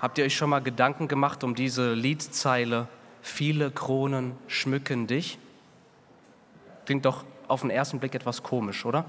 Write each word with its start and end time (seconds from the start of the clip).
Habt 0.00 0.18
ihr 0.18 0.26
euch 0.26 0.36
schon 0.36 0.50
mal 0.50 0.62
Gedanken 0.62 1.08
gemacht 1.08 1.42
um 1.42 1.54
diese 1.54 1.94
Liedzeile, 1.94 2.86
viele 3.22 3.70
Kronen 3.70 4.36
schmücken 4.46 5.06
dich? 5.06 5.38
Klingt 6.84 7.06
doch 7.06 7.24
auf 7.48 7.62
den 7.62 7.70
ersten 7.70 7.98
Blick 7.98 8.14
etwas 8.14 8.42
komisch, 8.42 8.84
oder? 8.84 9.06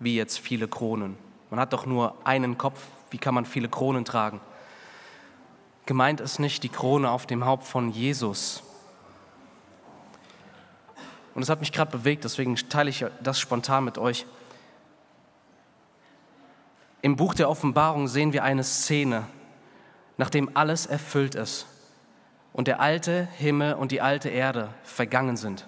Wie 0.00 0.16
jetzt 0.16 0.40
viele 0.40 0.66
Kronen. 0.66 1.16
Man 1.50 1.60
hat 1.60 1.72
doch 1.72 1.86
nur 1.86 2.16
einen 2.24 2.58
Kopf, 2.58 2.82
wie 3.10 3.18
kann 3.18 3.34
man 3.34 3.44
viele 3.44 3.68
Kronen 3.68 4.04
tragen? 4.04 4.40
Gemeint 5.86 6.20
ist 6.20 6.40
nicht 6.40 6.64
die 6.64 6.68
Krone 6.68 7.08
auf 7.08 7.26
dem 7.26 7.44
Haupt 7.44 7.64
von 7.64 7.90
Jesus. 7.90 8.64
Und 11.36 11.42
es 11.42 11.48
hat 11.48 11.60
mich 11.60 11.70
gerade 11.70 11.92
bewegt, 11.92 12.24
deswegen 12.24 12.56
teile 12.56 12.90
ich 12.90 13.04
das 13.22 13.38
spontan 13.38 13.84
mit 13.84 13.98
euch. 13.98 14.26
Im 17.02 17.14
Buch 17.14 17.34
der 17.34 17.48
Offenbarung 17.48 18.08
sehen 18.08 18.32
wir 18.32 18.42
eine 18.42 18.64
Szene, 18.64 19.26
nachdem 20.16 20.50
alles 20.54 20.86
erfüllt 20.86 21.34
ist 21.34 21.66
und 22.52 22.68
der 22.68 22.80
alte 22.80 23.28
Himmel 23.36 23.74
und 23.74 23.92
die 23.92 24.00
alte 24.00 24.28
Erde 24.28 24.72
vergangen 24.82 25.36
sind. 25.36 25.66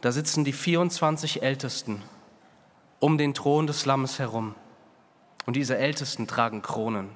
Da 0.00 0.12
sitzen 0.12 0.44
die 0.44 0.52
24 0.52 1.42
Ältesten 1.42 2.02
um 3.00 3.18
den 3.18 3.34
Thron 3.34 3.66
des 3.66 3.84
Lammes 3.84 4.18
herum. 4.18 4.54
Und 5.46 5.54
diese 5.54 5.76
Ältesten 5.76 6.26
tragen 6.26 6.62
Kronen. 6.62 7.10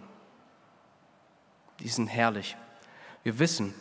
Die 1.81 1.89
sind 1.89 2.07
herrlich. 2.07 2.57
Wir 3.23 3.39
wissen, 3.39 3.75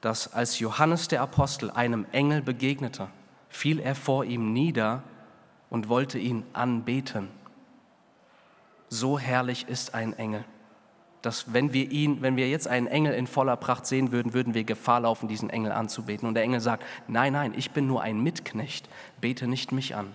dass 0.00 0.32
als 0.32 0.58
Johannes 0.58 1.08
der 1.08 1.20
Apostel 1.20 1.70
einem 1.70 2.06
Engel 2.12 2.42
begegnete, 2.42 3.08
fiel 3.48 3.80
er 3.80 3.94
vor 3.94 4.24
ihm 4.24 4.52
nieder 4.52 5.02
und 5.70 5.88
wollte 5.88 6.18
ihn 6.18 6.44
anbeten. 6.52 7.28
So 8.88 9.18
herrlich 9.18 9.68
ist 9.68 9.94
ein 9.94 10.12
Engel 10.14 10.44
dass 11.22 11.52
wenn 11.54 11.72
wir 11.72 11.90
ihn, 11.90 12.20
wenn 12.20 12.36
wir 12.36 12.48
jetzt 12.48 12.66
einen 12.66 12.88
Engel 12.88 13.14
in 13.14 13.26
voller 13.26 13.56
Pracht 13.56 13.86
sehen 13.86 14.12
würden, 14.12 14.34
würden 14.34 14.54
wir 14.54 14.64
Gefahr 14.64 15.00
laufen, 15.00 15.28
diesen 15.28 15.50
Engel 15.50 15.72
anzubeten. 15.72 16.26
Und 16.26 16.34
der 16.34 16.42
Engel 16.42 16.60
sagt, 16.60 16.84
nein, 17.06 17.32
nein, 17.32 17.54
ich 17.56 17.70
bin 17.70 17.86
nur 17.86 18.02
ein 18.02 18.20
Mitknecht, 18.20 18.88
bete 19.20 19.46
nicht 19.46 19.72
mich 19.72 19.94
an. 19.94 20.12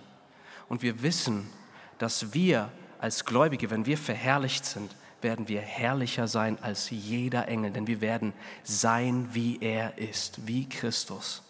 Und 0.68 0.82
wir 0.82 1.02
wissen, 1.02 1.48
dass 1.96 2.34
wir 2.34 2.70
als 3.00 3.24
Gläubige, 3.24 3.70
wenn 3.70 3.86
wir 3.86 3.96
verherrlicht 3.96 4.64
sind, 4.64 4.94
werden 5.22 5.48
wir 5.48 5.60
herrlicher 5.60 6.28
sein 6.28 6.58
als 6.62 6.90
jeder 6.90 7.48
Engel, 7.48 7.72
denn 7.72 7.86
wir 7.86 8.00
werden 8.00 8.32
sein, 8.62 9.28
wie 9.32 9.58
er 9.60 9.98
ist, 9.98 10.46
wie 10.46 10.68
Christus. 10.68 11.42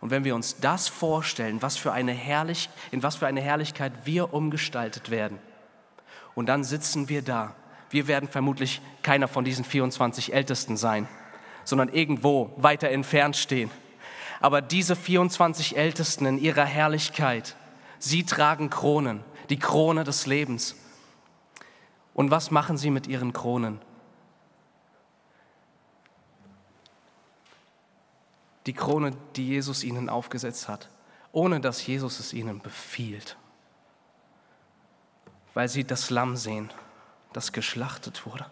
Und 0.00 0.10
wenn 0.10 0.24
wir 0.24 0.34
uns 0.34 0.58
das 0.60 0.88
vorstellen, 0.88 1.62
was 1.62 1.76
für 1.76 1.92
eine 1.92 2.12
Herrlich, 2.12 2.68
in 2.90 3.02
was 3.02 3.16
für 3.16 3.26
eine 3.26 3.40
Herrlichkeit 3.40 3.92
wir 4.04 4.34
umgestaltet 4.34 5.10
werden, 5.10 5.38
und 6.34 6.46
dann 6.46 6.64
sitzen 6.64 7.08
wir 7.08 7.22
da 7.22 7.54
wir 7.90 8.06
werden 8.06 8.28
vermutlich 8.28 8.80
keiner 9.02 9.28
von 9.28 9.44
diesen 9.44 9.64
24 9.64 10.32
Ältesten 10.32 10.76
sein, 10.76 11.08
sondern 11.64 11.88
irgendwo 11.88 12.52
weiter 12.56 12.88
entfernt 12.88 13.36
stehen. 13.36 13.70
Aber 14.40 14.62
diese 14.62 14.96
24 14.96 15.76
Ältesten 15.76 16.24
in 16.24 16.38
ihrer 16.38 16.64
Herrlichkeit, 16.64 17.56
sie 17.98 18.24
tragen 18.24 18.70
Kronen, 18.70 19.22
die 19.50 19.58
Krone 19.58 20.04
des 20.04 20.26
Lebens. 20.26 20.76
Und 22.14 22.30
was 22.30 22.50
machen 22.50 22.78
sie 22.78 22.90
mit 22.90 23.06
ihren 23.08 23.32
Kronen? 23.32 23.80
Die 28.66 28.72
Krone, 28.72 29.12
die 29.36 29.48
Jesus 29.48 29.82
ihnen 29.82 30.08
aufgesetzt 30.08 30.68
hat, 30.68 30.88
ohne 31.32 31.60
dass 31.60 31.86
Jesus 31.86 32.20
es 32.20 32.32
ihnen 32.32 32.60
befiehlt, 32.60 33.36
weil 35.54 35.68
sie 35.68 35.84
das 35.84 36.10
Lamm 36.10 36.36
sehen 36.36 36.70
das 37.32 37.52
geschlachtet 37.52 38.26
wurde. 38.26 38.46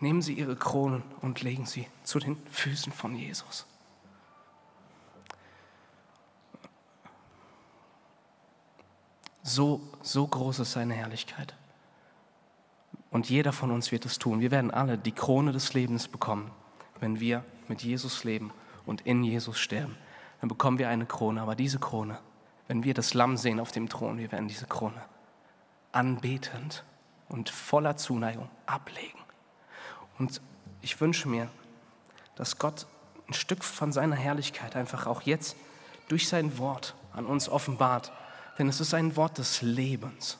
Nehmen 0.00 0.22
Sie 0.22 0.32
Ihre 0.32 0.56
Kronen 0.56 1.02
und 1.20 1.42
legen 1.42 1.66
sie 1.66 1.86
zu 2.04 2.18
den 2.18 2.36
Füßen 2.50 2.92
von 2.92 3.14
Jesus. 3.14 3.66
So, 9.42 9.80
so 10.02 10.26
groß 10.26 10.60
ist 10.60 10.72
seine 10.72 10.94
Herrlichkeit. 10.94 11.54
Und 13.10 13.28
jeder 13.28 13.52
von 13.52 13.70
uns 13.70 13.90
wird 13.90 14.06
es 14.06 14.18
tun. 14.18 14.40
Wir 14.40 14.50
werden 14.50 14.70
alle 14.70 14.96
die 14.96 15.12
Krone 15.12 15.52
des 15.52 15.74
Lebens 15.74 16.08
bekommen, 16.08 16.50
wenn 17.00 17.20
wir 17.20 17.44
mit 17.68 17.82
Jesus 17.82 18.24
leben 18.24 18.52
und 18.86 19.02
in 19.02 19.24
Jesus 19.24 19.58
sterben. 19.58 19.96
Dann 20.40 20.48
bekommen 20.48 20.78
wir 20.78 20.88
eine 20.88 21.06
Krone. 21.06 21.42
Aber 21.42 21.56
diese 21.56 21.78
Krone, 21.78 22.18
wenn 22.68 22.84
wir 22.84 22.94
das 22.94 23.12
Lamm 23.12 23.36
sehen 23.36 23.60
auf 23.60 23.72
dem 23.72 23.88
Thron, 23.88 24.18
wir 24.18 24.30
werden 24.30 24.48
diese 24.48 24.66
Krone 24.66 25.02
anbetend 25.92 26.84
und 27.30 27.48
voller 27.48 27.96
Zuneigung 27.96 28.50
ablegen. 28.66 29.18
Und 30.18 30.40
ich 30.82 31.00
wünsche 31.00 31.28
mir, 31.28 31.48
dass 32.36 32.58
Gott 32.58 32.86
ein 33.28 33.34
Stück 33.34 33.64
von 33.64 33.92
seiner 33.92 34.16
Herrlichkeit 34.16 34.76
einfach 34.76 35.06
auch 35.06 35.22
jetzt 35.22 35.56
durch 36.08 36.28
sein 36.28 36.58
Wort 36.58 36.94
an 37.14 37.26
uns 37.26 37.48
offenbart. 37.48 38.12
Denn 38.58 38.68
es 38.68 38.80
ist 38.80 38.92
ein 38.92 39.16
Wort 39.16 39.38
des 39.38 39.62
Lebens. 39.62 40.38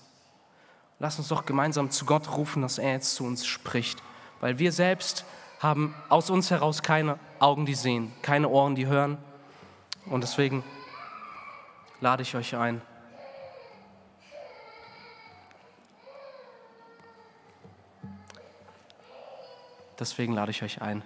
Lass 0.98 1.18
uns 1.18 1.28
doch 1.28 1.46
gemeinsam 1.46 1.90
zu 1.90 2.04
Gott 2.04 2.36
rufen, 2.36 2.62
dass 2.62 2.78
er 2.78 2.92
jetzt 2.92 3.14
zu 3.14 3.24
uns 3.24 3.46
spricht. 3.46 4.02
Weil 4.40 4.58
wir 4.58 4.72
selbst 4.72 5.24
haben 5.60 5.94
aus 6.08 6.30
uns 6.30 6.50
heraus 6.50 6.82
keine 6.82 7.18
Augen, 7.38 7.64
die 7.64 7.74
sehen, 7.74 8.12
keine 8.22 8.48
Ohren, 8.48 8.74
die 8.74 8.86
hören. 8.86 9.16
Und 10.06 10.22
deswegen 10.22 10.64
lade 12.00 12.22
ich 12.22 12.34
euch 12.34 12.56
ein, 12.56 12.82
Deswegen 20.00 20.32
lade 20.32 20.50
ich 20.50 20.62
euch 20.62 20.80
ein, 20.80 21.02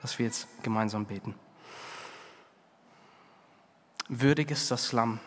dass 0.00 0.18
wir 0.18 0.24
jetzt 0.24 0.48
gemeinsam 0.62 1.04
beten. 1.04 1.34
Würdig 4.08 4.50
ist 4.50 4.70
das 4.70 4.92
Lamm. 4.92 5.20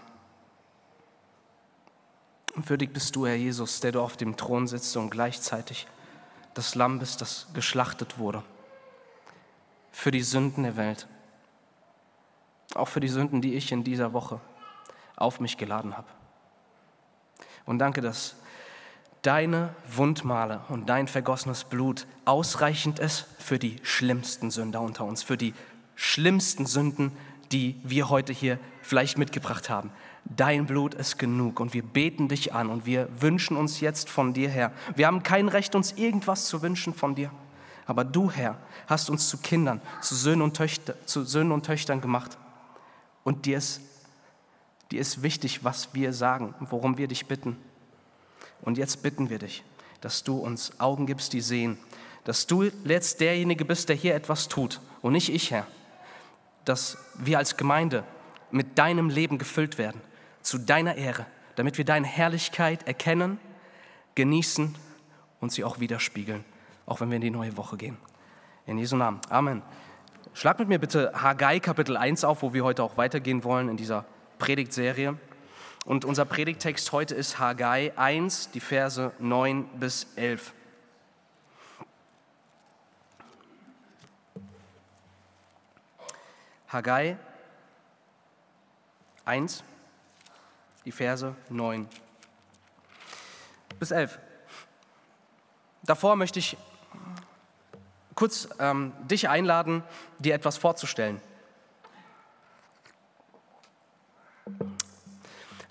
Würdig 2.55 2.91
bist 2.91 3.15
du, 3.15 3.27
Herr 3.27 3.35
Jesus, 3.35 3.79
der 3.79 3.91
du 3.91 4.01
auf 4.01 4.17
dem 4.17 4.35
Thron 4.35 4.67
sitzt 4.67 4.97
und 4.97 5.11
gleichzeitig 5.11 5.87
das 6.55 6.75
Lamm 6.75 6.99
bist, 6.99 7.21
das 7.21 7.47
geschlachtet 7.53 8.17
wurde. 8.17 8.43
Für 9.91 10.11
die 10.11 10.21
Sünden 10.21 10.63
der 10.63 10.75
Welt. 10.75 11.07
Auch 12.73 12.87
für 12.87 12.99
die 12.99 13.07
Sünden, 13.07 13.41
die 13.41 13.53
ich 13.53 13.71
in 13.71 13.83
dieser 13.83 14.13
Woche 14.13 14.41
auf 15.15 15.39
mich 15.39 15.57
geladen 15.57 15.95
habe. 15.95 16.07
Und 17.65 17.79
danke, 17.79 18.01
dass 18.01 18.35
deine 19.23 19.73
Wundmale 19.95 20.61
und 20.69 20.87
dein 20.89 21.07
vergossenes 21.07 21.63
Blut 21.63 22.05
ausreichend 22.25 22.99
ist 22.99 23.25
für 23.39 23.57
die 23.57 23.77
schlimmsten 23.81 24.51
Sünder 24.51 24.81
unter 24.81 25.05
uns, 25.05 25.23
für 25.23 25.37
die 25.37 25.53
schlimmsten 25.95 26.65
Sünden, 26.65 27.11
die 27.51 27.79
wir 27.83 28.09
heute 28.09 28.33
hier 28.33 28.59
vielleicht 28.81 29.17
mitgebracht 29.17 29.69
haben. 29.69 29.91
Dein 30.25 30.65
Blut 30.65 30.93
ist 30.93 31.17
genug 31.17 31.59
und 31.59 31.73
wir 31.73 31.83
beten 31.83 32.27
dich 32.27 32.53
an 32.53 32.69
und 32.69 32.85
wir 32.85 33.07
wünschen 33.19 33.57
uns 33.57 33.79
jetzt 33.79 34.09
von 34.09 34.33
dir 34.33 34.49
her. 34.49 34.71
Wir 34.95 35.07
haben 35.07 35.23
kein 35.23 35.47
Recht, 35.47 35.75
uns 35.75 35.93
irgendwas 35.93 36.47
zu 36.47 36.61
wünschen 36.61 36.93
von 36.93 37.15
dir. 37.15 37.31
Aber 37.85 38.03
du, 38.03 38.31
Herr, 38.31 38.57
hast 38.87 39.09
uns 39.09 39.29
zu 39.29 39.37
Kindern, 39.37 39.81
zu 40.01 40.15
Söhnen 40.15 40.41
und, 40.41 40.55
Töchter, 40.55 40.95
zu 41.05 41.23
Söhnen 41.23 41.51
und 41.51 41.65
Töchtern 41.65 42.01
gemacht. 42.01 42.37
Und 43.23 43.45
dir 43.45 43.57
ist, 43.57 43.81
dir 44.91 44.99
ist 44.99 45.23
wichtig, 45.23 45.63
was 45.63 45.93
wir 45.93 46.13
sagen, 46.13 46.55
worum 46.59 46.97
wir 46.97 47.07
dich 47.07 47.25
bitten. 47.25 47.57
Und 48.63 48.77
jetzt 48.77 49.03
bitten 49.03 49.29
wir 49.29 49.39
dich, 49.39 49.63
dass 50.01 50.23
du 50.23 50.37
uns 50.37 50.79
Augen 50.79 51.05
gibst, 51.05 51.33
die 51.33 51.41
sehen, 51.41 51.77
dass 52.23 52.47
du 52.47 52.63
jetzt 52.85 53.19
derjenige 53.19 53.65
bist, 53.65 53.89
der 53.89 53.95
hier 53.95 54.15
etwas 54.15 54.47
tut 54.47 54.79
und 55.01 55.13
nicht 55.13 55.29
ich, 55.29 55.51
Herr. 55.51 55.67
Dass 56.65 56.97
wir 57.15 57.37
als 57.37 57.57
Gemeinde 57.57 58.03
mit 58.51 58.77
deinem 58.77 59.09
Leben 59.09 59.37
gefüllt 59.37 59.77
werden, 59.77 60.01
zu 60.41 60.57
deiner 60.57 60.95
Ehre, 60.95 61.25
damit 61.55 61.77
wir 61.77 61.85
deine 61.85 62.07
Herrlichkeit 62.07 62.87
erkennen, 62.87 63.39
genießen 64.15 64.75
und 65.39 65.51
sie 65.51 65.63
auch 65.63 65.79
widerspiegeln, 65.79 66.45
auch 66.85 67.01
wenn 67.01 67.09
wir 67.09 67.17
in 67.17 67.21
die 67.21 67.29
neue 67.29 67.57
Woche 67.57 67.77
gehen. 67.77 67.97
In 68.65 68.77
Jesu 68.77 68.95
Namen. 68.95 69.19
Amen. 69.29 69.61
Schlag 70.33 70.57
mit 70.59 70.69
mir 70.69 70.79
bitte 70.79 71.11
Haggai 71.13 71.59
Kapitel 71.59 71.97
1 71.97 72.23
auf, 72.23 72.41
wo 72.41 72.53
wir 72.53 72.63
heute 72.63 72.83
auch 72.83 72.95
weitergehen 72.95 73.43
wollen 73.43 73.67
in 73.67 73.77
dieser 73.77 74.05
Predigtserie. 74.39 75.17
Und 75.85 76.05
unser 76.05 76.23
Predigtext 76.23 76.91
heute 76.93 77.13
ist 77.13 77.39
Haggai 77.39 77.91
1, 77.97 78.51
die 78.51 78.61
Verse 78.61 79.11
9 79.19 79.65
bis 79.79 80.07
11. 80.15 80.53
Haggai 86.69 87.17
1, 89.25 89.63
die 90.85 90.91
Verse 90.91 91.35
9 91.49 91.87
bis 93.77 93.91
11. 93.91 94.19
Davor 95.83 96.15
möchte 96.15 96.39
ich 96.39 96.55
kurz 98.15 98.47
ähm, 98.57 98.93
dich 99.07 99.27
einladen, 99.27 99.83
dir 100.17 100.33
etwas 100.33 100.57
vorzustellen. 100.57 101.21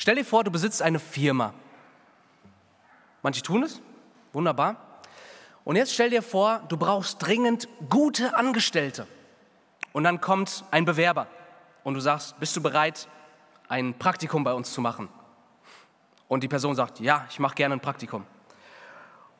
Stell 0.02 0.16
dir 0.16 0.24
vor, 0.24 0.42
du 0.42 0.50
besitzt 0.50 0.82
eine 0.82 0.98
Firma. 0.98 1.54
Manche 3.22 3.40
tun 3.40 3.62
es, 3.62 3.80
Wunderbar. 4.32 4.74
Und 5.62 5.76
jetzt 5.76 5.94
stell 5.94 6.10
dir 6.10 6.22
vor, 6.22 6.60
du 6.68 6.76
brauchst 6.76 7.24
dringend 7.24 7.68
gute 7.88 8.34
Angestellte. 8.34 9.06
Und 9.92 10.02
dann 10.02 10.20
kommt 10.20 10.64
ein 10.72 10.84
Bewerber 10.84 11.28
und 11.84 11.94
du 11.94 12.00
sagst, 12.00 12.40
bist 12.40 12.56
du 12.56 12.60
bereit, 12.60 13.06
ein 13.68 13.96
Praktikum 13.96 14.42
bei 14.42 14.52
uns 14.52 14.72
zu 14.72 14.80
machen? 14.80 15.08
Und 16.26 16.42
die 16.42 16.48
Person 16.48 16.74
sagt, 16.74 16.98
ja, 16.98 17.24
ich 17.30 17.38
mache 17.38 17.54
gerne 17.54 17.76
ein 17.76 17.80
Praktikum. 17.80 18.26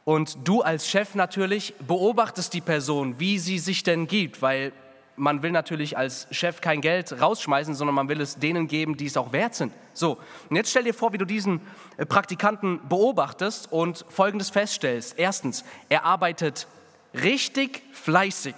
Und 0.04 0.46
du 0.46 0.62
als 0.62 0.88
Chef 0.88 1.16
natürlich 1.16 1.74
beobachtest 1.80 2.54
die 2.54 2.60
Person, 2.60 3.18
wie 3.18 3.40
sie 3.40 3.58
sich 3.58 3.82
denn 3.82 4.06
gibt, 4.06 4.42
weil 4.42 4.72
man 5.22 5.40
will 5.44 5.52
natürlich 5.52 5.96
als 5.96 6.26
Chef 6.32 6.60
kein 6.60 6.80
Geld 6.80 7.20
rausschmeißen, 7.20 7.76
sondern 7.76 7.94
man 7.94 8.08
will 8.08 8.20
es 8.20 8.40
denen 8.40 8.66
geben, 8.66 8.96
die 8.96 9.06
es 9.06 9.16
auch 9.16 9.32
wert 9.32 9.54
sind. 9.54 9.72
So, 9.94 10.18
und 10.50 10.56
jetzt 10.56 10.70
stell 10.70 10.82
dir 10.82 10.92
vor, 10.92 11.12
wie 11.12 11.18
du 11.18 11.24
diesen 11.24 11.60
äh, 11.96 12.04
Praktikanten 12.04 12.80
beobachtest 12.88 13.70
und 13.70 14.04
Folgendes 14.08 14.50
feststellst. 14.50 15.16
Erstens, 15.16 15.64
er 15.88 16.04
arbeitet 16.04 16.66
richtig 17.14 17.84
fleißig. 17.92 18.56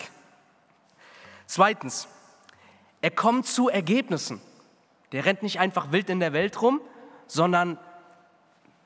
Zweitens, 1.46 2.08
er 3.02 3.10
kommt 3.10 3.46
zu 3.46 3.68
Ergebnissen. 3.68 4.40
Der 5.12 5.26
rennt 5.26 5.42
nicht 5.42 5.60
einfach 5.60 5.92
wild 5.92 6.08
in 6.08 6.18
der 6.18 6.32
Welt 6.32 6.62
rum, 6.62 6.80
sondern 7.26 7.78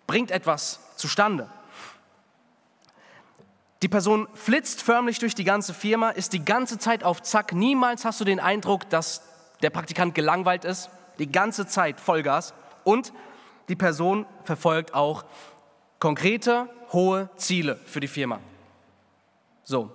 bringt 0.08 0.32
etwas 0.32 0.80
zustande. 0.96 1.48
Die 3.82 3.88
Person 3.88 4.26
flitzt 4.34 4.82
förmlich 4.82 5.20
durch 5.20 5.34
die 5.34 5.44
ganze 5.44 5.72
Firma, 5.72 6.10
ist 6.10 6.32
die 6.32 6.44
ganze 6.44 6.78
Zeit 6.78 7.04
auf 7.04 7.22
Zack. 7.22 7.52
Niemals 7.52 8.04
hast 8.04 8.20
du 8.20 8.25
den 8.25 8.40
Eindruck, 8.40 8.88
dass 8.90 9.22
der 9.62 9.70
Praktikant 9.70 10.14
gelangweilt 10.14 10.64
ist. 10.64 10.90
Die 11.19 11.30
ganze 11.30 11.66
Zeit 11.66 12.00
Vollgas. 12.00 12.54
Und 12.82 13.12
die 13.69 13.76
Person 13.76 14.26
verfolgt 14.44 14.94
auch 14.94 15.25
konkrete, 16.00 16.69
hohe 16.92 17.28
Ziele 17.36 17.76
für 17.86 18.00
die 18.00 18.08
Firma. 18.08 18.40
So, 19.62 19.92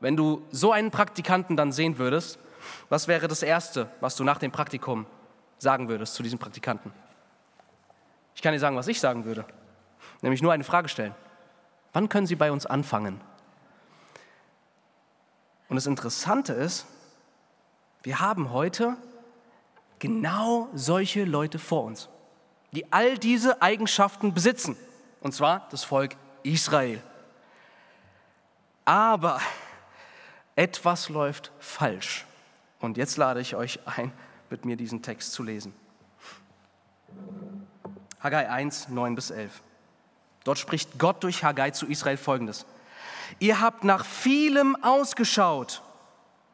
wenn 0.00 0.16
du 0.16 0.42
so 0.50 0.72
einen 0.72 0.90
Praktikanten 0.90 1.56
dann 1.56 1.70
sehen 1.70 1.98
würdest, 1.98 2.38
was 2.88 3.08
wäre 3.08 3.28
das 3.28 3.42
Erste, 3.42 3.90
was 4.00 4.16
du 4.16 4.24
nach 4.24 4.38
dem 4.38 4.50
Praktikum 4.50 5.06
sagen 5.58 5.88
würdest 5.88 6.14
zu 6.14 6.22
diesem 6.22 6.38
Praktikanten? 6.38 6.92
Ich 8.34 8.42
kann 8.42 8.52
dir 8.52 8.58
sagen, 8.58 8.76
was 8.76 8.88
ich 8.88 9.00
sagen 9.00 9.24
würde. 9.24 9.44
Nämlich 10.22 10.42
nur 10.42 10.52
eine 10.52 10.64
Frage 10.64 10.88
stellen. 10.88 11.14
Wann 11.94 12.08
können 12.08 12.26
Sie 12.26 12.34
bei 12.34 12.52
uns 12.52 12.66
anfangen? 12.66 13.20
Und 15.68 15.76
das 15.76 15.86
Interessante 15.86 16.52
ist, 16.52 16.86
wir 18.02 18.20
haben 18.20 18.50
heute 18.50 18.96
genau 20.00 20.68
solche 20.74 21.24
Leute 21.24 21.58
vor 21.58 21.84
uns, 21.84 22.08
die 22.72 22.92
all 22.92 23.16
diese 23.16 23.62
Eigenschaften 23.62 24.34
besitzen, 24.34 24.76
und 25.20 25.32
zwar 25.32 25.68
das 25.70 25.84
Volk 25.84 26.16
Israel. 26.42 27.00
Aber 28.84 29.40
etwas 30.56 31.08
läuft 31.08 31.52
falsch. 31.60 32.26
Und 32.80 32.96
jetzt 32.96 33.16
lade 33.16 33.40
ich 33.40 33.54
euch 33.54 33.78
ein, 33.86 34.12
mit 34.50 34.64
mir 34.64 34.76
diesen 34.76 35.00
Text 35.00 35.32
zu 35.32 35.44
lesen. 35.44 35.72
Haggai 38.20 38.50
1, 38.50 38.88
9 38.88 39.14
bis 39.14 39.30
11. 39.30 39.62
Dort 40.44 40.58
spricht 40.58 40.98
Gott 40.98 41.22
durch 41.24 41.42
Haggai 41.42 41.70
zu 41.70 41.86
Israel 41.86 42.18
folgendes. 42.18 42.66
Ihr 43.38 43.60
habt 43.60 43.82
nach 43.82 44.04
vielem 44.04 44.76
ausgeschaut 44.82 45.82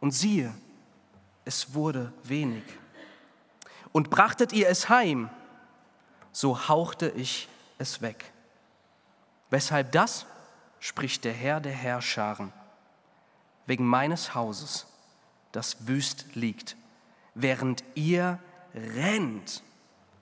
und 0.00 0.12
siehe, 0.12 0.54
es 1.44 1.74
wurde 1.74 2.12
wenig. 2.22 2.62
Und 3.92 4.08
brachtet 4.08 4.52
ihr 4.52 4.68
es 4.68 4.88
heim, 4.88 5.28
so 6.32 6.68
hauchte 6.68 7.10
ich 7.10 7.48
es 7.78 8.00
weg. 8.00 8.32
Weshalb 9.50 9.90
das, 9.92 10.26
spricht 10.78 11.24
der 11.24 11.32
Herr 11.32 11.60
der 11.60 11.72
Herrscharen, 11.72 12.52
wegen 13.66 13.84
meines 13.84 14.34
Hauses, 14.34 14.86
das 15.52 15.88
wüst 15.88 16.36
liegt, 16.36 16.76
während 17.34 17.82
ihr 17.94 18.38
rennt, 18.74 19.62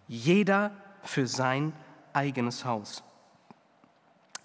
jeder 0.09 0.71
für 1.03 1.26
sein 1.26 1.75
eigenes 2.14 2.64
Haus. 2.64 3.03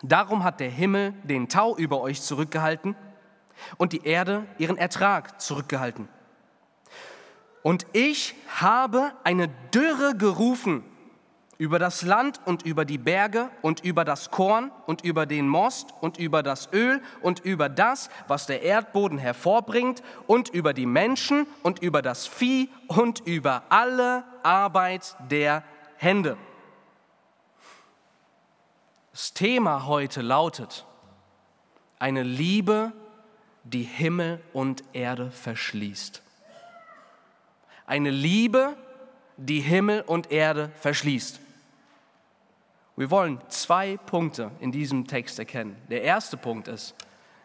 Darum 0.03 0.43
hat 0.43 0.59
der 0.59 0.69
Himmel 0.69 1.13
den 1.23 1.47
Tau 1.47 1.77
über 1.77 2.01
euch 2.01 2.21
zurückgehalten 2.21 2.95
und 3.77 3.93
die 3.93 4.05
Erde 4.05 4.45
ihren 4.57 4.77
Ertrag 4.77 5.39
zurückgehalten. 5.41 6.09
Und 7.61 7.87
ich 7.93 8.35
habe 8.49 9.13
eine 9.23 9.47
Dürre 9.73 10.15
gerufen 10.17 10.83
über 11.57 11.79
das 11.79 12.01
Land 12.01 12.41
und 12.43 12.63
über 12.63 12.83
die 12.83 12.97
Berge 12.97 13.49
und 13.61 13.85
über 13.85 14.03
das 14.03 14.29
Korn 14.29 14.71
und 14.87 15.05
über 15.05 15.25
den 15.25 15.47
Most 15.47 15.93
und 16.01 16.17
über 16.17 16.43
das 16.43 16.67
Öl 16.73 17.01
und 17.21 17.39
über 17.39 17.69
das, 17.69 18.09
was 18.27 18.45
der 18.47 18.63
Erdboden 18.63 19.17
hervorbringt 19.17 20.03
und 20.27 20.49
über 20.49 20.73
die 20.73 20.85
Menschen 20.85 21.47
und 21.61 21.79
über 21.79 22.01
das 22.01 22.27
Vieh 22.27 22.69
und 22.87 23.21
über 23.21 23.63
alle 23.69 24.25
Arbeit 24.43 25.15
der 25.31 25.63
Hände. 25.95 26.35
Das 29.13 29.31
Thema 29.31 29.85
heute 29.85 30.23
lautet, 30.23 30.87
eine 31.99 32.23
Liebe, 32.23 32.91
die 33.63 33.83
Himmel 33.83 34.41
und 34.53 34.83
Erde 34.91 35.29
verschließt. 35.29 36.23
Eine 37.85 38.09
Liebe, 38.09 38.75
die 39.37 39.59
Himmel 39.59 40.01
und 40.01 40.31
Erde 40.31 40.71
verschließt. 40.79 41.39
Wir 42.95 43.11
wollen 43.11 43.39
zwei 43.49 43.97
Punkte 43.97 44.49
in 44.59 44.71
diesem 44.71 45.05
Text 45.05 45.37
erkennen. 45.37 45.75
Der 45.91 46.01
erste 46.01 46.35
Punkt 46.35 46.67
ist 46.67 46.95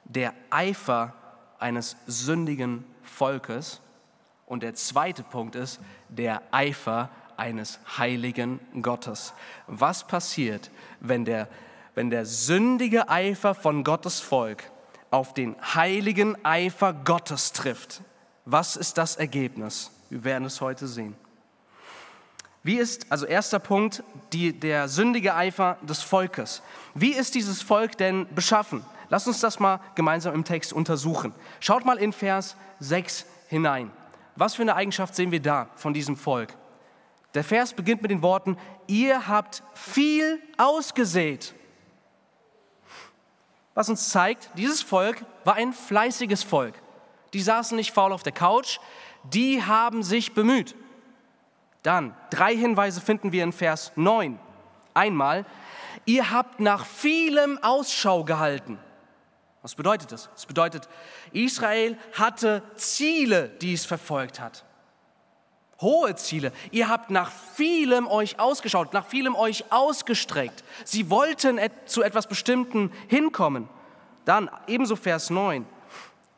der 0.05 0.33
Eifer 0.49 1.13
eines 1.59 1.97
sündigen 2.07 2.83
Volkes 3.03 3.83
und 4.47 4.63
der 4.63 4.75
zweite 4.75 5.23
Punkt 5.23 5.55
ist 5.55 5.81
der 6.09 6.41
Eifer 6.51 7.11
eines 7.39 7.79
heiligen 7.97 8.61
Gottes. 8.83 9.33
Was 9.67 10.07
passiert, 10.07 10.71
wenn 11.01 11.25
der, 11.25 11.49
wenn 11.95 12.11
der 12.11 12.27
sündige 12.27 13.09
Eifer 13.09 13.55
von 13.55 13.85
Gottes 13.85 14.21
Volk 14.21 14.71
auf 15.11 15.35
den 15.35 15.57
heiligen 15.75 16.45
Eifer 16.45 16.93
Gottes 16.93 17.53
trifft? 17.53 18.03
Was 18.45 18.77
ist 18.77 18.99
das 18.99 19.17
Ergebnis? 19.17 19.91
Wir 20.11 20.25
werden 20.25 20.45
es 20.45 20.61
heute 20.61 20.87
sehen. 20.87 21.15
Wie 22.63 22.77
ist, 22.77 23.11
also 23.11 23.25
erster 23.25 23.59
Punkt, 23.59 24.03
die, 24.33 24.53
der 24.53 24.89
sündige 24.89 25.35
Eifer 25.35 25.79
des 25.83 26.03
Volkes. 26.03 26.63
Wie 26.95 27.13
ist 27.13 27.35
dieses 27.35 27.63
Volk 27.63 27.97
denn 27.97 28.27
beschaffen? 28.35 28.85
Lass 29.11 29.27
uns 29.27 29.41
das 29.41 29.59
mal 29.59 29.81
gemeinsam 29.95 30.35
im 30.35 30.45
Text 30.45 30.73
untersuchen. 30.73 31.33
Schaut 31.61 31.85
mal 31.85 31.97
in 31.97 32.13
Vers 32.13 32.57
6 32.81 33.25
hinein. 33.49 33.91
Was 34.37 34.57
für 34.57 34.63
eine 34.63 34.75
Eigenschaft 34.75 35.15
sehen 35.15 35.33
wir 35.33 35.41
da 35.41 35.69
von 35.77 35.95
diesem 35.95 36.17
Volk? 36.17 36.55
Der 37.35 37.45
Vers 37.45 37.75
beginnt 37.75 38.03
mit 38.03 38.11
den 38.11 38.23
Worten, 38.23 38.57
ihr 38.87 39.29
habt 39.29 39.63
viel 39.75 40.43
ausgesät. 40.57 41.55
Was 43.75 43.89
uns 43.89 44.09
zeigt, 44.09 44.51
dieses 44.57 44.83
Volk 44.83 45.25
war 45.45 45.55
ein 45.55 45.73
fleißiges 45.73 46.43
Volk. 46.43 46.75
Die 47.35 47.43
saßen 47.43 47.77
nicht 47.77 47.93
faul 47.93 48.13
auf 48.13 48.23
der 48.23 48.33
Couch, 48.33 48.79
die 49.25 49.63
haben 49.63 50.03
sich 50.03 50.35
bemüht. 50.35 50.75
Dann 51.83 52.17
drei 52.31 52.57
Hinweise 52.57 53.01
finden 53.01 53.31
wir 53.31 53.45
in 53.45 53.53
Vers 53.53 53.93
9. 53.95 54.39
Einmal, 54.95 55.45
ihr 56.07 56.31
habt 56.31 56.61
nach 56.61 56.87
vielem 56.87 57.59
Ausschau 57.63 58.25
gehalten. 58.25 58.79
Was 59.63 59.75
bedeutet 59.75 60.13
das? 60.13 60.31
Das 60.33 60.47
bedeutet, 60.47 60.89
Israel 61.33 61.99
hatte 62.15 62.63
Ziele, 62.75 63.49
die 63.49 63.75
es 63.75 63.85
verfolgt 63.85 64.41
hat 64.41 64.65
hohe 65.81 66.15
Ziele. 66.17 66.53
Ihr 66.71 66.89
habt 66.89 67.11
nach 67.11 67.31
vielem 67.31 68.07
euch 68.07 68.41
ausgeschaut, 68.41 68.93
nach 68.93 69.07
vielem 69.07 69.35
euch 69.35 69.65
ausgestreckt. 69.71 70.65
Sie 70.85 71.11
wollten 71.11 71.61
zu 71.87 72.03
etwas 72.03 72.27
Bestimmten 72.27 72.93
hinkommen. 73.09 73.69
Dann 74.25 74.51
ebenso 74.67 74.97
Vers 74.97 75.31
9. 75.31 75.65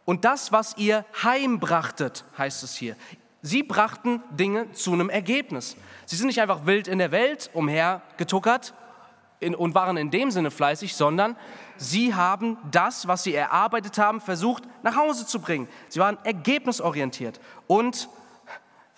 Und 0.05 0.25
das, 0.25 0.53
was 0.53 0.77
ihr 0.77 1.05
heimbrachtet, 1.23 2.25
heißt 2.37 2.63
es 2.63 2.75
hier. 2.75 2.97
Sie 3.43 3.63
brachten 3.63 4.23
Dinge 4.31 4.71
zu 4.73 4.93
einem 4.93 5.09
Ergebnis. 5.09 5.77
Sie 6.05 6.17
sind 6.17 6.27
nicht 6.27 6.41
einfach 6.41 6.67
wild 6.67 6.89
in 6.89 6.99
der 6.99 7.11
Welt 7.11 7.51
umhergetuckert 7.55 8.75
und 9.41 9.75
waren 9.75 9.97
in 9.97 10.11
dem 10.11 10.31
Sinne 10.31 10.51
fleißig, 10.51 10.95
sondern 10.95 11.37
sie 11.79 12.15
haben 12.15 12.59
das, 12.71 13.09
was 13.09 13.23
sie 13.23 13.35
erarbeitet 13.35 13.97
haben, 13.97 14.21
versucht 14.21 14.65
nach 14.83 14.97
Hause 14.97 15.27
zu 15.27 15.41
bringen. 15.41 15.69
Sie 15.89 16.01
waren 16.01 16.19
ergebnisorientiert 16.25 17.41
und 17.67 18.11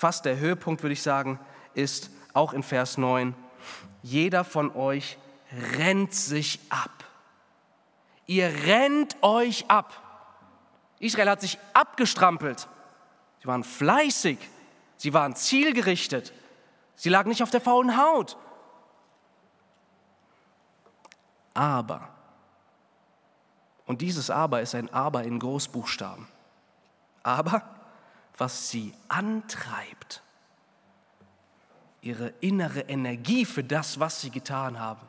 fast 0.02 0.24
der 0.24 0.40
Höhepunkt, 0.40 0.82
würde 0.82 0.94
ich 0.94 1.02
sagen, 1.02 1.38
ist 1.74 2.10
auch 2.32 2.54
in 2.54 2.64
Vers 2.64 2.98
9, 2.98 3.36
jeder 4.02 4.42
von 4.42 4.74
euch 4.74 5.16
rennt 5.76 6.12
sich 6.12 6.58
ab. 6.70 7.04
Ihr 8.26 8.48
rennt 8.66 9.16
euch 9.22 9.70
ab. 9.70 9.92
Israel 10.98 11.30
hat 11.30 11.40
sich 11.40 11.56
abgestrampelt. 11.72 12.66
Sie 13.42 13.46
waren 13.46 13.62
fleißig. 13.62 14.38
Sie 14.96 15.14
waren 15.14 15.36
zielgerichtet. 15.36 16.32
Sie 16.96 17.08
lagen 17.08 17.28
nicht 17.28 17.44
auf 17.44 17.50
der 17.50 17.60
faulen 17.60 17.96
Haut. 17.96 18.36
Aber 21.54 22.08
Und 23.86 24.00
dieses 24.00 24.30
Aber 24.30 24.62
ist 24.62 24.74
ein 24.74 24.92
Aber 24.92 25.22
in 25.22 25.38
Großbuchstaben. 25.38 26.26
Aber 27.22 27.62
was 28.36 28.70
sie 28.70 28.94
antreibt, 29.08 30.22
ihre 32.00 32.28
innere 32.40 32.80
Energie 32.80 33.44
für 33.44 33.62
das, 33.62 34.00
was 34.00 34.20
sie 34.20 34.30
getan 34.30 34.78
haben, 34.78 35.06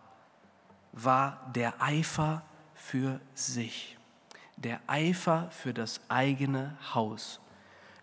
war 0.91 1.51
der 1.55 1.81
Eifer 1.81 2.43
für 2.75 3.19
sich, 3.33 3.97
der 4.57 4.79
Eifer 4.87 5.49
für 5.51 5.73
das 5.73 6.01
eigene 6.09 6.77
Haus, 6.93 7.39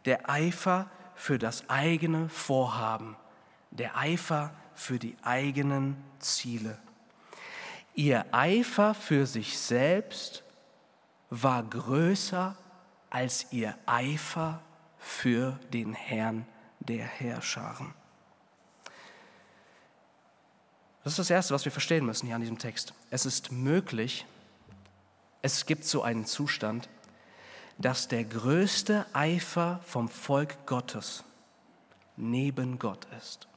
der 0.04 0.28
Eifer 0.28 0.90
für 1.14 1.38
das 1.38 1.68
eigene 1.68 2.28
Vorhaben, 2.28 3.16
der 3.70 3.96
Eifer 3.96 4.52
für 4.74 4.98
die 4.98 5.16
eigenen 5.22 6.02
Ziele. 6.18 6.78
Ihr 7.94 8.24
Eifer 8.32 8.94
für 8.94 9.26
sich 9.26 9.58
selbst 9.58 10.42
war 11.28 11.62
größer 11.62 12.56
als 13.10 13.52
ihr 13.52 13.76
Eifer 13.86 14.62
für 15.10 15.58
den 15.72 15.92
Herrn 15.92 16.46
der 16.78 17.04
Herrscharen. 17.04 17.92
Das 21.02 21.14
ist 21.14 21.18
das 21.18 21.30
Erste, 21.30 21.52
was 21.52 21.64
wir 21.64 21.72
verstehen 21.72 22.06
müssen 22.06 22.26
hier 22.26 22.36
an 22.36 22.40
diesem 22.40 22.58
Text. 22.58 22.94
Es 23.10 23.26
ist 23.26 23.50
möglich, 23.50 24.24
es 25.42 25.66
gibt 25.66 25.84
so 25.84 26.02
einen 26.02 26.26
Zustand, 26.26 26.88
dass 27.76 28.08
der 28.08 28.24
größte 28.24 29.04
Eifer 29.12 29.80
vom 29.84 30.08
Volk 30.08 30.64
Gottes 30.66 31.24
neben 32.16 32.78
Gott 32.78 33.06
ist. 33.18 33.48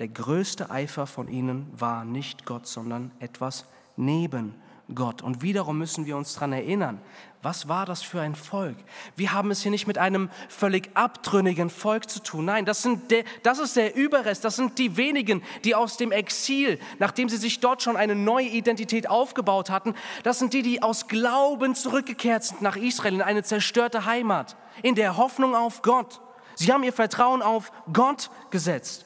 Der 0.00 0.08
größte 0.08 0.70
Eifer 0.70 1.06
von 1.06 1.28
ihnen 1.28 1.72
war 1.78 2.04
nicht 2.04 2.44
Gott, 2.44 2.66
sondern 2.66 3.10
etwas 3.20 3.64
neben 3.96 4.54
Gott. 4.94 5.22
Und 5.22 5.42
wiederum 5.42 5.78
müssen 5.78 6.06
wir 6.06 6.16
uns 6.16 6.34
daran 6.34 6.52
erinnern, 6.52 7.00
was 7.42 7.68
war 7.68 7.86
das 7.86 8.02
für 8.02 8.20
ein 8.20 8.34
Volk? 8.34 8.76
Wir 9.14 9.32
haben 9.32 9.50
es 9.50 9.62
hier 9.62 9.70
nicht 9.70 9.86
mit 9.86 9.98
einem 9.98 10.30
völlig 10.48 10.90
abtrünnigen 10.94 11.70
Volk 11.70 12.10
zu 12.10 12.20
tun. 12.20 12.44
Nein, 12.44 12.64
das, 12.64 12.82
sind 12.82 13.10
der, 13.10 13.24
das 13.42 13.58
ist 13.58 13.76
der 13.76 13.94
Überrest, 13.94 14.44
das 14.44 14.56
sind 14.56 14.78
die 14.78 14.96
wenigen, 14.96 15.42
die 15.64 15.74
aus 15.74 15.96
dem 15.96 16.12
Exil, 16.12 16.80
nachdem 16.98 17.28
sie 17.28 17.36
sich 17.36 17.60
dort 17.60 17.82
schon 17.82 17.96
eine 17.96 18.14
neue 18.14 18.48
Identität 18.48 19.08
aufgebaut 19.08 19.70
hatten, 19.70 19.94
das 20.24 20.38
sind 20.38 20.54
die, 20.54 20.62
die 20.62 20.82
aus 20.82 21.08
Glauben 21.08 21.74
zurückgekehrt 21.74 22.44
sind 22.44 22.62
nach 22.62 22.76
Israel 22.76 23.14
in 23.14 23.22
eine 23.22 23.42
zerstörte 23.42 24.06
Heimat, 24.06 24.56
in 24.82 24.94
der 24.94 25.16
Hoffnung 25.16 25.54
auf 25.54 25.82
Gott. 25.82 26.20
Sie 26.56 26.72
haben 26.72 26.82
ihr 26.82 26.92
Vertrauen 26.92 27.42
auf 27.42 27.70
Gott 27.92 28.30
gesetzt. 28.50 29.05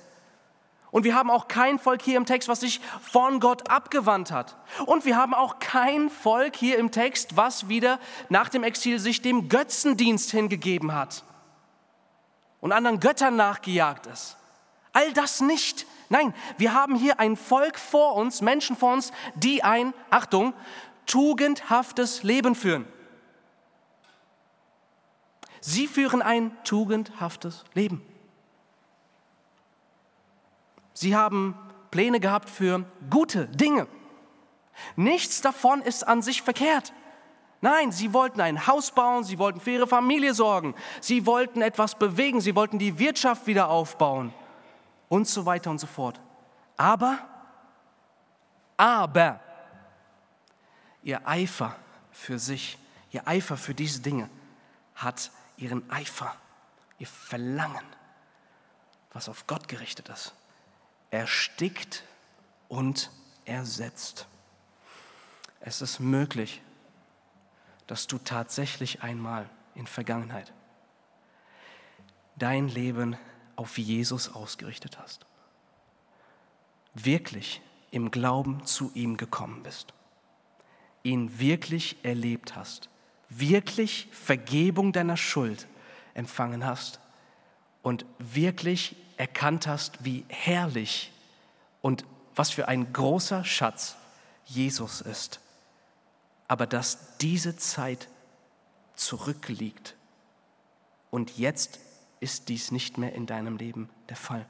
Und 0.91 1.05
wir 1.05 1.15
haben 1.15 1.31
auch 1.31 1.47
kein 1.47 1.79
Volk 1.79 2.03
hier 2.03 2.17
im 2.17 2.27
Text, 2.27 2.49
was 2.49 2.61
sich 2.61 2.81
von 3.01 3.39
Gott 3.39 3.71
abgewandt 3.71 4.33
hat. 4.33 4.57
Und 4.87 5.05
wir 5.05 5.17
haben 5.17 5.35
auch 5.35 5.61
kein 5.61 6.11
Volk 6.11 6.57
hier 6.57 6.79
im 6.79 6.91
Text, 6.91 7.37
was 7.37 7.69
wieder 7.69 8.01
nach 8.29 8.49
dem 8.49 8.65
Exil 8.65 8.99
sich 8.99 9.23
dem 9.23 9.49
Götzendienst 9.49 10.33
hingegeben 10.33 10.93
hat 10.93 11.25
und 12.61 12.73
anderen 12.73 13.01
Göttern 13.01 13.37
nachgejagt 13.37 14.07
ist. 14.07 14.37
All 14.93 15.13
das 15.13 15.41
nicht. 15.41 15.87
Nein, 16.09 16.35
wir 16.59 16.75
haben 16.75 16.97
hier 16.97 17.21
ein 17.21 17.37
Volk 17.37 17.79
vor 17.79 18.17
uns, 18.17 18.41
Menschen 18.41 18.77
vor 18.77 18.93
uns, 18.93 19.13
die 19.37 19.63
ein, 19.63 19.95
Achtung, 20.11 20.53
tugendhaftes 21.07 22.25
Leben 22.25 22.57
führen. 22.57 22.87
Sie 25.61 25.87
führen 25.87 26.23
ein 26.23 26.57
tugendhaftes 26.65 27.65
Leben. 27.75 28.05
Sie 31.01 31.17
haben 31.17 31.55
Pläne 31.91 32.21
gehabt 32.21 32.51
für 32.51 32.85
gute 33.09 33.47
Dinge. 33.47 33.87
Nichts 34.97 35.41
davon 35.41 35.81
ist 35.81 36.07
an 36.07 36.21
sich 36.21 36.43
verkehrt. 36.43 36.93
Nein, 37.63 37.91
sie 37.91 38.13
wollten 38.13 38.43
ein 38.43 38.67
Haus 38.67 38.91
bauen, 38.91 39.25
sie 39.25 39.39
wollten 39.39 39.63
für 39.63 39.71
ihre 39.71 39.87
Familie 39.87 40.35
sorgen, 40.35 40.75
sie 41.01 41.25
wollten 41.25 41.63
etwas 41.63 41.99
bewegen, 41.99 42.43
sie 42.43 42.55
wollten 42.55 42.79
die 42.79 42.99
Wirtschaft 42.99 43.47
wieder 43.47 43.71
aufbauen 43.71 44.35
und 45.09 45.27
so 45.27 45.47
weiter 45.47 45.71
und 45.71 45.79
so 45.79 45.87
fort. 45.87 46.21
Aber, 46.77 47.19
aber, 48.77 49.41
ihr 51.03 51.27
Eifer 51.27 51.77
für 52.13 52.39
sich, 52.39 52.77
ihr 53.11 53.27
Eifer 53.27 53.57
für 53.57 53.73
diese 53.75 54.03
Dinge 54.03 54.29
hat 54.97 55.31
ihren 55.57 55.91
Eifer, 55.91 56.35
ihr 56.99 57.07
Verlangen, 57.07 57.87
was 59.15 59.31
auf 59.31 59.47
Gott 59.47 59.67
gerichtet 59.67 60.11
ist, 60.11 60.35
erstickt 61.11 62.05
und 62.69 63.11
ersetzt. 63.45 64.27
Es 65.61 65.83
ist 65.83 66.01
möglich, 66.01 66.63
dass 67.87 68.07
du 68.07 68.19
tatsächlich 68.19 69.03
einmal 69.03 69.49
in 69.75 69.87
Vergangenheit 69.87 70.53
dein 72.37 72.69
Leben 72.69 73.17
auf 73.57 73.77
Jesus 73.79 74.33
ausgerichtet 74.33 74.99
hast. 74.99 75.27
Wirklich 76.95 77.61
im 77.91 78.11
Glauben 78.11 78.65
zu 78.65 78.91
ihm 78.95 79.17
gekommen 79.17 79.63
bist. 79.63 79.93
Ihn 81.03 81.39
wirklich 81.39 81.97
erlebt 82.03 82.57
hast. 82.57 82.89
Wirklich 83.29 84.09
Vergebung 84.11 84.93
deiner 84.93 85.17
Schuld 85.17 85.69
empfangen 86.15 86.65
hast 86.65 87.01
und 87.83 88.05
wirklich 88.19 88.97
erkannt 89.21 89.67
hast, 89.67 90.03
wie 90.03 90.25
herrlich 90.29 91.13
und 91.83 92.07
was 92.35 92.49
für 92.49 92.69
ein 92.69 92.91
großer 92.91 93.45
Schatz 93.45 93.97
Jesus 94.47 95.03
ist. 95.03 95.41
Aber 96.49 96.67
dass 96.67 97.19
diese 97.19 97.55
Zeit 97.55 98.09
zurückliegt 98.95 99.95
und 101.11 101.37
jetzt 101.37 101.81
ist 102.21 102.49
dies 102.49 102.73
nicht 102.73 102.97
mehr 102.97 103.13
in 103.13 103.27
deinem 103.27 103.59
Leben 103.59 103.91
der 104.09 104.17
Fall. 104.17 104.47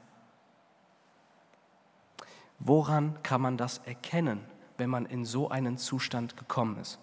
Woran 2.59 3.21
kann 3.23 3.41
man 3.41 3.57
das 3.57 3.79
erkennen, 3.79 4.39
wenn 4.77 4.89
man 4.89 5.05
in 5.05 5.25
so 5.25 5.49
einen 5.49 5.77
Zustand 5.77 6.37
gekommen 6.37 6.77
ist? 6.79 6.97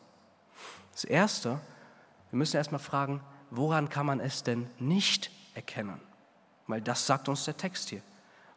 Das 0.92 1.04
Erste, 1.04 1.60
wir 2.30 2.38
müssen 2.38 2.56
erstmal 2.56 2.80
fragen, 2.80 3.20
woran 3.50 3.90
kann 3.90 4.06
man 4.06 4.20
es 4.20 4.42
denn 4.42 4.70
nicht 4.78 5.30
erkennen? 5.52 6.07
Weil 6.68 6.80
das 6.80 7.06
sagt 7.06 7.28
uns 7.28 7.44
der 7.44 7.56
Text 7.56 7.88
hier. 7.88 8.02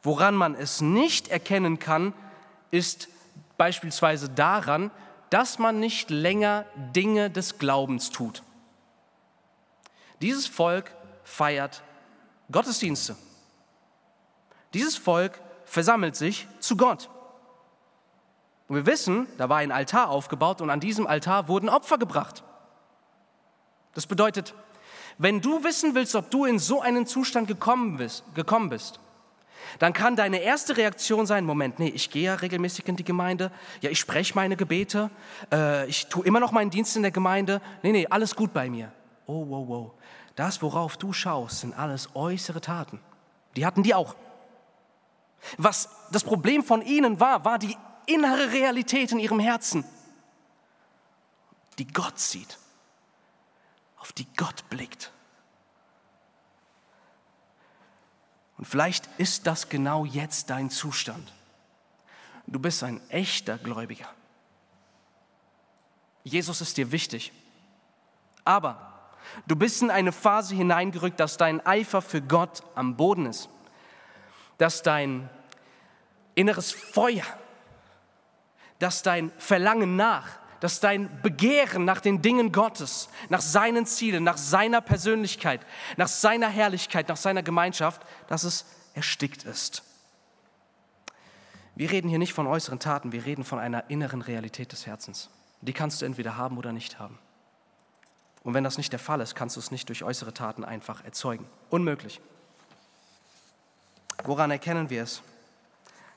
Woran 0.04 0.36
man 0.36 0.54
es 0.54 0.82
nicht 0.82 1.30
erkennen 1.30 1.80
kann, 1.80 2.14
ist 2.70 3.08
beispielsweise 3.58 4.30
daran, 4.30 4.92
dass 5.30 5.60
man 5.60 5.80
nicht 5.80 6.10
länger 6.10 6.66
Dinge 6.96 7.30
des 7.30 7.58
Glaubens 7.58 8.10
tut. 8.12 8.44
Dieses 10.22 10.46
Volk 10.46 10.92
feiert 11.24 11.82
Gottesdienste. 12.52 13.16
Dieses 14.74 14.98
Volk 14.98 15.40
versammelt 15.66 16.16
sich 16.16 16.48
zu 16.60 16.76
Gott. 16.76 17.10
Und 18.68 18.76
wir 18.76 18.86
wissen, 18.86 19.28
da 19.38 19.50
war 19.50 19.58
ein 19.58 19.72
Altar 19.72 20.10
aufgebaut 20.10 20.62
und 20.62 20.70
an 20.70 20.80
diesem 20.80 21.08
Altar 21.08 21.48
wurden 21.48 21.70
Opfer 21.70 21.98
gebracht. 21.98 22.44
Das 23.94 24.08
bedeutet, 24.08 24.54
wenn 25.18 25.42
du 25.42 25.64
wissen 25.64 25.96
willst, 25.96 26.16
ob 26.16 26.30
du 26.32 26.46
in 26.46 26.60
so 26.60 26.82
einen 26.82 27.06
Zustand 27.06 27.48
gekommen 27.48 27.98
bist, 27.98 28.24
gekommen 28.34 28.70
bist, 28.70 29.00
dann 29.80 29.94
kann 29.94 30.16
deine 30.16 30.40
erste 30.40 30.76
Reaktion 30.78 31.26
sein, 31.26 31.46
Moment, 31.46 31.80
nee, 31.80 31.90
ich 31.90 32.10
gehe 32.10 32.24
ja 32.24 32.36
regelmäßig 32.36 32.88
in 32.88 32.96
die 32.96 33.04
Gemeinde, 33.04 33.52
ja, 33.82 33.90
ich 33.90 34.00
spreche 34.00 34.34
meine 34.36 34.58
Gebete, 34.58 35.10
äh, 35.52 35.88
ich 35.88 36.08
tue 36.08 36.26
immer 36.26 36.40
noch 36.40 36.52
meinen 36.52 36.70
Dienst 36.70 36.96
in 36.96 37.04
der 37.04 37.12
Gemeinde, 37.12 37.62
nee, 37.84 37.92
nee, 37.92 38.08
alles 38.10 38.36
gut 38.36 38.54
bei 38.54 38.70
mir. 38.70 38.92
Oh, 39.28 39.46
wow, 39.48 39.68
wow. 39.68 39.92
Das, 40.36 40.62
worauf 40.62 40.98
du 40.98 41.14
schaust, 41.14 41.62
sind 41.62 41.78
alles 41.78 42.10
äußere 42.16 42.62
Taten. 42.62 43.00
Die 43.56 43.66
hatten 43.66 43.84
die 43.84 43.94
auch. 43.94 44.16
Was 45.58 45.90
das 46.12 46.24
Problem 46.24 46.64
von 46.64 46.82
ihnen 46.82 47.20
war, 47.20 47.46
war 47.46 47.60
die 47.60 47.78
innere 48.06 48.52
Realität 48.52 49.12
in 49.12 49.20
ihrem 49.20 49.40
Herzen, 49.40 49.86
die 51.78 51.88
Gott 51.88 52.20
sieht 52.20 52.58
auf 54.02 54.12
die 54.12 54.28
Gott 54.36 54.68
blickt. 54.70 55.12
Und 58.58 58.66
vielleicht 58.66 59.08
ist 59.18 59.48
das 59.48 59.70
genau 59.70 60.06
jetzt 60.06 60.50
dein 60.50 60.70
Zustand. 60.70 61.32
Du 62.48 62.60
bist 62.60 62.84
ein 62.84 63.00
echter 63.10 63.58
Gläubiger. 63.58 64.10
Jesus 66.24 66.62
ist 66.62 66.78
dir 66.78 66.92
wichtig. 66.92 67.32
Aber 68.44 69.12
du 69.48 69.56
bist 69.56 69.82
in 69.82 69.90
eine 69.90 70.12
Phase 70.12 70.56
hineingerückt, 70.56 71.20
dass 71.20 71.38
dein 71.38 71.66
Eifer 71.66 72.02
für 72.02 72.22
Gott 72.22 72.64
am 72.76 72.98
Boden 72.98 73.28
ist. 73.28 73.50
Dass 74.58 74.84
dein 74.84 75.30
inneres 76.36 76.72
Feuer, 76.72 77.26
dass 78.80 79.04
dein 79.04 79.32
Verlangen 79.38 79.96
nach 79.96 80.41
dass 80.62 80.80
dein 80.80 81.22
Begehren 81.22 81.84
nach 81.86 82.00
den 82.00 82.22
Dingen 82.22 82.52
Gottes, 82.52 83.10
nach 83.30 83.42
seinen 83.42 83.86
Zielen, 83.86 84.24
nach 84.24 84.38
seiner 84.38 84.80
Persönlichkeit, 84.80 85.60
nach 85.98 86.08
seiner 86.08 86.48
Herrlichkeit, 86.48 87.10
nach 87.10 87.18
seiner 87.18 87.44
Gemeinschaft, 87.44 88.04
dass 88.28 88.44
es 88.44 88.66
erstickt 88.94 89.44
ist. 89.44 89.84
Wir 91.76 91.90
reden 91.90 92.10
hier 92.10 92.20
nicht 92.20 92.34
von 92.34 92.46
äußeren 92.46 92.80
Taten, 92.80 93.12
wir 93.12 93.26
reden 93.26 93.44
von 93.44 93.58
einer 93.58 93.90
inneren 93.90 94.22
Realität 94.22 94.72
des 94.72 94.86
Herzens. 94.86 95.30
Die 95.62 95.74
kannst 95.74 96.02
du 96.02 96.06
entweder 96.06 96.38
haben 96.38 96.58
oder 96.58 96.72
nicht 96.72 97.00
haben. 97.00 97.18
Und 98.44 98.54
wenn 98.54 98.64
das 98.64 98.78
nicht 98.78 98.92
der 98.92 99.00
Fall 99.00 99.20
ist, 99.20 99.36
kannst 99.36 99.56
du 99.56 99.60
es 99.60 99.72
nicht 99.72 99.90
durch 99.90 100.04
äußere 100.04 100.34
Taten 100.34 100.64
einfach 100.64 101.04
erzeugen. 101.04 101.48
Unmöglich. 101.70 102.22
Woran 104.24 104.52
erkennen 104.52 104.92
wir 104.92 105.02
es, 105.02 105.24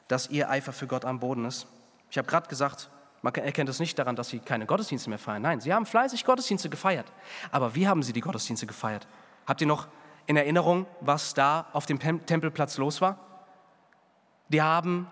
dass 0.08 0.28
ihr 0.28 0.50
Eifer 0.50 0.74
für 0.74 0.86
Gott 0.86 1.06
am 1.06 1.20
Boden 1.20 1.46
ist? 1.46 1.66
Ich 2.10 2.18
habe 2.18 2.28
gerade 2.28 2.48
gesagt, 2.48 2.90
man 3.24 3.34
erkennt 3.36 3.70
es 3.70 3.80
nicht 3.80 3.98
daran, 3.98 4.16
dass 4.16 4.28
sie 4.28 4.38
keine 4.38 4.66
Gottesdienste 4.66 5.08
mehr 5.08 5.18
feiern. 5.18 5.40
Nein, 5.40 5.58
sie 5.58 5.72
haben 5.72 5.86
fleißig 5.86 6.26
Gottesdienste 6.26 6.68
gefeiert. 6.68 7.10
Aber 7.50 7.74
wie 7.74 7.88
haben 7.88 8.02
sie 8.02 8.12
die 8.12 8.20
Gottesdienste 8.20 8.66
gefeiert? 8.66 9.06
Habt 9.46 9.62
ihr 9.62 9.66
noch 9.66 9.88
in 10.26 10.36
Erinnerung, 10.36 10.84
was 11.00 11.32
da 11.32 11.66
auf 11.72 11.86
dem 11.86 11.98
Tempelplatz 11.98 12.76
los 12.76 13.00
war? 13.00 13.18
Die 14.48 14.60
haben 14.60 15.10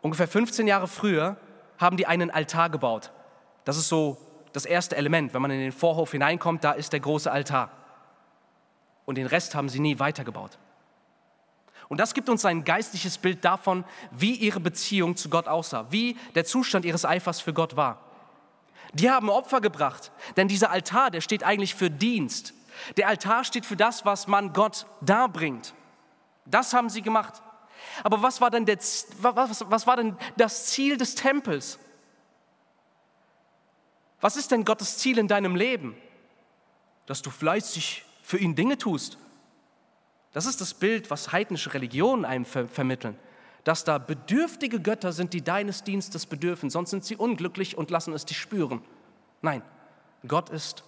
ungefähr 0.00 0.26
15 0.26 0.66
Jahre 0.66 0.88
früher 0.88 1.36
haben 1.78 1.96
die 1.96 2.06
einen 2.06 2.32
Altar 2.32 2.68
gebaut. 2.68 3.12
Das 3.64 3.76
ist 3.76 3.88
so 3.88 4.18
das 4.52 4.64
erste 4.64 4.96
Element. 4.96 5.32
Wenn 5.32 5.42
man 5.42 5.52
in 5.52 5.60
den 5.60 5.72
Vorhof 5.72 6.10
hineinkommt, 6.10 6.64
da 6.64 6.72
ist 6.72 6.92
der 6.92 6.98
große 6.98 7.30
Altar. 7.30 7.70
Und 9.04 9.18
den 9.18 9.26
Rest 9.28 9.54
haben 9.54 9.68
sie 9.68 9.78
nie 9.78 10.00
weitergebaut. 10.00 10.58
Und 11.92 11.98
das 11.98 12.14
gibt 12.14 12.30
uns 12.30 12.46
ein 12.46 12.64
geistliches 12.64 13.18
Bild 13.18 13.44
davon, 13.44 13.84
wie 14.12 14.34
ihre 14.34 14.60
Beziehung 14.60 15.14
zu 15.14 15.28
Gott 15.28 15.46
aussah, 15.46 15.84
wie 15.90 16.16
der 16.34 16.46
Zustand 16.46 16.86
ihres 16.86 17.04
Eifers 17.04 17.42
für 17.42 17.52
Gott 17.52 17.76
war. 17.76 18.00
Die 18.94 19.10
haben 19.10 19.28
Opfer 19.28 19.60
gebracht, 19.60 20.10
denn 20.38 20.48
dieser 20.48 20.70
Altar, 20.70 21.10
der 21.10 21.20
steht 21.20 21.44
eigentlich 21.44 21.74
für 21.74 21.90
Dienst. 21.90 22.54
Der 22.96 23.08
Altar 23.08 23.44
steht 23.44 23.66
für 23.66 23.76
das, 23.76 24.06
was 24.06 24.26
man 24.26 24.54
Gott 24.54 24.86
darbringt. 25.02 25.74
Das 26.46 26.72
haben 26.72 26.88
sie 26.88 27.02
gemacht. 27.02 27.42
Aber 28.02 28.22
was 28.22 28.40
war 28.40 28.48
denn, 28.48 28.64
der, 28.64 28.78
was, 29.18 29.62
was 29.68 29.86
war 29.86 29.96
denn 29.96 30.16
das 30.38 30.68
Ziel 30.68 30.96
des 30.96 31.14
Tempels? 31.14 31.78
Was 34.22 34.36
ist 34.36 34.50
denn 34.50 34.64
Gottes 34.64 34.96
Ziel 34.96 35.18
in 35.18 35.28
deinem 35.28 35.56
Leben? 35.56 35.94
Dass 37.04 37.20
du 37.20 37.28
fleißig 37.28 38.06
für 38.22 38.38
ihn 38.38 38.54
Dinge 38.54 38.78
tust. 38.78 39.18
Das 40.32 40.46
ist 40.46 40.60
das 40.60 40.74
Bild, 40.74 41.10
was 41.10 41.32
heidnische 41.32 41.74
Religionen 41.74 42.24
einem 42.24 42.44
ver 42.44 42.68
vermitteln. 42.68 43.18
Dass 43.64 43.84
da 43.84 43.98
bedürftige 43.98 44.80
Götter 44.80 45.12
sind, 45.12 45.34
die 45.34 45.42
deines 45.42 45.84
Dienstes 45.84 46.26
bedürfen, 46.26 46.68
sonst 46.70 46.90
sind 46.90 47.04
sie 47.04 47.16
unglücklich 47.16 47.78
und 47.78 47.90
lassen 47.90 48.12
es 48.12 48.24
dich 48.24 48.38
spüren. 48.38 48.82
Nein, 49.40 49.62
Gott 50.26 50.50
ist 50.50 50.82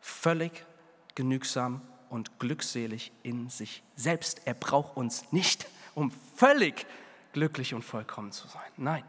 völlig 0.00 0.66
genügsam 1.14 1.80
und 2.10 2.38
glückselig 2.38 3.12
in 3.22 3.48
sich 3.48 3.82
selbst. 3.96 4.42
Er 4.44 4.54
braucht 4.54 4.96
uns 4.96 5.32
nicht, 5.32 5.66
um 5.94 6.10
völlig 6.36 6.86
glücklich 7.32 7.72
und 7.72 7.82
vollkommen 7.82 8.32
zu 8.32 8.48
sein. 8.48 8.70
Nein, 8.76 9.04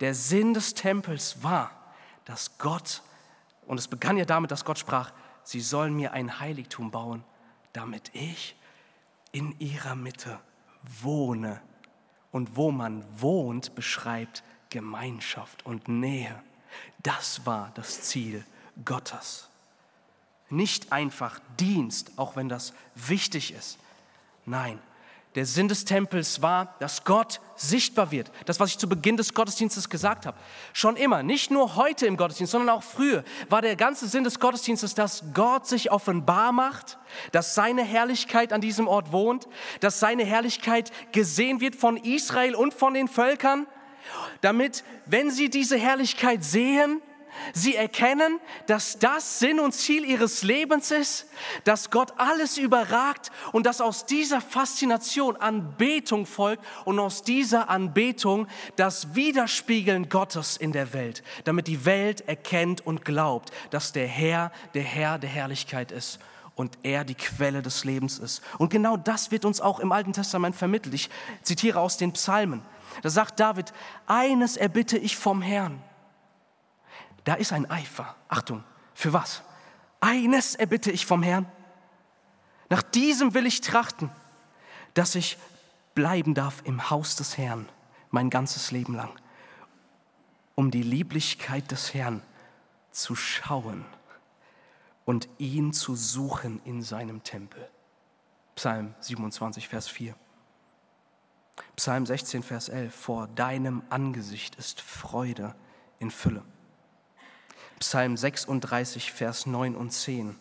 der 0.00 0.14
Sinn 0.14 0.54
des 0.54 0.74
Tempels 0.74 1.42
war, 1.42 1.70
dass 2.24 2.58
Gott, 2.58 3.02
und 3.66 3.78
es 3.78 3.86
begann 3.88 4.16
ja 4.16 4.24
damit, 4.24 4.50
dass 4.50 4.64
Gott 4.64 4.78
sprach, 4.78 5.12
sie 5.44 5.60
sollen 5.60 5.94
mir 5.94 6.12
ein 6.12 6.40
Heiligtum 6.40 6.90
bauen, 6.90 7.22
damit 7.72 8.10
ich 8.14 8.56
in 9.32 9.58
ihrer 9.58 9.94
Mitte 9.94 10.38
wohne. 11.02 11.60
Und 12.32 12.56
wo 12.56 12.70
man 12.70 13.04
wohnt, 13.20 13.74
beschreibt 13.74 14.42
Gemeinschaft 14.70 15.66
und 15.66 15.88
Nähe. 15.88 16.42
Das 17.02 17.44
war 17.46 17.72
das 17.74 18.02
Ziel 18.02 18.44
Gottes. 18.84 19.48
Nicht 20.48 20.92
einfach 20.92 21.40
Dienst, 21.58 22.12
auch 22.16 22.36
wenn 22.36 22.48
das 22.48 22.72
wichtig 22.94 23.52
ist. 23.52 23.78
Nein, 24.46 24.80
der 25.36 25.46
Sinn 25.46 25.68
des 25.68 25.84
Tempels 25.84 26.42
war, 26.42 26.74
dass 26.80 27.04
Gott 27.04 27.40
sichtbar 27.54 28.10
wird. 28.10 28.32
Das, 28.46 28.58
was 28.58 28.70
ich 28.70 28.78
zu 28.78 28.88
Beginn 28.88 29.16
des 29.16 29.32
Gottesdienstes 29.32 29.88
gesagt 29.88 30.26
habe. 30.26 30.36
Schon 30.72 30.96
immer, 30.96 31.22
nicht 31.22 31.50
nur 31.50 31.76
heute 31.76 32.06
im 32.06 32.16
Gottesdienst, 32.16 32.50
sondern 32.50 32.70
auch 32.70 32.82
früher, 32.82 33.22
war 33.48 33.62
der 33.62 33.76
ganze 33.76 34.08
Sinn 34.08 34.24
des 34.24 34.40
Gottesdienstes, 34.40 34.94
dass 34.94 35.22
Gott 35.32 35.68
sich 35.68 35.92
offenbar 35.92 36.50
macht, 36.50 36.98
dass 37.30 37.54
seine 37.54 37.84
Herrlichkeit 37.84 38.52
an 38.52 38.60
diesem 38.60 38.88
Ort 38.88 39.12
wohnt, 39.12 39.46
dass 39.80 40.00
seine 40.00 40.24
Herrlichkeit 40.24 40.90
gesehen 41.12 41.60
wird 41.60 41.76
von 41.76 41.96
Israel 41.96 42.56
und 42.56 42.74
von 42.74 42.94
den 42.94 43.06
Völkern, 43.06 43.66
damit, 44.40 44.82
wenn 45.06 45.30
sie 45.30 45.48
diese 45.48 45.76
Herrlichkeit 45.76 46.42
sehen, 46.42 47.00
Sie 47.52 47.74
erkennen, 47.74 48.40
dass 48.66 48.98
das 48.98 49.38
Sinn 49.38 49.60
und 49.60 49.72
Ziel 49.72 50.04
ihres 50.04 50.42
Lebens 50.42 50.90
ist, 50.90 51.26
dass 51.64 51.90
Gott 51.90 52.12
alles 52.16 52.58
überragt 52.58 53.30
und 53.52 53.66
dass 53.66 53.80
aus 53.80 54.06
dieser 54.06 54.40
Faszination 54.40 55.36
Anbetung 55.36 56.26
folgt 56.26 56.64
und 56.84 56.98
aus 56.98 57.22
dieser 57.22 57.68
Anbetung 57.68 58.46
das 58.76 59.14
Widerspiegeln 59.14 60.08
Gottes 60.08 60.56
in 60.56 60.72
der 60.72 60.92
Welt, 60.92 61.22
damit 61.44 61.66
die 61.66 61.84
Welt 61.84 62.26
erkennt 62.28 62.86
und 62.86 63.04
glaubt, 63.04 63.50
dass 63.70 63.92
der 63.92 64.06
Herr 64.06 64.52
der 64.74 64.82
Herr 64.82 65.18
der 65.18 65.30
Herrlichkeit 65.30 65.92
ist 65.92 66.18
und 66.54 66.78
er 66.82 67.04
die 67.04 67.14
Quelle 67.14 67.62
des 67.62 67.84
Lebens 67.84 68.18
ist. 68.18 68.42
Und 68.58 68.70
genau 68.70 68.96
das 68.96 69.30
wird 69.30 69.44
uns 69.44 69.60
auch 69.60 69.80
im 69.80 69.92
Alten 69.92 70.12
Testament 70.12 70.54
vermittelt. 70.54 70.94
Ich 70.94 71.08
zitiere 71.42 71.80
aus 71.80 71.96
den 71.96 72.12
Psalmen. 72.12 72.62
Da 73.02 73.08
sagt 73.10 73.40
David, 73.40 73.72
eines 74.06 74.56
erbitte 74.56 74.98
ich 74.98 75.16
vom 75.16 75.42
Herrn 75.42 75.82
da 77.24 77.34
ist 77.34 77.52
ein 77.52 77.70
Eifer. 77.70 78.14
Achtung, 78.28 78.64
für 78.94 79.12
was? 79.12 79.42
Eines 80.00 80.54
erbitte 80.54 80.90
ich 80.90 81.06
vom 81.06 81.22
Herrn. 81.22 81.46
Nach 82.68 82.82
diesem 82.82 83.34
will 83.34 83.46
ich 83.46 83.60
trachten, 83.60 84.10
dass 84.94 85.14
ich 85.14 85.36
bleiben 85.94 86.34
darf 86.34 86.62
im 86.64 86.90
Haus 86.90 87.16
des 87.16 87.36
Herrn 87.36 87.68
mein 88.10 88.30
ganzes 88.30 88.70
Leben 88.70 88.94
lang, 88.94 89.10
um 90.54 90.70
die 90.70 90.82
Lieblichkeit 90.82 91.70
des 91.70 91.94
Herrn 91.94 92.22
zu 92.90 93.14
schauen 93.14 93.84
und 95.04 95.28
ihn 95.38 95.72
zu 95.72 95.96
suchen 95.96 96.60
in 96.64 96.82
seinem 96.82 97.22
Tempel. 97.22 97.68
Psalm 98.54 98.94
27, 99.00 99.68
Vers 99.68 99.88
4. 99.88 100.14
Psalm 101.76 102.06
16, 102.06 102.42
Vers 102.42 102.68
11. 102.68 102.94
Vor 102.94 103.26
deinem 103.28 103.82
Angesicht 103.90 104.54
ist 104.56 104.80
Freude 104.80 105.54
in 105.98 106.10
Fülle. 106.10 106.44
Psalm 107.80 108.14
36, 108.14 109.10
Vers 109.10 109.46
9 109.46 109.74
und 109.74 109.90
10. 109.90 110.38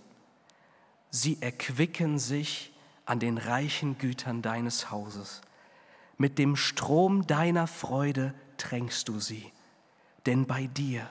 Sie 1.10 1.42
erquicken 1.42 2.20
sich 2.20 2.74
an 3.06 3.20
den 3.20 3.38
reichen 3.38 3.98
Gütern 3.98 4.42
deines 4.42 4.92
Hauses. 4.92 5.42
Mit 6.18 6.38
dem 6.38 6.58
Strom 6.58 7.26
deiner 7.28 7.66
Freude 7.66 8.34
tränkst 8.58 9.08
du 9.08 9.22
sie, 9.22 9.52
denn 10.26 10.48
bei 10.48 10.68
dir 10.68 11.08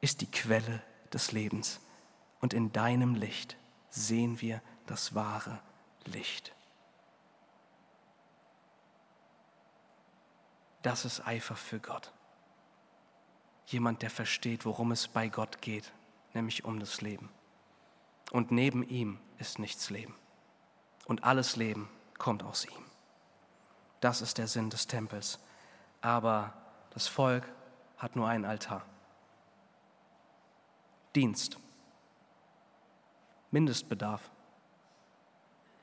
ist 0.00 0.20
die 0.20 0.30
Quelle 0.30 0.80
des 1.12 1.32
Lebens 1.32 1.80
und 2.40 2.54
in 2.54 2.72
deinem 2.72 3.16
Licht 3.16 3.56
sehen 3.90 4.40
wir 4.40 4.62
das 4.86 5.16
wahre 5.16 5.60
Licht. 6.04 6.54
Das 10.82 11.04
ist 11.04 11.26
Eifer 11.26 11.56
für 11.56 11.80
Gott 11.80 12.12
jemand, 13.66 14.02
der 14.02 14.10
versteht, 14.10 14.64
worum 14.64 14.92
es 14.92 15.08
bei 15.08 15.28
Gott 15.28 15.60
geht, 15.60 15.92
nämlich 16.34 16.64
um 16.64 16.80
das 16.80 17.00
Leben. 17.00 17.28
Und 18.32 18.50
neben 18.50 18.82
ihm 18.82 19.18
ist 19.38 19.58
nichts 19.58 19.90
Leben. 19.90 20.14
Und 21.04 21.24
alles 21.24 21.56
Leben 21.56 21.88
kommt 22.18 22.42
aus 22.42 22.64
ihm. 22.64 22.84
Das 24.00 24.22
ist 24.22 24.38
der 24.38 24.48
Sinn 24.48 24.70
des 24.70 24.86
Tempels. 24.86 25.38
Aber 26.00 26.52
das 26.90 27.08
Volk 27.08 27.44
hat 27.98 28.16
nur 28.16 28.28
einen 28.28 28.44
Altar. 28.44 28.84
Dienst. 31.14 31.58
Mindestbedarf. 33.50 34.30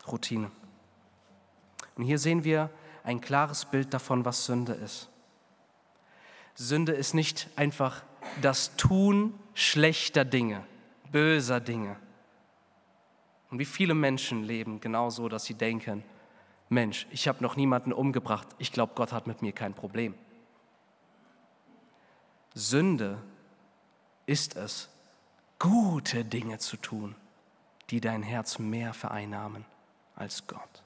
Routine. 0.08 0.52
Und 1.96 2.04
hier 2.04 2.19
sehen 2.19 2.43
wir 2.43 2.69
ein 3.04 3.22
klares 3.22 3.65
Bild 3.65 3.93
davon, 3.93 4.26
was 4.26 4.46
Sünde 4.46 4.74
ist. 4.74 5.10
Sünde 6.56 6.92
ist 6.92 7.13
nicht 7.13 7.50
einfach 7.56 8.04
das 8.42 8.76
Tun 8.76 9.38
schlechter 9.54 10.26
Dinge, 10.26 10.66
böser 11.12 11.60
Dinge. 11.60 11.98
Und 13.50 13.60
wie 13.60 13.66
viele 13.66 13.94
Menschen 13.94 14.44
leben 14.44 14.80
genauso, 14.80 15.30
dass 15.30 15.46
sie 15.46 15.54
denken, 15.54 16.04
Mensch, 16.70 17.06
ich 17.12 17.28
habe 17.28 17.44
noch 17.44 17.56
niemanden 17.56 17.94
umgebracht, 17.94 18.48
ich 18.58 18.72
glaube, 18.72 18.94
Gott 18.96 19.12
hat 19.12 19.28
mit 19.28 19.42
mir 19.42 19.52
kein 19.52 19.74
Problem. 19.74 20.16
Sünde 22.56 23.22
ist 24.26 24.56
es, 24.56 24.89
gute 25.60 26.26
Dinge 26.26 26.58
zu 26.60 26.78
tun, 26.78 27.16
die 27.89 28.02
dein 28.02 28.24
Herz 28.24 28.60
mehr 28.60 28.94
vereinnahmen 28.94 29.66
als 30.16 30.48
Gott. 30.48 30.84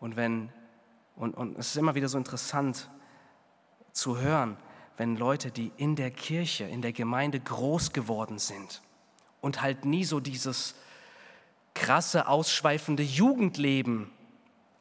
Und 0.00 0.16
wenn 0.16 0.52
und, 1.16 1.34
und 1.34 1.58
es 1.58 1.68
ist 1.68 1.76
immer 1.76 1.94
wieder 1.94 2.08
so 2.08 2.18
interessant 2.18 2.90
zu 3.92 4.18
hören, 4.18 4.56
wenn 4.96 5.16
Leute, 5.16 5.50
die 5.50 5.72
in 5.76 5.96
der 5.96 6.10
Kirche, 6.10 6.64
in 6.64 6.82
der 6.82 6.92
Gemeinde 6.92 7.40
groß 7.40 7.92
geworden 7.92 8.38
sind 8.38 8.82
und 9.40 9.62
halt 9.62 9.84
nie 9.84 10.04
so 10.04 10.20
dieses 10.20 10.74
krasse, 11.74 12.28
ausschweifende 12.28 13.02
Jugendleben 13.02 14.10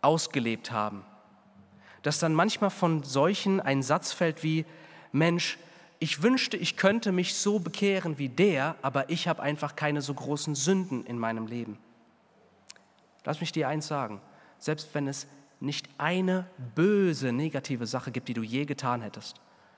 ausgelebt 0.02 0.72
haben, 0.72 1.04
dass 2.04 2.20
dann 2.20 2.34
manchmal 2.34 2.70
von 2.70 3.04
solchen 3.04 3.60
ein 3.60 3.82
Satz 3.82 4.12
fällt 4.12 4.44
wie, 4.44 4.66
Mensch, 5.12 5.58
ich 6.00 6.22
wünschte, 6.22 6.58
ich 6.58 6.76
könnte 6.76 7.12
mich 7.12 7.36
so 7.36 7.60
bekehren 7.60 8.18
wie 8.18 8.30
der, 8.30 8.76
aber 8.82 9.10
ich 9.10 9.28
habe 9.28 9.42
einfach 9.42 9.76
keine 9.76 10.02
so 10.02 10.14
großen 10.14 10.54
Sünden 10.54 11.06
in 11.06 11.18
meinem 11.18 11.48
Leben. 11.48 11.78
Lass 13.24 13.40
mich 13.40 13.54
dir 13.54 13.70
eins 13.70 13.88
sagen, 13.88 14.20
selbst 14.60 14.90
wenn 14.94 15.08
es 15.08 15.28
nicht 15.64 15.88
eine 15.98 16.46
böse, 16.76 17.32
negative 17.32 17.88
Sache 17.88 18.12
gibt, 18.12 18.28
die 18.28 18.34
du 18.34 18.44
je 18.44 18.66
getan 18.66 19.02
hättest, 19.02 19.38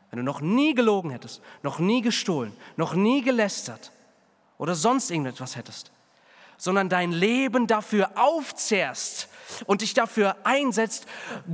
wenn 0.10 0.18
du 0.18 0.24
noch 0.24 0.42
nie 0.42 0.74
gelogen 0.74 1.12
hättest, 1.12 1.42
noch 1.64 1.80
nie 1.80 2.02
gestohlen, 2.02 2.52
noch 2.76 2.96
nie 2.96 3.22
gelästert 3.22 3.92
oder 4.58 4.76
sonst 4.76 5.12
irgendetwas 5.12 5.56
hättest, 5.56 5.92
sondern 6.58 6.90
dein 6.90 7.12
Leben 7.12 7.68
dafür 7.68 8.12
aufzehrst 8.16 9.30
und 9.68 9.82
dich 9.82 9.94
dafür 9.94 10.38
einsetzt, 10.44 11.06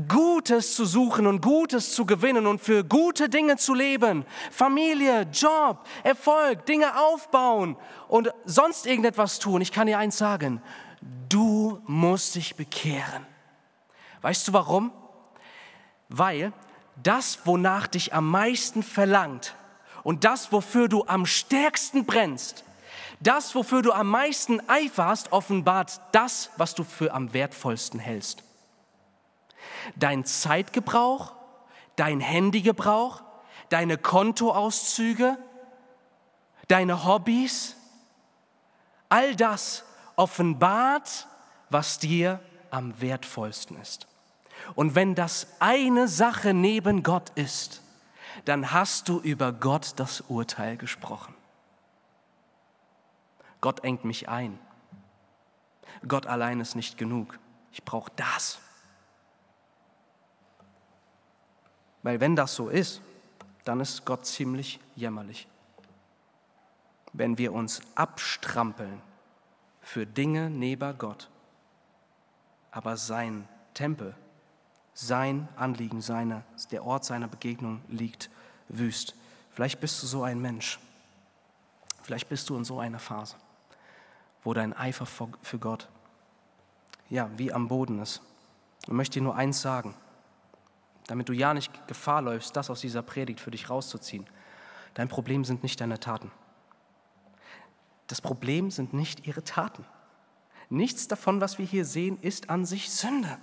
Gutes 0.07 0.75
zu 0.75 0.85
suchen 0.85 1.27
und 1.27 1.41
Gutes 1.41 1.93
zu 1.93 2.05
gewinnen 2.05 2.47
und 2.47 2.61
für 2.61 2.83
gute 2.85 3.27
Dinge 3.27 3.57
zu 3.57 3.73
leben. 3.73 4.25
Familie, 4.49 5.27
Job, 5.33 5.85
Erfolg, 6.03 6.65
Dinge 6.65 6.97
aufbauen 6.97 7.75
und 8.07 8.31
sonst 8.45 8.85
irgendetwas 8.85 9.39
tun. 9.39 9.59
Ich 9.61 9.71
kann 9.71 9.87
dir 9.87 9.97
eins 9.97 10.17
sagen, 10.17 10.61
du 11.27 11.81
musst 11.85 12.35
dich 12.35 12.55
bekehren. 12.55 13.30
Weißt 14.21 14.47
du 14.47 14.53
warum? 14.53 14.91
Weil 16.09 16.53
das, 17.01 17.45
wonach 17.45 17.87
dich 17.87 18.13
am 18.13 18.29
meisten 18.29 18.83
verlangt 18.83 19.55
und 20.03 20.23
das, 20.23 20.51
wofür 20.51 20.87
du 20.87 21.05
am 21.05 21.25
stärksten 21.25 22.05
brennst, 22.05 22.63
das, 23.19 23.53
wofür 23.55 23.81
du 23.81 23.91
am 23.91 24.07
meisten 24.07 24.67
eiferst, 24.67 25.31
offenbart 25.31 26.01
das, 26.11 26.49
was 26.57 26.75
du 26.75 26.83
für 26.83 27.13
am 27.13 27.33
wertvollsten 27.33 27.99
hältst. 27.99 28.43
Dein 29.95 30.25
Zeitgebrauch, 30.25 31.35
dein 31.95 32.19
Handygebrauch, 32.19 33.23
deine 33.69 33.97
Kontoauszüge, 33.97 35.37
deine 36.67 37.05
Hobbys, 37.05 37.75
all 39.09 39.35
das 39.35 39.83
offenbart, 40.15 41.27
was 41.69 41.99
dir 41.99 42.39
am 42.69 42.99
wertvollsten 43.01 43.79
ist. 43.79 44.07
Und 44.75 44.95
wenn 44.95 45.15
das 45.15 45.47
eine 45.59 46.07
Sache 46.07 46.53
neben 46.53 47.03
Gott 47.03 47.31
ist, 47.35 47.81
dann 48.45 48.71
hast 48.71 49.09
du 49.09 49.19
über 49.19 49.51
Gott 49.51 49.93
das 49.97 50.21
Urteil 50.21 50.77
gesprochen. 50.77 51.35
Gott 53.59 53.83
engt 53.83 54.05
mich 54.05 54.27
ein. 54.27 54.57
Gott 56.07 56.25
allein 56.25 56.59
ist 56.59 56.75
nicht 56.75 56.97
genug. 56.97 57.37
Ich 57.71 57.83
brauche 57.83 58.11
das. 58.15 58.59
Weil 62.03 62.19
wenn 62.19 62.35
das 62.35 62.55
so 62.55 62.69
ist, 62.69 63.01
dann 63.63 63.79
ist 63.79 64.05
Gott 64.05 64.25
ziemlich 64.25 64.79
jämmerlich. 64.95 65.47
Wenn 67.13 67.37
wir 67.37 67.53
uns 67.53 67.81
abstrampeln 67.93 69.01
für 69.81 70.07
Dinge 70.07 70.49
neben 70.49 70.97
Gott, 70.97 71.29
aber 72.71 72.97
sein 72.97 73.47
Tempel, 73.73 74.15
sein 75.01 75.49
Anliegen, 75.55 76.01
seine, 76.01 76.43
der 76.71 76.85
Ort 76.85 77.05
seiner 77.05 77.27
Begegnung 77.27 77.81
liegt 77.87 78.29
wüst. 78.69 79.15
Vielleicht 79.51 79.79
bist 79.79 80.01
du 80.01 80.07
so 80.07 80.23
ein 80.23 80.39
Mensch. 80.39 80.79
Vielleicht 82.03 82.29
bist 82.29 82.49
du 82.49 82.57
in 82.57 82.63
so 82.63 82.79
einer 82.79 82.99
Phase 82.99 83.35
wo 84.43 84.53
dein 84.53 84.73
Eifer 84.73 85.05
für 85.05 85.59
Gott, 85.59 85.87
ja, 87.09 87.29
wie 87.37 87.53
am 87.53 87.67
Boden 87.67 87.99
ist. 87.99 88.21
Ich 88.83 88.93
möchte 88.93 89.19
dir 89.19 89.23
nur 89.23 89.35
eins 89.35 89.61
sagen, 89.61 89.93
damit 91.07 91.29
du 91.29 91.33
ja 91.33 91.53
nicht 91.53 91.87
Gefahr 91.87 92.21
läufst, 92.21 92.55
das 92.55 92.69
aus 92.69 92.81
dieser 92.81 93.01
Predigt 93.01 93.39
für 93.39 93.51
dich 93.51 93.69
rauszuziehen. 93.69 94.25
Dein 94.93 95.07
Problem 95.07 95.45
sind 95.45 95.63
nicht 95.63 95.79
deine 95.79 95.99
Taten. 95.99 96.31
Das 98.07 98.21
Problem 98.21 98.71
sind 98.71 98.93
nicht 98.93 99.27
ihre 99.27 99.43
Taten. 99.43 99.85
Nichts 100.69 101.07
davon, 101.07 101.41
was 101.41 101.57
wir 101.57 101.65
hier 101.65 101.85
sehen, 101.85 102.17
ist 102.21 102.49
an 102.49 102.65
sich 102.65 102.91
Sünde. 102.91 103.37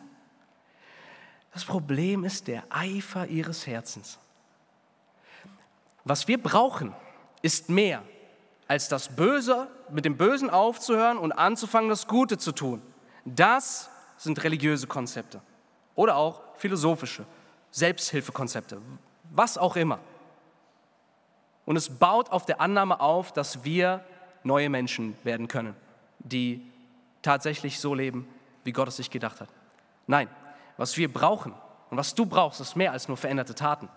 Das 1.53 1.65
Problem 1.65 2.25
ist 2.25 2.47
der 2.47 2.65
Eifer 2.71 3.27
ihres 3.27 3.67
Herzens. 3.67 4.19
Was 6.05 6.29
wir 6.29 6.43
brauchen, 6.43 6.95
ist 7.43 7.69
mehr 7.69 8.03
als 8.67 8.89
das 8.89 9.15
Böse, 9.15 9.69
mit 9.91 10.05
dem 10.05 10.17
Bösen 10.17 10.51
aufzuhören 10.51 11.19
und 11.19 11.33
anzufangen, 11.33 11.89
das 11.89 12.07
Gute 12.07 12.39
zu 12.39 12.53
tun. 12.53 12.83
Das 13.25 13.89
sind 14.19 14.43
religiöse 14.45 14.87
Konzepte 14.87 15.41
oder 15.95 16.17
auch 16.17 16.43
philosophische 16.57 17.25
Selbsthilfekonzepte, 17.71 18.81
was 19.31 19.57
auch 19.59 19.77
immer. 19.77 19.99
Und 21.65 21.77
es 21.77 21.89
baut 21.89 22.31
auf 22.31 22.47
der 22.47 22.61
Annahme 22.61 23.01
auf, 23.01 23.33
dass 23.33 23.65
wir 23.65 24.05
neue 24.43 24.71
Menschen 24.71 25.17
werden 25.25 25.49
können, 25.49 25.75
die 26.19 26.63
tatsächlich 27.23 27.81
so 27.81 27.95
leben, 27.95 28.27
wie 28.65 28.73
Gott 28.73 28.89
es 28.89 28.97
sich 28.97 29.11
gedacht 29.11 29.41
hat. 29.41 29.49
Nein, 30.07 30.29
was 30.79 30.97
wir 30.97 31.13
brauchen 31.13 31.53
und 31.91 31.99
was 31.99 32.15
du 32.15 32.25
brauchst, 32.25 32.61
ist 32.61 32.77
mehr 32.77 32.93
als 32.93 33.09
nur 33.09 33.19
veränderte 33.19 33.55
Taten. 33.55 33.91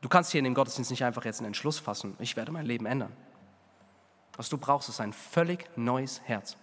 Du 0.00 0.08
kannst 0.08 0.32
hier 0.32 0.38
in 0.38 0.44
dem 0.44 0.54
Gottesdienst 0.54 0.90
nicht 0.90 1.04
einfach 1.04 1.24
jetzt 1.24 1.40
einen 1.40 1.48
Entschluss 1.48 1.78
fassen, 1.78 2.16
ich 2.18 2.36
werde 2.36 2.52
mein 2.52 2.64
Leben 2.64 2.86
ändern. 2.86 3.14
Was 4.36 4.48
du 4.48 4.56
brauchst, 4.56 4.88
ist 4.88 5.00
ein 5.00 5.12
völlig 5.12 5.68
neues 5.76 6.22
Herz. 6.24 6.56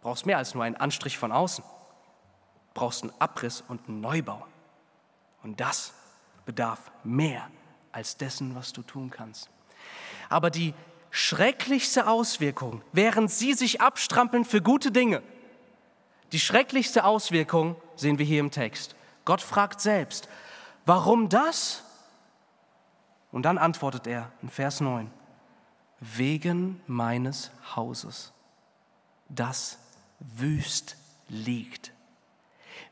Du 0.00 0.08
brauchst 0.08 0.26
mehr 0.26 0.38
als 0.38 0.54
nur 0.54 0.64
einen 0.64 0.76
Anstrich 0.76 1.18
von 1.18 1.32
außen. 1.32 1.64
Du 1.64 2.74
brauchst 2.74 3.02
einen 3.02 3.12
Abriss 3.18 3.62
und 3.68 3.88
einen 3.88 4.00
Neubau. 4.00 4.46
Und 5.42 5.60
das 5.60 5.92
bedarf 6.44 6.90
mehr 7.04 7.50
als 7.92 8.16
dessen, 8.16 8.54
was 8.54 8.72
du 8.72 8.82
tun 8.82 9.10
kannst. 9.10 9.50
Aber 10.28 10.50
die 10.50 10.74
schrecklichste 11.10 12.06
Auswirkung, 12.06 12.82
während 12.92 13.30
sie 13.30 13.54
sich 13.54 13.80
abstrampeln 13.80 14.44
für 14.44 14.62
gute 14.62 14.90
Dinge, 14.90 15.22
die 16.32 16.40
schrecklichste 16.40 17.04
Auswirkung 17.04 17.76
sehen 17.96 18.18
wir 18.18 18.26
hier 18.26 18.40
im 18.40 18.50
Text. 18.50 18.94
Gott 19.24 19.42
fragt 19.42 19.80
selbst, 19.80 20.28
Warum 20.86 21.28
das? 21.28 21.84
Und 23.32 23.44
dann 23.44 23.58
antwortet 23.58 24.06
er 24.06 24.32
in 24.42 24.48
Vers 24.48 24.80
9, 24.80 25.10
wegen 26.00 26.80
meines 26.86 27.50
Hauses, 27.76 28.32
das 29.28 29.78
wüst 30.18 30.96
liegt, 31.28 31.92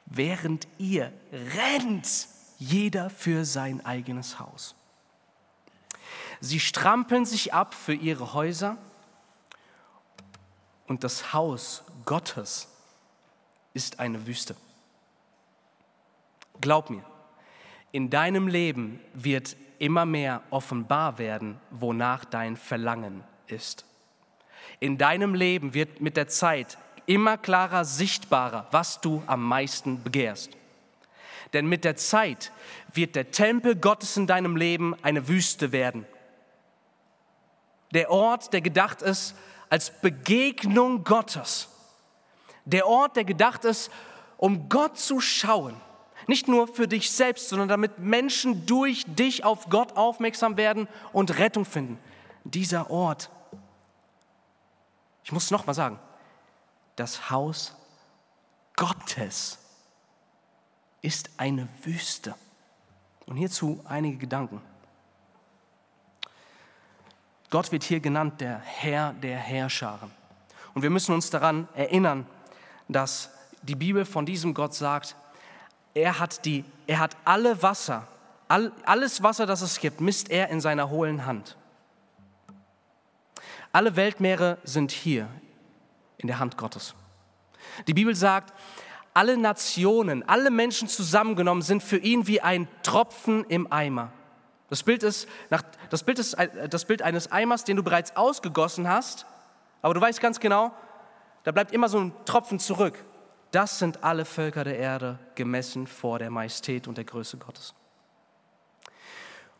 während 0.06 0.68
ihr 0.78 1.12
rennt, 1.32 2.28
jeder 2.58 3.10
für 3.10 3.44
sein 3.44 3.84
eigenes 3.84 4.38
Haus. 4.38 4.76
Sie 6.40 6.60
strampeln 6.60 7.24
sich 7.24 7.52
ab 7.52 7.74
für 7.74 7.94
ihre 7.94 8.32
Häuser 8.32 8.76
und 10.86 11.02
das 11.02 11.32
Haus 11.32 11.82
Gottes 12.04 12.68
ist 13.78 14.00
eine 14.00 14.26
Wüste. 14.26 14.56
Glaub 16.60 16.90
mir, 16.90 17.04
in 17.92 18.10
deinem 18.10 18.48
Leben 18.48 18.98
wird 19.14 19.56
immer 19.78 20.04
mehr 20.04 20.42
offenbar 20.50 21.18
werden, 21.18 21.60
wonach 21.70 22.24
dein 22.24 22.56
Verlangen 22.56 23.22
ist. 23.46 23.84
In 24.80 24.98
deinem 24.98 25.32
Leben 25.32 25.74
wird 25.74 26.00
mit 26.00 26.16
der 26.16 26.26
Zeit 26.26 26.76
immer 27.06 27.38
klarer 27.38 27.84
sichtbarer, 27.84 28.66
was 28.72 29.00
du 29.00 29.22
am 29.28 29.44
meisten 29.44 30.02
begehrst. 30.02 30.50
Denn 31.52 31.68
mit 31.68 31.84
der 31.84 31.94
Zeit 31.94 32.50
wird 32.92 33.14
der 33.14 33.30
Tempel 33.30 33.76
Gottes 33.76 34.16
in 34.16 34.26
deinem 34.26 34.56
Leben 34.56 34.96
eine 35.02 35.28
Wüste 35.28 35.70
werden. 35.70 36.04
Der 37.92 38.10
Ort, 38.10 38.52
der 38.52 38.60
gedacht 38.60 39.02
ist 39.02 39.36
als 39.70 40.00
Begegnung 40.00 41.04
Gottes. 41.04 41.68
Der 42.68 42.86
Ort, 42.86 43.16
der 43.16 43.24
gedacht 43.24 43.64
ist, 43.64 43.90
um 44.36 44.68
Gott 44.68 44.98
zu 44.98 45.20
schauen 45.20 45.80
nicht 46.28 46.46
nur 46.46 46.68
für 46.68 46.86
dich 46.86 47.10
selbst, 47.10 47.48
sondern 47.48 47.68
damit 47.68 47.98
Menschen 47.98 48.66
durch 48.66 49.04
dich 49.06 49.44
auf 49.44 49.70
Gott 49.70 49.96
aufmerksam 49.96 50.58
werden 50.58 50.86
und 51.12 51.38
Rettung 51.38 51.64
finden. 51.64 51.98
Dieser 52.44 52.90
Ort, 52.90 53.30
ich 55.24 55.32
muss 55.32 55.44
es 55.44 55.50
nochmal 55.50 55.74
sagen, 55.74 55.98
das 56.96 57.30
Haus 57.30 57.74
Gottes 58.76 59.58
ist 61.00 61.30
eine 61.38 61.66
Wüste. 61.82 62.34
Und 63.24 63.36
hierzu 63.36 63.80
einige 63.84 64.18
Gedanken. 64.18 64.60
Gott 67.50 67.72
wird 67.72 67.84
hier 67.84 68.00
genannt 68.00 68.40
der 68.40 68.58
Herr 68.58 69.14
der 69.14 69.38
Herrscharen. 69.38 70.10
Und 70.74 70.82
wir 70.82 70.90
müssen 70.90 71.14
uns 71.14 71.30
daran 71.30 71.68
erinnern, 71.74 72.26
dass 72.88 73.30
die 73.62 73.74
Bibel 73.74 74.04
von 74.04 74.26
diesem 74.26 74.54
Gott 74.54 74.74
sagt, 74.74 75.16
er 75.94 76.18
hat, 76.18 76.44
die, 76.44 76.64
er 76.86 76.98
hat 77.00 77.16
alle 77.24 77.62
Wasser, 77.62 78.06
all, 78.48 78.72
alles 78.84 79.22
Wasser, 79.22 79.46
das 79.46 79.62
es 79.62 79.80
gibt, 79.80 80.00
misst 80.00 80.30
er 80.30 80.48
in 80.48 80.60
seiner 80.60 80.90
hohlen 80.90 81.26
Hand. 81.26 81.56
Alle 83.72 83.96
Weltmeere 83.96 84.58
sind 84.64 84.90
hier 84.90 85.28
in 86.16 86.26
der 86.26 86.38
Hand 86.38 86.56
Gottes. 86.56 86.94
Die 87.86 87.94
Bibel 87.94 88.14
sagt, 88.14 88.54
alle 89.14 89.36
Nationen, 89.36 90.26
alle 90.28 90.50
Menschen 90.50 90.88
zusammengenommen 90.88 91.62
sind 91.62 91.82
für 91.82 91.98
ihn 91.98 92.26
wie 92.26 92.40
ein 92.40 92.68
Tropfen 92.82 93.44
im 93.44 93.70
Eimer. 93.72 94.12
Das 94.70 94.82
Bild, 94.82 95.02
ist, 95.02 95.28
das, 95.90 96.02
Bild 96.04 96.18
ist 96.18 96.36
das 96.70 96.84
Bild 96.84 97.02
eines 97.02 97.32
Eimers, 97.32 97.64
den 97.64 97.76
du 97.76 97.82
bereits 97.82 98.16
ausgegossen 98.16 98.88
hast, 98.88 99.26
aber 99.82 99.94
du 99.94 100.00
weißt 100.00 100.20
ganz 100.20 100.40
genau, 100.40 100.72
da 101.48 101.52
bleibt 101.52 101.72
immer 101.72 101.88
so 101.88 101.98
ein 101.98 102.12
Tropfen 102.26 102.58
zurück. 102.58 103.02
Das 103.52 103.78
sind 103.78 104.04
alle 104.04 104.26
Völker 104.26 104.64
der 104.64 104.78
Erde 104.78 105.18
gemessen 105.34 105.86
vor 105.86 106.18
der 106.18 106.28
Majestät 106.28 106.86
und 106.86 106.98
der 106.98 107.06
Größe 107.06 107.38
Gottes. 107.38 107.72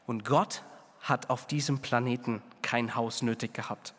Und 0.06 0.26
Gott 0.26 0.64
hat 1.00 1.30
auf 1.30 1.46
diesem 1.46 1.78
Planeten 1.78 2.42
kein 2.60 2.94
Haus 2.94 3.22
nötig 3.22 3.54
gehabt. 3.54 3.94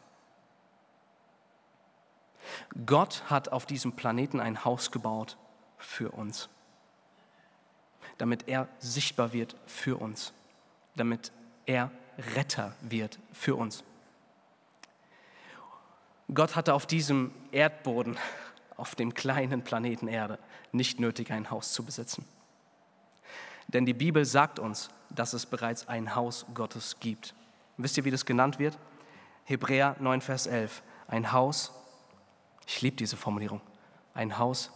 Gott 2.85 3.23
hat 3.27 3.49
auf 3.49 3.65
diesem 3.65 3.93
Planeten 3.93 4.39
ein 4.39 4.63
Haus 4.65 4.91
gebaut 4.91 5.35
für 5.79 6.11
uns, 6.11 6.47
damit 8.19 8.47
er 8.47 8.67
sichtbar 8.77 9.33
wird 9.33 9.55
für 9.65 9.99
uns, 9.99 10.31
damit 10.95 11.31
er 11.65 11.89
Retter 12.35 12.75
wird 12.81 13.17
für 13.33 13.55
uns. 13.55 13.83
Gott 16.33 16.55
hatte 16.55 16.73
auf 16.73 16.85
diesem 16.85 17.31
Erdboden, 17.51 18.17
auf 18.77 18.95
dem 18.95 19.13
kleinen 19.13 19.63
Planeten 19.63 20.07
Erde, 20.07 20.37
nicht 20.71 20.99
nötig, 20.99 21.31
ein 21.31 21.49
Haus 21.49 21.73
zu 21.73 21.83
besitzen. 21.83 22.25
Denn 23.67 23.85
die 23.85 23.93
Bibel 23.93 24.25
sagt 24.25 24.59
uns, 24.59 24.89
dass 25.09 25.33
es 25.33 25.45
bereits 25.45 25.87
ein 25.87 26.15
Haus 26.15 26.45
Gottes 26.53 26.99
gibt. 26.99 27.33
Wisst 27.77 27.97
ihr, 27.97 28.05
wie 28.05 28.11
das 28.11 28.25
genannt 28.25 28.59
wird? 28.59 28.77
Hebräer 29.45 29.95
9, 29.99 30.21
Vers 30.21 30.47
11. 30.47 30.83
Ein 31.07 31.31
Haus, 31.31 31.71
ich 32.67 32.81
liebe 32.81 32.97
diese 32.97 33.17
Formulierung, 33.17 33.61
ein 34.13 34.37
Haus 34.37 34.71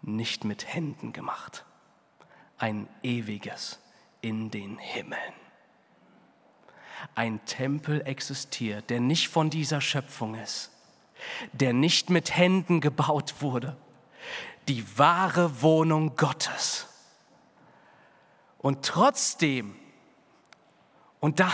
nicht 0.00 0.44
mit 0.44 0.72
Händen 0.72 1.12
gemacht, 1.12 1.64
ein 2.56 2.88
ewiges 3.02 3.78
in 4.22 4.50
den 4.50 4.78
Himmeln. 4.78 5.34
Ein 7.14 7.44
Tempel 7.44 8.00
existiert, 8.06 8.88
der 8.90 9.00
nicht 9.00 9.28
von 9.28 9.50
dieser 9.50 9.80
Schöpfung 9.80 10.34
ist, 10.34 10.70
der 11.52 11.72
nicht 11.72 12.10
mit 12.10 12.36
Händen 12.36 12.80
gebaut 12.80 13.36
wurde, 13.40 13.76
die 14.68 14.84
wahre 14.98 15.62
Wohnung 15.62 16.16
Gottes. 16.16 16.86
Und 18.58 18.84
trotzdem, 18.84 19.74
und 21.20 21.40
da, 21.40 21.50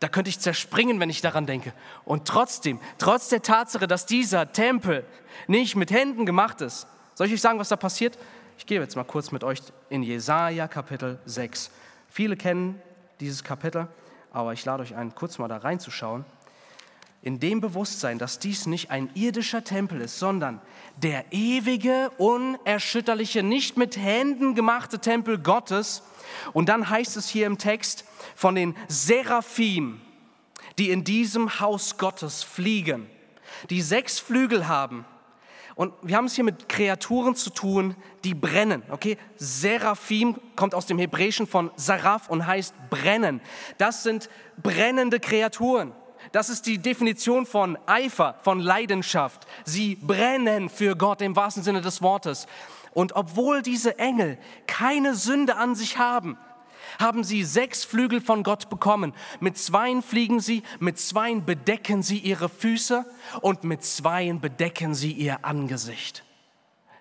da 0.00 0.08
könnte 0.08 0.30
ich 0.30 0.40
zerspringen, 0.40 0.98
wenn 1.00 1.10
ich 1.10 1.20
daran 1.20 1.46
denke. 1.46 1.72
Und 2.04 2.26
trotzdem, 2.26 2.80
trotz 2.98 3.28
der 3.28 3.42
Tatsache, 3.42 3.86
dass 3.86 4.06
dieser 4.06 4.52
Tempel 4.52 5.04
nicht 5.46 5.76
mit 5.76 5.90
Händen 5.90 6.26
gemacht 6.26 6.60
ist, 6.60 6.86
soll 7.14 7.26
ich 7.26 7.34
euch 7.34 7.40
sagen, 7.40 7.58
was 7.58 7.68
da 7.68 7.76
passiert? 7.76 8.18
Ich 8.58 8.66
gehe 8.66 8.80
jetzt 8.80 8.96
mal 8.96 9.04
kurz 9.04 9.30
mit 9.30 9.44
euch 9.44 9.60
in 9.88 10.02
Jesaja 10.02 10.68
Kapitel 10.68 11.18
6. 11.24 11.70
Viele 12.08 12.36
kennen 12.36 12.80
dieses 13.20 13.44
Kapitel, 13.44 13.88
aber 14.32 14.52
ich 14.52 14.64
lade 14.64 14.82
euch 14.82 14.94
ein, 14.94 15.14
kurz 15.14 15.38
mal 15.38 15.48
da 15.48 15.58
reinzuschauen. 15.58 16.24
In 17.22 17.38
dem 17.38 17.60
Bewusstsein, 17.60 18.18
dass 18.18 18.38
dies 18.38 18.64
nicht 18.64 18.90
ein 18.90 19.10
irdischer 19.14 19.62
Tempel 19.62 20.00
ist, 20.00 20.18
sondern 20.18 20.60
der 20.96 21.24
ewige, 21.32 22.10
unerschütterliche, 22.16 23.42
nicht 23.42 23.76
mit 23.76 23.98
Händen 23.98 24.54
gemachte 24.54 25.00
Tempel 25.00 25.38
Gottes. 25.38 26.02
Und 26.54 26.70
dann 26.70 26.88
heißt 26.88 27.18
es 27.18 27.28
hier 27.28 27.46
im 27.46 27.58
Text, 27.58 28.04
von 28.34 28.54
den 28.54 28.74
Seraphim, 28.88 30.00
die 30.78 30.90
in 30.90 31.04
diesem 31.04 31.60
Haus 31.60 31.98
Gottes 31.98 32.42
fliegen, 32.42 33.06
die 33.68 33.82
sechs 33.82 34.18
Flügel 34.18 34.66
haben. 34.66 35.04
Und 35.74 35.94
wir 36.02 36.16
haben 36.16 36.26
es 36.26 36.34
hier 36.34 36.44
mit 36.44 36.68
Kreaturen 36.68 37.34
zu 37.36 37.50
tun, 37.50 37.96
die 38.24 38.34
brennen. 38.34 38.82
Okay, 38.90 39.16
Seraphim 39.36 40.36
kommt 40.56 40.74
aus 40.74 40.86
dem 40.86 40.98
Hebräischen 40.98 41.46
von 41.46 41.70
Saraf 41.76 42.28
und 42.28 42.46
heißt 42.46 42.74
brennen. 42.90 43.40
Das 43.78 44.02
sind 44.02 44.28
brennende 44.62 45.20
Kreaturen. 45.20 45.92
Das 46.32 46.48
ist 46.48 46.66
die 46.66 46.78
Definition 46.78 47.44
von 47.44 47.76
Eifer, 47.86 48.36
von 48.42 48.60
Leidenschaft. 48.60 49.46
Sie 49.64 49.96
brennen 49.96 50.68
für 50.68 50.96
Gott 50.96 51.22
im 51.22 51.34
wahrsten 51.34 51.62
Sinne 51.62 51.80
des 51.80 52.02
Wortes. 52.02 52.46
Und 52.92 53.14
obwohl 53.16 53.62
diese 53.62 53.98
Engel 53.98 54.38
keine 54.66 55.14
Sünde 55.14 55.56
an 55.56 55.74
sich 55.74 55.98
haben, 55.98 56.38
haben 56.98 57.24
sie 57.24 57.44
sechs 57.44 57.84
Flügel 57.84 58.20
von 58.20 58.42
Gott 58.42 58.68
bekommen. 58.68 59.12
Mit 59.40 59.58
zweien 59.58 60.02
fliegen 60.02 60.40
sie, 60.40 60.62
mit 60.78 60.98
zweien 60.98 61.44
bedecken 61.44 62.02
sie 62.02 62.18
ihre 62.18 62.48
Füße 62.48 63.04
und 63.40 63.64
mit 63.64 63.84
zweien 63.84 64.40
bedecken 64.40 64.94
sie 64.94 65.12
ihr 65.12 65.44
Angesicht. 65.44 66.24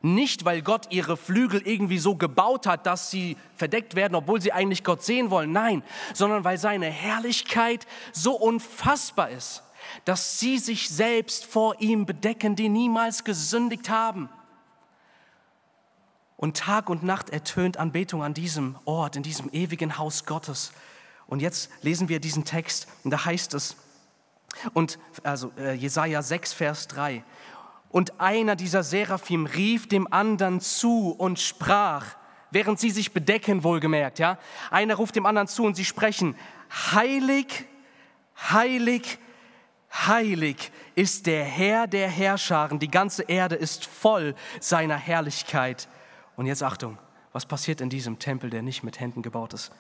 Nicht, 0.01 0.45
weil 0.45 0.61
Gott 0.61 0.91
ihre 0.91 1.17
Flügel 1.17 1.61
irgendwie 1.65 1.97
so 1.97 2.15
gebaut 2.15 2.65
hat, 2.65 2.85
dass 2.85 3.11
sie 3.11 3.35
verdeckt 3.55 3.95
werden, 3.95 4.15
obwohl 4.15 4.39
sie 4.39 4.53
eigentlich 4.53 4.83
Gott 4.83 5.03
sehen 5.03 5.29
wollen. 5.29 5.51
Nein, 5.51 5.83
sondern 6.13 6.43
weil 6.43 6.57
seine 6.57 6.87
Herrlichkeit 6.87 7.85
so 8.13 8.33
unfassbar 8.33 9.29
ist, 9.29 9.63
dass 10.05 10.39
sie 10.39 10.57
sich 10.57 10.89
selbst 10.89 11.45
vor 11.45 11.81
ihm 11.81 12.05
bedecken, 12.05 12.55
die 12.55 12.69
niemals 12.69 13.23
gesündigt 13.25 13.89
haben. 13.89 14.29
Und 16.37 16.55
Tag 16.55 16.89
und 16.89 17.03
Nacht 17.03 17.31
ertönt 17.31 17.75
Anbetung 17.75 18.23
an 18.23 18.33
diesem 18.33 18.77
Ort, 18.85 19.17
in 19.17 19.23
diesem 19.23 19.49
ewigen 19.51 19.97
Haus 19.97 20.25
Gottes. 20.25 20.71
Und 21.27 21.41
jetzt 21.41 21.69
lesen 21.81 22.07
wir 22.07 22.21
diesen 22.21 22.45
Text 22.45 22.87
und 23.03 23.11
da 23.11 23.25
heißt 23.25 23.53
es, 23.53 23.75
und 24.73 24.97
also 25.23 25.51
äh, 25.57 25.73
Jesaja 25.73 26.21
6, 26.21 26.53
Vers 26.53 26.87
3. 26.87 27.23
Und 27.89 28.19
einer 28.19 28.55
dieser 28.55 28.83
Seraphim 28.83 29.45
rief 29.45 29.87
dem 29.87 30.11
anderen 30.13 30.61
zu 30.61 31.11
und 31.17 31.39
sprach, 31.39 32.15
während 32.51 32.79
sie 32.79 32.91
sich 32.91 33.13
bedecken, 33.13 33.63
wohlgemerkt, 33.63 34.19
ja. 34.19 34.37
Einer 34.69 34.95
ruft 34.95 35.15
dem 35.15 35.25
anderen 35.25 35.47
zu 35.47 35.63
und 35.63 35.75
sie 35.75 35.85
sprechen, 35.85 36.35
heilig, 36.91 37.65
heilig, 38.51 39.17
heilig 39.91 40.71
ist 40.95 41.25
der 41.25 41.43
Herr 41.43 41.87
der 41.87 42.09
Herrscharen, 42.09 42.79
die 42.79 42.91
ganze 42.91 43.23
Erde 43.23 43.55
ist 43.55 43.85
voll 43.85 44.35
seiner 44.59 44.97
Herrlichkeit. 44.97 45.87
Und 46.35 46.45
jetzt 46.45 46.63
Achtung, 46.63 46.97
was 47.33 47.45
passiert 47.45 47.81
in 47.81 47.89
diesem 47.89 48.19
Tempel, 48.19 48.49
der 48.49 48.61
nicht 48.61 48.83
mit 48.83 48.99
Händen 48.99 49.21
gebaut 49.21 49.53
ist? 49.53 49.71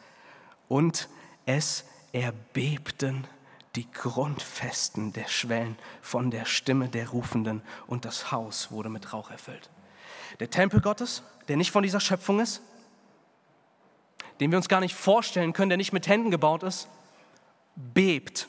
Und 0.67 1.09
es 1.45 1.85
erbebten 2.11 3.27
die 3.75 3.89
Grundfesten 3.91 5.13
der 5.13 5.27
Schwellen 5.27 5.77
von 6.01 6.31
der 6.31 6.45
Stimme 6.45 6.89
der 6.89 7.09
Rufenden 7.09 7.61
und 7.87 8.05
das 8.05 8.31
Haus 8.31 8.71
wurde 8.71 8.89
mit 8.89 9.13
Rauch 9.13 9.29
erfüllt. 9.29 9.69
Der 10.39 10.49
Tempel 10.49 10.81
Gottes, 10.81 11.23
der 11.47 11.57
nicht 11.57 11.71
von 11.71 11.83
dieser 11.83 11.99
Schöpfung 11.99 12.39
ist, 12.39 12.61
den 14.39 14.51
wir 14.51 14.57
uns 14.57 14.69
gar 14.69 14.79
nicht 14.79 14.95
vorstellen 14.95 15.53
können, 15.53 15.69
der 15.69 15.77
nicht 15.77 15.93
mit 15.93 16.07
Händen 16.07 16.31
gebaut 16.31 16.63
ist, 16.63 16.87
bebt 17.75 18.47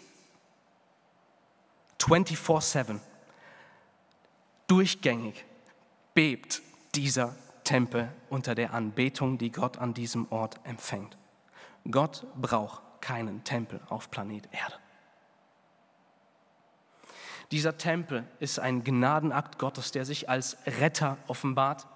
24/7. 1.98 3.00
Durchgängig 4.66 5.44
bebt 6.14 6.62
dieser 6.94 7.34
Tempel 7.64 8.10
unter 8.30 8.54
der 8.54 8.72
Anbetung, 8.72 9.36
die 9.36 9.52
Gott 9.52 9.78
an 9.78 9.94
diesem 9.94 10.30
Ort 10.30 10.60
empfängt. 10.64 11.16
Gott 11.90 12.26
braucht 12.34 12.82
keinen 13.00 13.44
Tempel 13.44 13.80
auf 13.88 14.10
Planet 14.10 14.48
Erde. 14.52 14.74
Dieser 17.50 17.76
Tempel 17.78 18.24
ist 18.38 18.60
ein 18.60 18.84
Gnadenakt 18.84 19.58
Gottes, 19.58 19.90
der 19.90 20.04
sich 20.04 20.28
als 20.28 20.56
Retter 20.66 21.16
offenbart, 21.26 21.86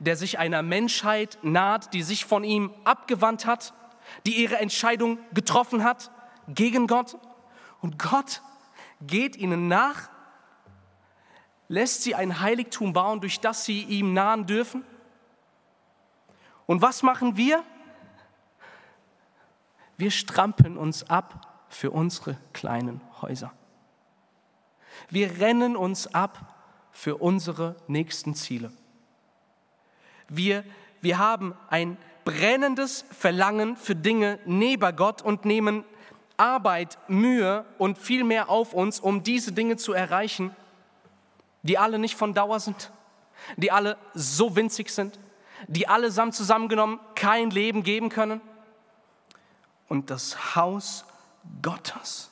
der 0.00 0.16
sich 0.16 0.38
einer 0.38 0.62
Menschheit 0.62 1.38
naht, 1.42 1.94
die 1.94 2.02
sich 2.02 2.24
von 2.24 2.42
ihm 2.42 2.72
abgewandt 2.84 3.46
hat, 3.46 3.74
die 4.26 4.42
ihre 4.42 4.58
Entscheidung 4.58 5.18
getroffen 5.32 5.84
hat 5.84 6.10
gegen 6.48 6.86
Gott. 6.86 7.16
Und 7.80 7.98
Gott 7.98 8.42
geht 9.02 9.36
ihnen 9.36 9.68
nach, 9.68 10.08
lässt 11.68 12.02
sie 12.02 12.14
ein 12.14 12.40
Heiligtum 12.40 12.92
bauen, 12.92 13.20
durch 13.20 13.40
das 13.40 13.64
sie 13.64 13.82
ihm 13.82 14.14
nahen 14.14 14.46
dürfen. 14.46 14.84
Und 16.66 16.82
was 16.82 17.02
machen 17.02 17.36
wir? 17.36 17.62
Wir 19.96 20.10
strampeln 20.10 20.76
uns 20.76 21.08
ab 21.08 21.64
für 21.68 21.92
unsere 21.92 22.36
kleinen 22.52 23.00
Häuser. 23.22 23.52
Wir 25.10 25.38
rennen 25.40 25.76
uns 25.76 26.12
ab 26.14 26.54
für 26.92 27.16
unsere 27.16 27.76
nächsten 27.86 28.34
Ziele. 28.34 28.72
Wir, 30.28 30.64
wir 31.00 31.18
haben 31.18 31.54
ein 31.68 31.96
brennendes 32.24 33.04
Verlangen 33.10 33.76
für 33.76 33.94
Dinge 33.94 34.38
neben 34.46 34.96
Gott 34.96 35.22
und 35.22 35.44
nehmen 35.44 35.84
Arbeit, 36.36 36.98
Mühe 37.08 37.64
und 37.78 37.98
viel 37.98 38.24
mehr 38.24 38.48
auf 38.48 38.72
uns, 38.72 39.00
um 39.00 39.22
diese 39.22 39.52
Dinge 39.52 39.76
zu 39.76 39.92
erreichen, 39.92 40.54
die 41.62 41.78
alle 41.78 41.98
nicht 41.98 42.16
von 42.16 42.34
Dauer 42.34 42.60
sind, 42.60 42.90
die 43.56 43.70
alle 43.70 43.96
so 44.14 44.56
winzig 44.56 44.90
sind, 44.90 45.18
die 45.68 45.86
allesamt 45.86 46.34
zusammengenommen 46.34 46.98
kein 47.14 47.50
Leben 47.50 47.82
geben 47.82 48.08
können. 48.08 48.40
Und 49.88 50.10
das 50.10 50.56
Haus 50.56 51.04
Gottes 51.62 52.30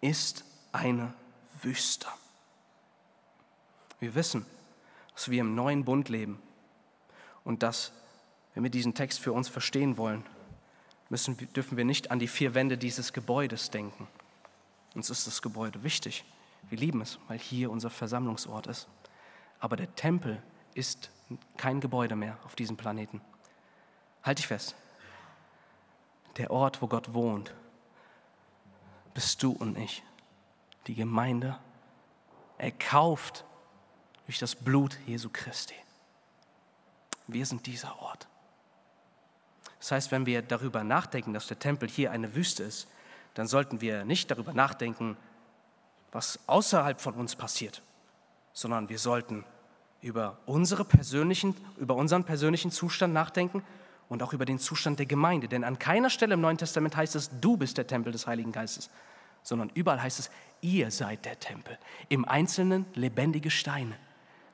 ist 0.00 0.44
eine 0.72 1.14
Wüste. 1.62 2.06
Wir 4.00 4.14
wissen, 4.14 4.46
dass 5.14 5.30
wir 5.30 5.40
im 5.40 5.54
neuen 5.54 5.84
Bund 5.84 6.08
leben 6.08 6.40
und 7.44 7.62
dass, 7.62 7.92
wenn 8.54 8.62
wir 8.62 8.70
diesen 8.70 8.94
Text 8.94 9.20
für 9.20 9.32
uns 9.32 9.48
verstehen 9.48 9.96
wollen, 9.96 10.24
müssen, 11.08 11.36
dürfen 11.52 11.76
wir 11.76 11.84
nicht 11.84 12.10
an 12.10 12.18
die 12.18 12.28
vier 12.28 12.54
Wände 12.54 12.78
dieses 12.78 13.12
Gebäudes 13.12 13.70
denken. 13.70 14.08
Uns 14.94 15.10
ist 15.10 15.26
das 15.26 15.42
Gebäude 15.42 15.82
wichtig. 15.84 16.24
Wir 16.68 16.78
lieben 16.78 17.00
es, 17.00 17.18
weil 17.28 17.38
hier 17.38 17.70
unser 17.70 17.90
Versammlungsort 17.90 18.66
ist. 18.66 18.88
Aber 19.60 19.76
der 19.76 19.94
Tempel 19.94 20.42
ist 20.74 21.10
kein 21.56 21.80
Gebäude 21.80 22.16
mehr 22.16 22.38
auf 22.44 22.54
diesem 22.56 22.76
Planeten. 22.76 23.20
Halt 24.22 24.38
dich 24.38 24.46
fest. 24.46 24.74
Der 26.36 26.50
Ort, 26.50 26.80
wo 26.82 26.88
Gott 26.88 27.12
wohnt, 27.14 27.54
bist 29.14 29.42
du 29.42 29.52
und 29.52 29.76
ich. 29.76 30.02
Die 30.86 30.94
Gemeinde, 30.94 31.58
erkauft 32.58 33.44
durch 34.26 34.38
das 34.38 34.54
Blut 34.54 34.98
Jesu 35.06 35.28
Christi. 35.32 35.74
Wir 37.26 37.44
sind 37.44 37.66
dieser 37.66 38.00
Ort. 38.00 38.28
Das 39.78 39.90
heißt, 39.90 40.12
wenn 40.12 40.26
wir 40.26 40.42
darüber 40.42 40.84
nachdenken, 40.84 41.34
dass 41.34 41.48
der 41.48 41.58
Tempel 41.58 41.88
hier 41.88 42.12
eine 42.12 42.34
Wüste 42.36 42.62
ist, 42.62 42.88
dann 43.34 43.48
sollten 43.48 43.80
wir 43.80 44.04
nicht 44.04 44.30
darüber 44.30 44.52
nachdenken, 44.52 45.16
was 46.12 46.38
außerhalb 46.46 47.00
von 47.00 47.14
uns 47.14 47.34
passiert, 47.34 47.82
sondern 48.52 48.88
wir 48.88 48.98
sollten 48.98 49.44
über, 50.02 50.38
unsere 50.46 50.84
persönlichen, 50.84 51.56
über 51.78 51.96
unseren 51.96 52.24
persönlichen 52.24 52.70
Zustand 52.70 53.14
nachdenken 53.14 53.64
und 54.08 54.22
auch 54.22 54.32
über 54.32 54.44
den 54.44 54.58
Zustand 54.58 54.98
der 54.98 55.06
Gemeinde. 55.06 55.48
Denn 55.48 55.64
an 55.64 55.78
keiner 55.78 56.10
Stelle 56.10 56.34
im 56.34 56.40
Neuen 56.40 56.58
Testament 56.58 56.94
heißt 56.94 57.16
es, 57.16 57.30
du 57.40 57.56
bist 57.56 57.78
der 57.78 57.86
Tempel 57.86 58.12
des 58.12 58.26
Heiligen 58.26 58.52
Geistes, 58.52 58.90
sondern 59.42 59.70
überall 59.74 60.02
heißt 60.02 60.18
es, 60.18 60.30
ihr 60.60 60.90
seid 60.90 61.24
der 61.24 61.38
Tempel. 61.38 61.78
Im 62.08 62.24
Einzelnen 62.24 62.86
lebendige 62.94 63.50
Steine. 63.50 63.96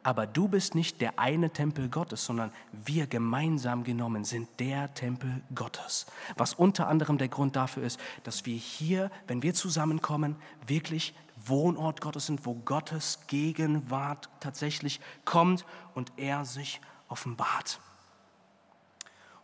Aber 0.03 0.27
du 0.27 0.48
bist 0.48 0.74
nicht 0.74 1.01
der 1.01 1.18
eine 1.18 1.51
Tempel 1.51 1.88
Gottes, 1.88 2.24
sondern 2.24 2.53
wir 2.72 3.07
gemeinsam 3.07 3.85
genommen 3.85 4.24
sind 4.24 4.48
der 4.59 4.94
Tempel 4.94 5.42
Gottes. 5.55 6.07
Was 6.37 6.55
unter 6.55 6.88
anderem 6.88 7.18
der 7.18 7.29
Grund 7.29 7.57
dafür 7.57 7.83
ist, 7.83 8.01
dass 8.22 8.46
wir 8.46 8.57
hier, 8.57 9.11
wenn 9.27 9.42
wir 9.42 9.55
zusammenkommen, 9.55 10.37
wirklich 10.66 11.14
Wohnort 11.37 12.01
Gottes 12.01 12.27
sind, 12.27 12.46
wo 12.46 12.55
Gottes 12.55 13.27
Gegenwart 13.27 14.31
tatsächlich 14.40 15.01
kommt 15.24 15.64
und 15.94 16.12
er 16.16 16.44
sich 16.44 16.81
offenbart. 17.09 17.81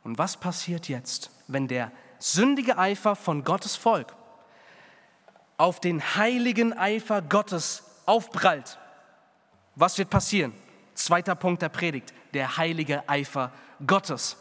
Und 0.03 0.19
was 0.19 0.39
passiert 0.39 0.89
jetzt, 0.89 1.31
wenn 1.47 1.69
der 1.69 1.91
sündige 2.19 2.79
Eifer 2.79 3.17
von 3.17 3.45
Gottes 3.45 3.77
Volk 3.77 4.15
auf 5.57 5.81
den 5.81 6.17
heiligen 6.17 6.73
Eifer 6.73 7.23
Gottes 7.23 7.85
aufprallt? 8.07 8.79
Was 9.77 9.99
wird 9.99 10.11
passieren? 10.11 10.53
Zweiter 10.95 11.35
Punkt 11.35 11.63
der 11.63 11.69
Predigt, 11.69 12.13
der 12.33 12.57
heilige 12.57 13.09
Eifer 13.09 13.53
Gottes. 13.87 14.37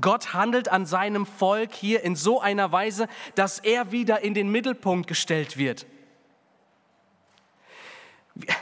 Gott 0.00 0.32
handelt 0.32 0.68
an 0.68 0.86
seinem 0.86 1.26
Volk 1.26 1.72
hier 1.74 2.02
in 2.02 2.16
so 2.16 2.40
einer 2.40 2.72
Weise, 2.72 3.08
dass 3.34 3.58
er 3.58 3.92
wieder 3.92 4.20
in 4.20 4.34
den 4.34 4.50
Mittelpunkt 4.50 5.06
gestellt 5.06 5.58
wird. 5.58 5.86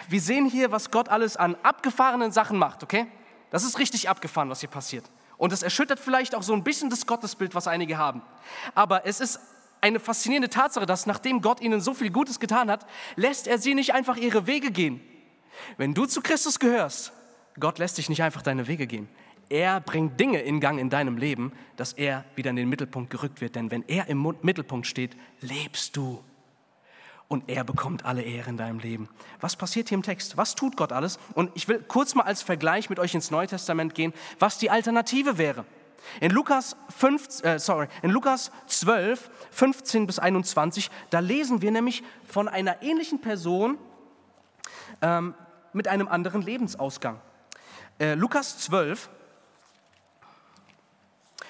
Wir 0.08 0.20
sehen 0.20 0.46
hier, 0.46 0.72
was 0.72 0.90
Gott 0.90 1.08
alles 1.08 1.36
an 1.36 1.56
abgefahrenen 1.62 2.32
Sachen 2.32 2.58
macht, 2.58 2.82
okay? 2.82 3.06
Das 3.50 3.62
ist 3.62 3.78
richtig 3.78 4.08
abgefahren, 4.08 4.50
was 4.50 4.60
hier 4.60 4.68
passiert. 4.68 5.04
Und 5.38 5.52
es 5.52 5.62
erschüttert 5.62 6.00
vielleicht 6.00 6.34
auch 6.34 6.42
so 6.42 6.52
ein 6.52 6.64
bisschen 6.64 6.90
das 6.90 7.06
Gottesbild, 7.06 7.54
was 7.54 7.68
einige 7.68 7.96
haben. 7.96 8.22
Aber 8.74 9.06
es 9.06 9.20
ist 9.20 9.40
eine 9.80 10.00
faszinierende 10.00 10.50
Tatsache, 10.50 10.86
dass 10.86 11.06
nachdem 11.06 11.40
Gott 11.40 11.60
ihnen 11.60 11.80
so 11.80 11.94
viel 11.94 12.10
Gutes 12.10 12.40
getan 12.40 12.70
hat, 12.70 12.86
lässt 13.16 13.46
er 13.46 13.58
sie 13.58 13.74
nicht 13.74 13.94
einfach 13.94 14.16
ihre 14.16 14.46
Wege 14.46 14.70
gehen. 14.70 15.00
Wenn 15.76 15.94
du 15.94 16.06
zu 16.06 16.20
Christus 16.20 16.58
gehörst, 16.58 17.12
Gott 17.58 17.78
lässt 17.78 17.98
dich 17.98 18.08
nicht 18.08 18.22
einfach 18.22 18.42
deine 18.42 18.68
Wege 18.68 18.86
gehen. 18.86 19.08
Er 19.48 19.80
bringt 19.80 20.18
Dinge 20.20 20.40
in 20.40 20.60
Gang 20.60 20.78
in 20.78 20.90
deinem 20.90 21.18
Leben, 21.18 21.52
dass 21.76 21.92
er 21.92 22.24
wieder 22.36 22.50
in 22.50 22.56
den 22.56 22.68
Mittelpunkt 22.68 23.10
gerückt 23.10 23.40
wird. 23.40 23.56
Denn 23.56 23.70
wenn 23.70 23.82
er 23.88 24.06
im 24.06 24.34
Mittelpunkt 24.42 24.86
steht, 24.86 25.16
lebst 25.40 25.96
du. 25.96 26.22
Und 27.26 27.48
er 27.48 27.64
bekommt 27.64 28.04
alle 28.04 28.22
Ehre 28.22 28.50
in 28.50 28.56
deinem 28.56 28.78
Leben. 28.78 29.08
Was 29.40 29.56
passiert 29.56 29.88
hier 29.88 29.96
im 29.96 30.02
Text? 30.02 30.36
Was 30.36 30.54
tut 30.54 30.76
Gott 30.76 30.92
alles? 30.92 31.18
Und 31.34 31.50
ich 31.54 31.66
will 31.68 31.82
kurz 31.86 32.14
mal 32.14 32.24
als 32.24 32.42
Vergleich 32.42 32.90
mit 32.90 32.98
euch 33.00 33.14
ins 33.14 33.30
Neue 33.30 33.48
Testament 33.48 33.94
gehen, 33.94 34.12
was 34.38 34.58
die 34.58 34.70
Alternative 34.70 35.36
wäre. 35.36 35.64
In 36.20 36.30
Lukas, 36.30 36.76
5, 36.96 37.44
äh, 37.44 37.58
sorry, 37.58 37.88
in 38.02 38.10
Lukas 38.10 38.50
12, 38.66 39.30
15 39.50 40.06
bis 40.06 40.18
21, 40.18 40.90
da 41.10 41.20
lesen 41.20 41.62
wir 41.62 41.70
nämlich 41.70 42.02
von 42.26 42.48
einer 42.48 42.82
ähnlichen 42.82 43.20
Person, 43.20 43.78
ähm, 45.02 45.34
mit 45.72 45.88
einem 45.88 46.08
anderen 46.08 46.42
Lebensausgang. 46.42 47.20
Äh, 47.98 48.14
Lukas 48.14 48.58
12, 48.58 49.08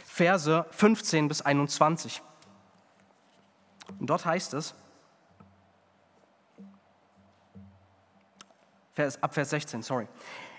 Verse 0.04 0.66
15 0.70 1.28
bis 1.28 1.42
21. 1.42 2.22
Und 3.98 4.10
dort 4.10 4.24
heißt 4.24 4.54
es, 4.54 4.74
Vers, 8.94 9.22
ab 9.22 9.32
Vers 9.32 9.50
16, 9.50 9.82
sorry. 9.82 10.08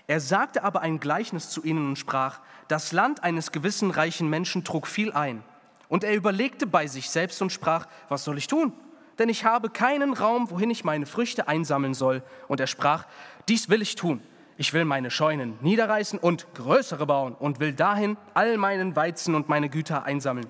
Er 0.06 0.20
sagte 0.20 0.64
aber 0.64 0.80
ein 0.80 1.00
Gleichnis 1.00 1.50
zu 1.50 1.62
ihnen 1.62 1.88
und 1.88 1.98
sprach, 1.98 2.40
das 2.68 2.92
Land 2.92 3.22
eines 3.22 3.52
gewissen 3.52 3.90
reichen 3.90 4.28
Menschen 4.28 4.64
trug 4.64 4.86
viel 4.86 5.12
ein. 5.12 5.42
Und 5.88 6.04
er 6.04 6.14
überlegte 6.14 6.66
bei 6.66 6.86
sich 6.86 7.10
selbst 7.10 7.40
und 7.42 7.52
sprach, 7.52 7.86
was 8.08 8.24
soll 8.24 8.38
ich 8.38 8.46
tun? 8.46 8.72
Denn 9.18 9.28
ich 9.28 9.44
habe 9.44 9.68
keinen 9.68 10.14
Raum, 10.14 10.50
wohin 10.50 10.70
ich 10.70 10.84
meine 10.84 11.06
Früchte 11.06 11.48
einsammeln 11.48 11.94
soll. 11.94 12.22
Und 12.48 12.60
er 12.60 12.66
sprach, 12.66 13.06
dies 13.48 13.68
will 13.68 13.82
ich 13.82 13.94
tun. 13.94 14.22
Ich 14.56 14.72
will 14.72 14.84
meine 14.84 15.10
Scheunen 15.10 15.58
niederreißen 15.60 16.18
und 16.18 16.46
größere 16.54 17.06
bauen 17.06 17.34
und 17.34 17.60
will 17.60 17.72
dahin 17.72 18.16
all 18.34 18.56
meinen 18.56 18.96
Weizen 18.96 19.34
und 19.34 19.48
meine 19.48 19.68
Güter 19.68 20.04
einsammeln. 20.04 20.48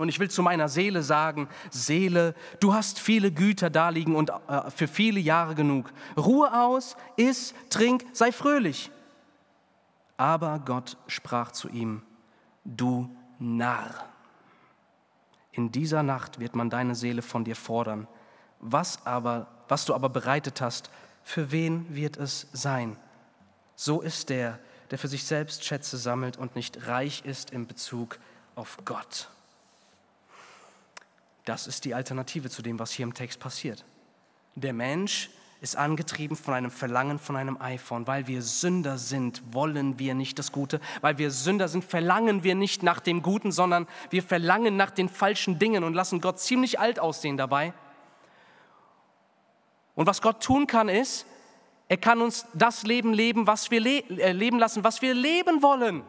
Und 0.00 0.08
ich 0.08 0.18
will 0.18 0.30
zu 0.30 0.42
meiner 0.42 0.68
Seele 0.68 1.02
sagen, 1.02 1.48
Seele, 1.70 2.34
du 2.58 2.72
hast 2.72 2.98
viele 2.98 3.30
Güter 3.30 3.68
daliegen 3.68 4.16
und 4.16 4.30
äh, 4.30 4.70
für 4.70 4.88
viele 4.88 5.20
Jahre 5.20 5.54
genug. 5.54 5.92
Ruhe 6.16 6.52
aus, 6.52 6.96
iss, 7.16 7.54
trink, 7.68 8.04
sei 8.12 8.32
fröhlich. 8.32 8.90
Aber 10.16 10.58
Gott 10.64 10.96
sprach 11.06 11.52
zu 11.52 11.68
ihm, 11.68 12.02
du 12.64 13.14
Narr. 13.38 14.06
In 15.52 15.72
dieser 15.72 16.02
Nacht 16.02 16.38
wird 16.38 16.54
man 16.54 16.70
deine 16.70 16.94
Seele 16.94 17.22
von 17.22 17.44
dir 17.44 17.56
fordern. 17.56 18.06
Was 18.60 19.04
aber, 19.06 19.48
was 19.68 19.84
du 19.84 19.94
aber 19.94 20.08
bereitet 20.08 20.60
hast, 20.60 20.90
für 21.22 21.50
wen 21.50 21.94
wird 21.94 22.16
es 22.16 22.48
sein? 22.52 22.96
So 23.76 24.00
ist 24.00 24.28
der, 24.30 24.58
der 24.90 24.98
für 24.98 25.08
sich 25.08 25.24
selbst 25.24 25.64
Schätze 25.64 25.96
sammelt 25.96 26.36
und 26.36 26.56
nicht 26.56 26.86
reich 26.86 27.22
ist 27.24 27.50
in 27.50 27.66
Bezug 27.66 28.18
auf 28.54 28.78
Gott. 28.84 29.28
Das 31.44 31.66
ist 31.66 31.84
die 31.84 31.94
Alternative 31.94 32.50
zu 32.50 32.62
dem, 32.62 32.78
was 32.78 32.92
hier 32.92 33.04
im 33.04 33.14
Text 33.14 33.40
passiert. 33.40 33.84
Der 34.54 34.72
Mensch 34.72 35.30
ist 35.60 35.76
angetrieben 35.76 36.36
von 36.36 36.54
einem 36.54 36.70
Verlangen, 36.70 37.18
von 37.18 37.36
einem. 37.36 37.56
Und 37.90 38.06
weil 38.06 38.26
wir 38.26 38.42
Sünder 38.42 38.98
sind, 38.98 39.42
wollen 39.52 39.98
wir 39.98 40.14
nicht 40.14 40.38
das 40.38 40.52
Gute. 40.52 40.80
Weil 41.00 41.18
wir 41.18 41.30
Sünder 41.30 41.68
sind, 41.68 41.84
verlangen 41.84 42.42
wir 42.44 42.54
nicht 42.54 42.82
nach 42.82 43.00
dem 43.00 43.22
Guten, 43.22 43.52
sondern 43.52 43.86
wir 44.08 44.22
verlangen 44.22 44.76
nach 44.76 44.90
den 44.90 45.08
falschen 45.08 45.58
Dingen 45.58 45.84
und 45.84 45.94
lassen 45.94 46.20
Gott 46.20 46.40
ziemlich 46.40 46.80
alt 46.80 46.98
aussehen 46.98 47.36
dabei. 47.36 47.74
Und 49.94 50.06
was 50.06 50.22
Gott 50.22 50.42
tun 50.42 50.66
kann, 50.66 50.88
ist, 50.88 51.26
er 51.88 51.98
kann 51.98 52.22
uns 52.22 52.46
das 52.54 52.84
Leben 52.84 53.12
leben, 53.12 53.46
was 53.46 53.70
wir 53.70 53.80
le 53.80 53.98
äh, 54.08 54.32
leben 54.32 54.58
lassen, 54.58 54.84
was 54.84 55.02
wir 55.02 55.12
leben 55.12 55.62
wollen. 55.62 56.04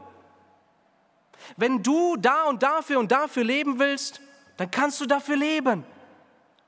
Wenn 1.58 1.82
du 1.84 2.16
da 2.18 2.44
und 2.44 2.64
dafür 2.64 3.00
und 3.00 3.12
dafür 3.12 3.44
leben 3.44 3.80
willst, 3.80 4.22
dann 4.62 4.70
kannst 4.70 5.02
du 5.02 5.08
dafür 5.08 5.38
leben. 5.38 5.84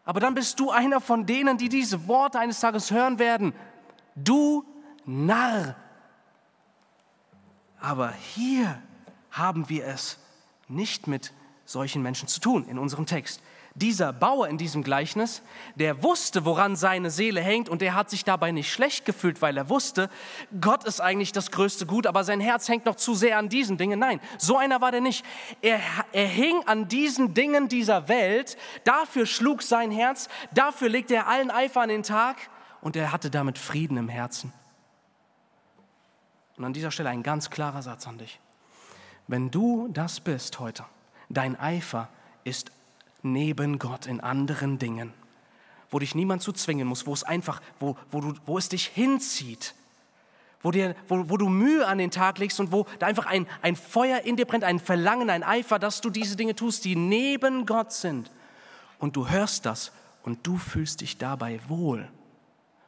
Aber 0.03 0.19
dann 0.19 0.34
bist 0.34 0.60
du 0.60 0.71
einer 0.71 0.99
von 0.99 1.27
denen, 1.27 1.60
die 1.60 1.69
diese 1.69 2.08
Worte 2.08 2.39
eines 2.39 2.60
Tages 2.60 2.89
hören 2.89 3.19
werden. 3.19 3.53
Du 4.15 4.65
Narr. 5.06 5.75
Aber 7.79 8.12
hier 8.12 8.81
haben 9.29 9.69
wir 9.69 9.85
es 9.85 10.17
nicht 10.67 11.06
mit 11.06 11.33
solchen 11.65 12.02
Menschen 12.02 12.27
zu 12.27 12.39
tun 12.39 12.67
in 12.67 12.79
unserem 12.79 13.06
Text 13.06 13.44
dieser 13.76 14.13
Bauer 14.13 14.48
in 14.48 14.58
diesem 14.58 14.84
Gleichnis, 14.84 15.42
der 15.76 16.04
wusste, 16.04 16.46
woran 16.46 16.76
seine 16.76 17.10
Seele 17.10 17.42
hängt 17.42 17.69
und 17.69 17.82
der 17.82 17.96
hat 17.96 18.10
sich 18.10 18.24
dabei 18.24 18.52
nicht 18.52 18.71
schlecht 18.71 19.04
gefühlt, 19.04 19.42
weil 19.42 19.58
er 19.58 19.69
wusste, 19.69 20.10
Gott 20.62 20.84
ist 20.84 21.02
eigentlich 21.02 21.32
das 21.32 21.50
größte 21.50 21.88
Gut, 21.88 22.06
aber 22.06 22.24
sein 22.24 22.40
Herz 22.40 22.69
hängt 22.69 22.86
noch 22.86 22.96
zu 22.96 23.15
sehr 23.15 23.38
an 23.38 23.50
diesen 23.50 23.78
Dingen. 23.78 24.00
Nein, 24.00 24.19
so 24.38 24.58
einer 24.58 24.80
war 24.80 24.92
der 24.92 25.02
nicht. 25.02 25.26
Er, 25.62 25.80
er 26.12 26.28
hing 26.28 26.62
an 26.67 26.88
diesen 26.88 27.34
Dingen 27.34 27.67
dieser 27.67 28.08
Welt, 28.08 28.58
dafür 28.84 29.26
schlug 29.26 29.63
sein 29.63 29.90
Herz, 29.90 30.30
dafür 30.54 30.90
legte 30.90 31.15
er 31.15 31.28
allen 31.28 31.50
Eifer 31.50 31.82
an 31.82 31.90
den 31.90 32.04
Tag 32.04 32.38
und 32.82 32.96
er 32.96 33.12
hatte 33.12 33.32
damit 33.32 33.58
Frieden 33.58 33.98
im 33.98 34.10
Herzen. 34.10 34.54
Und 36.58 36.65
an 36.65 36.74
dieser 36.74 36.92
Stelle 36.92 37.10
ein 37.10 37.24
ganz 37.24 37.50
klarer 37.50 37.82
Satz 37.82 38.08
an 38.08 38.19
dich. 38.19 38.40
Wenn 39.28 39.50
du 39.50 39.88
das 39.88 40.19
bist 40.19 40.60
heute, 40.60 40.86
dein 41.30 41.60
Eifer 41.60 42.10
ist 42.44 42.71
neben 43.24 43.80
Gott 43.80 44.06
in 44.06 44.19
anderen 44.19 44.80
Dingen, 44.80 45.13
wo 45.90 46.00
dich 46.00 46.15
niemand 46.15 46.42
zu 46.42 46.52
zwingen 46.52 46.88
muss, 46.88 47.08
wo 47.08 47.13
es 47.13 47.24
einfach, 47.24 47.62
wo, 47.80 47.98
wo, 48.12 48.21
du, 48.21 48.34
wo 48.46 48.58
es 48.58 48.69
dich 48.69 48.88
hinzieht, 48.88 49.74
wo, 50.62 50.71
dir, 50.71 50.96
wo, 51.08 51.30
wo 51.30 51.38
du 51.38 51.50
Mühe 51.50 51.86
an 51.86 51.98
den 51.98 52.12
Tag 52.12 52.38
legst 52.38 52.60
und 52.60 52.71
wo 52.71 52.86
da 53.00 53.08
einfach 53.08 53.26
ein, 53.26 53.48
ein 53.62 53.76
Feuer 53.76 54.21
in 54.21 54.36
dir 54.36 54.46
brennt, 54.46 54.63
ein 54.63 54.80
Verlangen, 54.80 55.30
ein 55.30 55.44
Eifer, 55.44 55.80
dass 55.80 56.02
du 56.02 56.10
diese 56.10 56.36
Dinge 56.36 56.56
tust, 56.56 56.86
die 56.86 56.96
neben 56.96 57.65
Gott 57.65 57.92
sind. 57.92 58.32
Und 59.00 59.15
du 59.15 59.30
hörst 59.30 59.65
das 59.65 59.92
und 60.24 60.46
du 60.48 60.58
fühlst 60.58 61.02
dich 61.02 61.17
dabei 61.17 61.60
wohl 61.67 62.10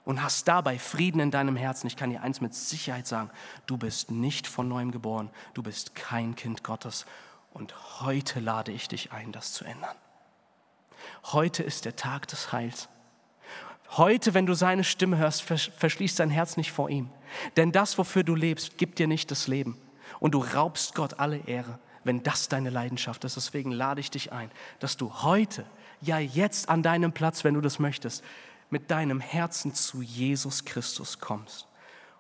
und 0.06 0.24
hast 0.24 0.48
dabei 0.48 0.80
Frieden 0.80 1.20
in 1.20 1.32
deinem 1.32 1.56
Herzen. 1.56 1.88
Ich 1.88 1.98
kann 1.98 2.12
dir 2.12 2.22
eins 2.22 2.40
mit 2.40 2.54
Sicherheit 2.54 3.08
sagen, 3.08 3.30
du 3.66 3.78
bist 3.78 4.12
nicht 4.12 4.48
von 4.48 4.68
neuem 4.68 4.92
geboren, 4.92 5.30
du 5.54 5.64
bist 5.64 5.96
kein 5.96 6.36
Kind 6.36 6.64
Gottes. 6.64 7.06
Und 7.52 8.02
heute 8.02 8.40
lade 8.40 8.72
ich 8.72 8.88
dich 8.88 9.12
ein, 9.12 9.32
das 9.32 9.54
zu 9.54 9.66
ändern. 9.66 9.96
Heute 11.26 11.64
ist 11.64 11.86
der 11.86 11.96
Tag 11.96 12.28
des 12.28 12.52
Heils. 12.52 12.90
Heute, 13.92 14.34
wenn 14.34 14.46
du 14.46 14.54
seine 14.54 14.84
Stimme 14.84 15.18
hörst, 15.18 15.42
verschließt 15.42 16.20
dein 16.20 16.30
Herz 16.30 16.58
nicht 16.58 16.72
vor 16.72 16.90
ihm. 16.90 17.10
Denn 17.56 17.72
das, 17.72 17.98
wofür 17.98 18.24
du 18.24 18.36
lebst, 18.36 18.78
gibt 18.78 19.00
dir 19.00 19.08
nicht 19.08 19.32
das 19.32 19.48
Leben. 19.48 19.78
Und 20.20 20.34
du 20.34 20.40
raubst 20.40 20.96
Gott 20.96 21.20
alle 21.20 21.38
Ehre, 21.38 21.80
wenn 22.04 22.24
das 22.24 22.50
deine 22.50 22.70
Leidenschaft 22.70 23.24
ist. 23.24 23.36
Deswegen 23.36 23.72
lade 23.72 24.02
ich 24.02 24.12
dich 24.12 24.32
ein, 24.32 24.52
dass 24.80 24.98
du 24.98 25.14
heute, 25.24 25.66
ja 26.02 26.20
jetzt 26.20 26.70
an 26.70 26.84
deinem 26.84 27.12
Platz, 27.12 27.44
wenn 27.44 27.54
du 27.54 27.62
das 27.62 27.80
möchtest, 27.80 28.24
mit 28.70 28.92
deinem 28.92 29.20
Herzen 29.20 29.74
zu 29.74 30.02
Jesus 30.02 30.66
Christus 30.66 31.20
kommst 31.20 31.68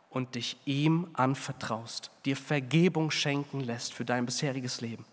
und 0.09 0.36
dich 0.36 0.57
ihm 0.65 1.07
anvertraust, 1.13 2.11
dir 2.23 2.38
Vergebung 2.38 3.11
schenken 3.11 3.59
lässt 3.59 3.93
für 3.93 4.05
dein 4.05 4.25
bisheriges 4.25 4.81
Leben 4.81 5.05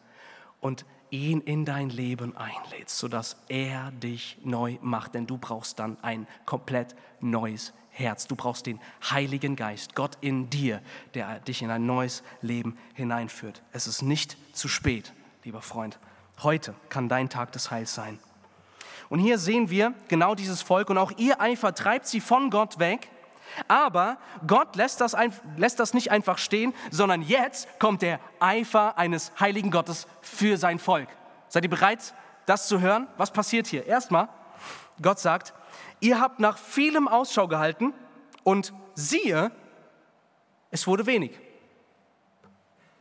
und 0.60 0.84
ihn 1.12 1.40
in 1.42 1.64
dein 1.64 1.90
Leben 1.90 2.36
einlädst, 2.36 2.98
sodass 2.98 3.36
er 3.48 3.92
dich 3.92 4.38
neu 4.42 4.78
macht. 4.80 5.14
Denn 5.14 5.26
du 5.26 5.38
brauchst 5.38 5.78
dann 5.78 5.96
ein 6.02 6.26
komplett 6.46 6.96
neues 7.20 7.72
Herz. 7.90 8.26
Du 8.26 8.34
brauchst 8.34 8.66
den 8.66 8.80
Heiligen 9.10 9.54
Geist, 9.54 9.94
Gott 9.94 10.16
in 10.20 10.48
dir, 10.50 10.80
der 11.14 11.38
dich 11.40 11.62
in 11.62 11.70
ein 11.70 11.86
neues 11.86 12.22
Leben 12.40 12.78
hineinführt. 12.94 13.62
Es 13.72 13.86
ist 13.86 14.02
nicht 14.02 14.36
zu 14.52 14.66
spät, 14.66 15.12
lieber 15.44 15.62
Freund. 15.62 15.98
Heute 16.42 16.74
kann 16.88 17.08
dein 17.08 17.28
Tag 17.28 17.52
des 17.52 17.70
Heils 17.70 17.94
sein. 17.94 18.18
Und 19.10 19.18
hier 19.18 19.38
sehen 19.38 19.68
wir 19.68 19.92
genau 20.08 20.34
dieses 20.34 20.62
Volk 20.62 20.88
und 20.88 20.96
auch 20.96 21.12
ihr 21.18 21.38
Eifer 21.40 21.74
treibt 21.74 22.06
sie 22.06 22.20
von 22.20 22.48
Gott 22.48 22.78
weg. 22.78 23.10
Aber 23.68 24.18
Gott 24.46 24.76
lässt 24.76 25.00
das, 25.00 25.14
ein, 25.14 25.32
lässt 25.56 25.80
das 25.80 25.94
nicht 25.94 26.10
einfach 26.10 26.38
stehen, 26.38 26.74
sondern 26.90 27.22
jetzt 27.22 27.68
kommt 27.78 28.02
der 28.02 28.20
Eifer 28.40 28.98
eines 28.98 29.32
heiligen 29.38 29.70
Gottes 29.70 30.06
für 30.20 30.56
sein 30.56 30.78
Volk. 30.78 31.08
Seid 31.48 31.64
ihr 31.64 31.70
bereit, 31.70 32.14
das 32.46 32.68
zu 32.68 32.80
hören? 32.80 33.06
Was 33.16 33.30
passiert 33.30 33.66
hier? 33.66 33.86
Erstmal, 33.86 34.28
Gott 35.00 35.18
sagt, 35.18 35.52
ihr 36.00 36.20
habt 36.20 36.40
nach 36.40 36.58
vielem 36.58 37.08
Ausschau 37.08 37.48
gehalten 37.48 37.92
und 38.42 38.72
siehe, 38.94 39.50
es 40.70 40.86
wurde 40.86 41.06
wenig. 41.06 41.38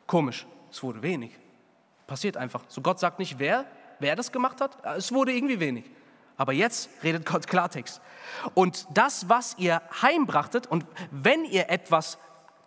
Komisch, 0.05 0.45
es 0.69 0.83
wurde 0.83 1.01
wenig. 1.01 1.31
Passiert 2.07 2.35
einfach. 2.35 2.63
So 2.67 2.81
Gott 2.81 2.99
sagt 2.99 3.19
nicht, 3.19 3.39
wer, 3.39 3.65
wer 3.99 4.15
das 4.15 4.31
gemacht 4.31 4.59
hat, 4.59 4.77
es 4.97 5.13
wurde 5.13 5.31
irgendwie 5.31 5.59
wenig. 5.59 5.85
Aber 6.41 6.53
jetzt 6.53 6.89
redet 7.03 7.23
Gott 7.23 7.45
Klartext. 7.45 8.01
Und 8.55 8.87
das, 8.97 9.29
was 9.29 9.55
ihr 9.59 9.79
heimbrachtet, 10.01 10.65
und 10.65 10.87
wenn 11.11 11.45
ihr 11.45 11.69
etwas 11.69 12.17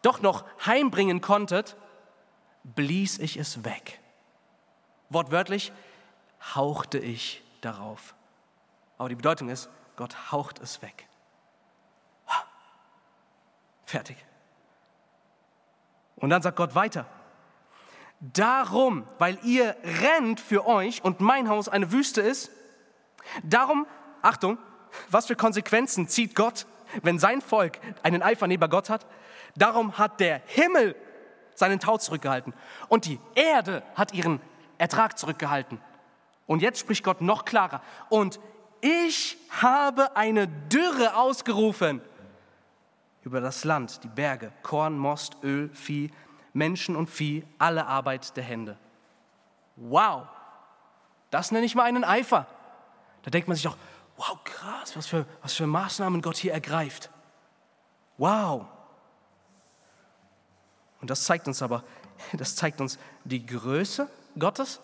doch 0.01 0.23
noch 0.23 0.45
heimbringen 0.65 1.21
konntet, 1.21 1.77
blies 2.63 3.19
ich 3.19 3.37
es 3.37 3.65
weg. 3.65 3.99
Wortwörtlich 5.09 5.73
hauchte 6.55 6.99
ich 6.99 7.43
darauf. 7.63 8.15
Aber 8.97 9.09
die 9.09 9.17
Bedeutung 9.17 9.49
ist, 9.49 9.69
Gott 9.97 10.31
haucht 10.31 10.61
es 10.61 10.81
weg. 10.81 11.09
Fertig. 13.87 14.25
Und 16.15 16.31
dann 16.31 16.43
sagt 16.43 16.57
Gott 16.57 16.77
weiter. 16.77 17.07
Darum, 18.21 19.05
weil 19.19 19.37
ihr 19.43 19.75
rennt 20.01 20.39
für 20.39 20.65
euch 20.65 21.03
und 21.03 21.19
mein 21.19 21.49
Haus 21.49 21.69
eine 21.69 21.91
Wüste 21.91 22.21
ist, 22.21 22.53
Darum, 23.43 23.87
Achtung, 24.23 24.59
was 25.11 25.27
für 25.27 25.37
Konsequenzen 25.37 26.09
zieht 26.09 26.35
Gott, 26.35 26.67
wenn 27.03 27.19
sein 27.19 27.41
Volk 27.41 27.79
einen 28.03 28.23
Eifer 28.23 28.47
neben 28.47 28.69
Gott 28.71 28.91
hat? 28.91 29.07
Darum 29.57 29.99
hat 29.99 30.21
der 30.21 30.43
Himmel 30.47 30.97
seinen 31.55 31.81
Tau 31.81 31.99
zurückgehalten 31.99 32.53
und 32.89 33.07
die 33.07 33.21
Erde 33.35 33.83
hat 33.95 34.13
ihren 34.13 34.41
Ertrag 34.79 35.19
zurückgehalten. 35.19 35.81
Und 36.47 36.63
jetzt 36.63 36.79
spricht 36.81 37.05
Gott 37.05 37.21
noch 37.21 37.45
klarer. 37.45 37.81
Und 38.09 38.39
ich 38.81 39.39
habe 39.51 40.15
eine 40.17 40.49
Dürre 40.49 41.17
ausgerufen 41.17 42.03
über 43.23 43.41
das 43.41 43.65
Land, 43.65 44.05
die 44.05 44.09
Berge, 44.09 44.53
Korn, 44.63 44.99
Most, 44.99 45.39
Öl, 45.43 45.71
Vieh, 45.73 46.11
Menschen 46.53 46.95
und 46.95 47.09
Vieh, 47.09 47.45
alle 47.59 47.87
Arbeit 47.87 48.37
der 48.37 48.45
Hände. 48.45 48.77
Wow, 49.77 50.27
das 51.31 51.51
nenne 51.51 51.65
ich 51.65 51.75
mal 51.75 51.85
einen 51.85 52.05
Eifer. 52.05 52.47
Da 53.25 53.31
denkt 53.31 53.49
man 53.49 53.57
sich 53.57 53.65
doch, 53.65 53.77
wow, 54.17 54.39
krass, 54.45 54.97
was 54.97 55.07
für, 55.07 55.27
was 55.43 55.55
für 55.55 55.67
Maßnahmen 55.67 56.23
Gott 56.23 56.37
hier 56.37 56.53
ergreift. 56.53 57.11
Wow. 58.19 58.67
Und 61.01 61.11
das 61.11 61.25
zeigt 61.25 61.49
uns 61.49 61.63
aber, 61.63 61.85
das 62.35 62.55
zeigt 62.55 62.81
uns 62.81 62.99
die 63.25 63.45
Größe 63.45 64.09
Gottes. 64.39 64.81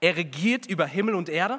Er 0.00 0.16
regiert 0.16 0.66
über 0.66 0.86
Himmel 0.86 1.14
und 1.14 1.28
Erde. 1.28 1.58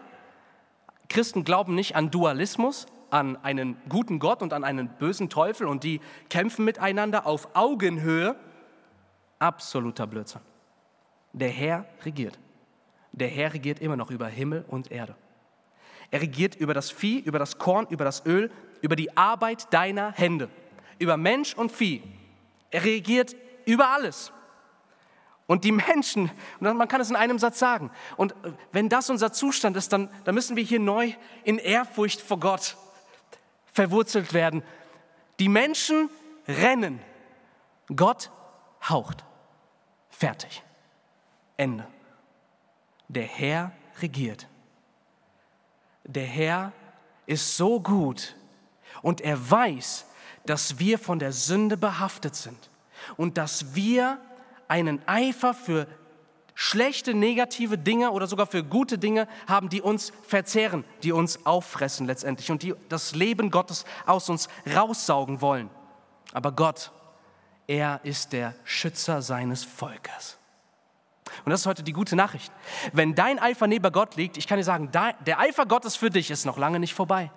Christen 1.10 1.44
glauben 1.44 1.74
nicht 1.74 1.96
an 1.96 2.12
Dualismus, 2.12 2.86
an 3.10 3.38
einen 3.44 3.78
guten 3.90 4.20
Gott 4.20 4.42
und 4.42 4.54
an 4.54 4.64
einen 4.64 4.88
bösen 4.88 5.30
Teufel 5.30 5.68
und 5.68 5.84
die 5.84 6.02
kämpfen 6.30 6.66
miteinander 6.66 7.26
auf 7.26 7.56
Augenhöhe. 7.56 8.36
Absoluter 9.40 10.06
Blödsinn. 10.06 10.42
Der 11.34 11.50
Herr 11.50 11.86
regiert. 12.04 12.40
Der 13.12 13.28
Herr 13.28 13.54
regiert 13.54 13.80
immer 13.80 13.96
noch 13.96 14.12
über 14.12 14.28
Himmel 14.28 14.66
und 14.68 14.92
Erde. 14.92 15.16
Er 16.12 16.22
regiert 16.22 16.56
über 16.56 16.74
das 16.74 16.92
Vieh, 16.92 17.20
über 17.20 17.40
das 17.40 17.58
Korn, 17.58 17.88
über 17.90 18.06
das 18.06 18.26
Öl, 18.26 18.52
über 18.82 18.96
die 18.96 19.16
Arbeit 19.18 19.74
deiner 19.74 20.12
Hände, 20.12 20.50
über 21.00 21.18
Mensch 21.18 21.54
und 21.54 21.72
Vieh. 21.72 22.04
Er 22.72 22.84
regiert 22.84 23.36
über 23.66 23.90
alles. 23.90 24.32
Und 25.48 25.64
die 25.64 25.72
Menschen, 25.72 26.32
und 26.60 26.78
man 26.78 26.88
kann 26.88 27.02
es 27.02 27.10
in 27.10 27.16
einem 27.16 27.38
Satz 27.38 27.60
sagen, 27.60 27.92
und 28.18 28.32
äh, 28.32 28.54
wenn 28.72 28.90
das 28.90 29.10
unser 29.10 29.32
Zustand 29.32 29.78
ist, 29.78 29.94
dann, 29.94 30.10
dann 30.24 30.34
müssen 30.34 30.56
wir 30.56 30.64
hier 30.64 30.80
neu 30.80 31.14
in 31.44 31.60
Ehrfurcht 31.60 32.20
vor 32.20 32.40
Gott 32.40 32.78
verwurzelt 33.72 34.34
werden. 34.34 34.64
Die 35.40 35.50
Menschen 35.50 36.10
rennen, 36.48 37.00
Gott 37.96 38.32
haucht. 38.90 39.24
Fertig. 40.10 40.64
Ende. 41.58 41.88
Der 43.08 43.24
Herr 43.24 43.72
regiert 44.02 44.48
der 46.06 46.26
Herr 46.26 46.72
ist 47.26 47.58
so 47.58 47.80
gut 47.80 48.36
und 49.02 49.22
er 49.22 49.50
weiß, 49.50 50.06
dass 50.46 50.80
wir 50.80 51.00
von 51.00 51.20
der 51.20 51.32
Sünde 51.32 51.78
behaftet 51.78 52.36
sind 52.36 52.70
und 53.18 53.38
dass 53.38 53.76
wir 53.76 54.20
einen 54.68 55.06
Eifer 55.08 55.54
für 55.54 55.88
schlechte, 56.54 57.14
negative 57.14 57.78
Dinge 57.78 58.12
oder 58.12 58.28
sogar 58.28 58.48
für 58.48 58.64
gute 58.64 58.98
Dinge 58.98 59.28
haben, 59.48 59.70
die 59.70 59.82
uns 59.82 60.14
verzehren, 60.28 60.86
die 61.04 61.12
uns 61.12 61.46
auffressen 61.46 62.08
letztendlich 62.08 62.50
und 62.50 62.64
die 62.64 62.74
das 62.88 63.14
Leben 63.14 63.52
Gottes 63.52 63.86
aus 64.06 64.30
uns 64.30 64.48
raussaugen 64.74 65.42
wollen. 65.42 65.70
Aber 66.32 66.52
Gott, 66.52 66.92
er 67.68 68.00
ist 68.04 68.32
der 68.32 68.56
Schützer 68.64 69.22
seines 69.22 69.64
Volkes. 69.64 70.38
Und 71.44 71.52
das 71.52 71.62
ist 71.62 71.66
heute 71.66 71.84
die 71.84 71.94
gute 71.94 72.16
Nachricht. 72.16 72.52
Wenn 72.94 73.16
dein 73.16 73.40
Eifer 73.40 73.68
neben 73.68 73.92
Gott 73.92 74.16
liegt, 74.16 74.38
ich 74.38 74.48
kann 74.48 74.58
dir 74.58 74.64
sagen, 74.64 74.90
der 74.92 75.40
Eifer 75.40 75.66
Gottes 75.66 75.96
für 75.96 76.10
dich 76.10 76.32
ist 76.32 76.46
noch 76.46 76.58
lange 76.58 76.80
nicht 76.80 76.94
vorbei. 76.94 77.32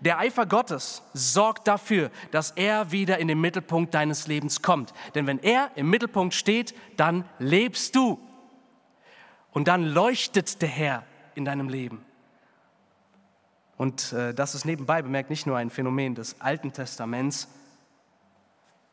Der 0.00 0.18
Eifer 0.18 0.46
Gottes 0.46 1.02
sorgt 1.12 1.66
dafür, 1.66 2.10
dass 2.30 2.52
er 2.52 2.92
wieder 2.92 3.18
in 3.18 3.28
den 3.28 3.40
Mittelpunkt 3.40 3.94
deines 3.94 4.26
Lebens 4.26 4.62
kommt. 4.62 4.92
Denn 5.14 5.26
wenn 5.26 5.38
er 5.38 5.70
im 5.74 5.90
Mittelpunkt 5.90 6.34
steht, 6.34 6.74
dann 6.96 7.24
lebst 7.38 7.96
du. 7.96 8.18
Und 9.52 9.68
dann 9.68 9.84
leuchtet 9.84 10.62
der 10.62 10.68
Herr 10.68 11.04
in 11.34 11.44
deinem 11.44 11.68
Leben. 11.68 12.04
Und 13.76 14.12
äh, 14.12 14.32
das 14.32 14.54
ist 14.54 14.64
nebenbei 14.64 15.02
bemerkt 15.02 15.30
nicht 15.30 15.46
nur 15.46 15.56
ein 15.56 15.70
Phänomen 15.70 16.14
des 16.14 16.40
Alten 16.40 16.72
Testaments, 16.72 17.48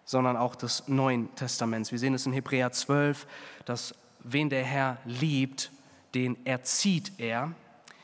sondern 0.10 0.38
auch 0.38 0.56
des 0.56 0.88
Neuen 0.88 1.34
Testaments. 1.36 1.92
Wir 1.92 2.00
sehen 2.00 2.16
es 2.16 2.26
in 2.26 2.34
Hebräer 2.34 2.72
12, 2.72 3.28
dass 3.66 3.94
wen 4.24 4.50
der 4.50 4.64
Herr 4.64 4.98
liebt, 5.06 5.72
den 6.16 6.36
erzieht 6.48 7.12
er. 7.20 7.52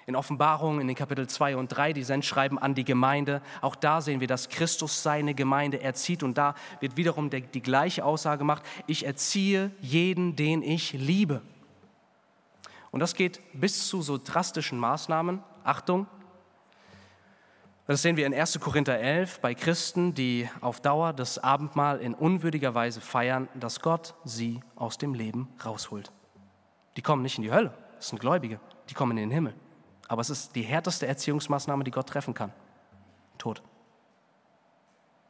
In 0.05 0.15
Offenbarung 0.15 0.79
in 0.79 0.85
den 0.85 0.95
Kapitel 0.95 1.25
2 1.25 1.57
und 1.57 1.69
3, 1.69 1.93
die 1.93 2.03
Sendschreiben 2.03 2.59
an 2.59 2.75
die 2.75 2.83
Gemeinde, 2.83 3.41
auch 3.59 3.75
da 3.75 4.01
sehen 4.01 4.19
wir, 4.19 4.27
dass 4.27 4.49
Christus 4.49 5.01
seine 5.01 5.33
Gemeinde 5.33 5.81
erzieht 5.81 6.21
und 6.21 6.37
da 6.37 6.53
wird 6.79 6.95
wiederum 6.95 7.31
die, 7.31 7.41
die 7.41 7.63
gleiche 7.63 8.05
Aussage 8.05 8.37
gemacht, 8.37 8.61
ich 8.85 9.03
erziehe 9.03 9.71
jeden, 9.81 10.35
den 10.35 10.61
ich 10.61 10.93
liebe. 10.93 11.41
Und 12.91 12.99
das 12.99 13.15
geht 13.15 13.41
bis 13.53 13.87
zu 13.87 14.03
so 14.03 14.19
drastischen 14.23 14.77
Maßnahmen, 14.77 15.41
Achtung, 15.63 16.05
Das 17.87 18.01
sehen 18.01 18.17
wir 18.17 18.25
in 18.25 18.33
1. 18.33 18.59
Korinther 18.59 18.97
11 18.97 19.41
bei 19.41 19.53
Christen, 19.53 20.15
die 20.15 20.49
auf 20.61 20.81
Dauer 20.81 21.13
das 21.13 21.37
Abendmahl 21.37 21.99
in 21.99 22.15
unwürdiger 22.15 22.73
Weise 22.73 22.99
feiern, 22.99 23.47
dass 23.53 23.79
Gott 23.79 24.15
sie 24.23 24.61
aus 24.75 24.97
dem 24.97 25.13
Leben 25.13 25.49
rausholt. 25.63 26.11
Die 26.97 27.03
kommen 27.03 27.21
nicht 27.21 27.37
in 27.37 27.43
die 27.43 27.51
Hölle, 27.51 27.73
das 27.97 28.07
sind 28.09 28.19
Gläubige, 28.19 28.59
die 28.89 28.95
kommen 28.95 29.11
in 29.11 29.29
den 29.29 29.31
Himmel. 29.31 29.53
Aber 30.07 30.21
es 30.21 30.31
ist 30.31 30.55
die 30.55 30.63
härteste 30.63 31.05
Erziehungsmaßnahme, 31.05 31.83
die 31.83 31.91
Gott 31.91 32.07
treffen 32.07 32.33
kann. 32.33 32.51
Tod. 33.37 33.61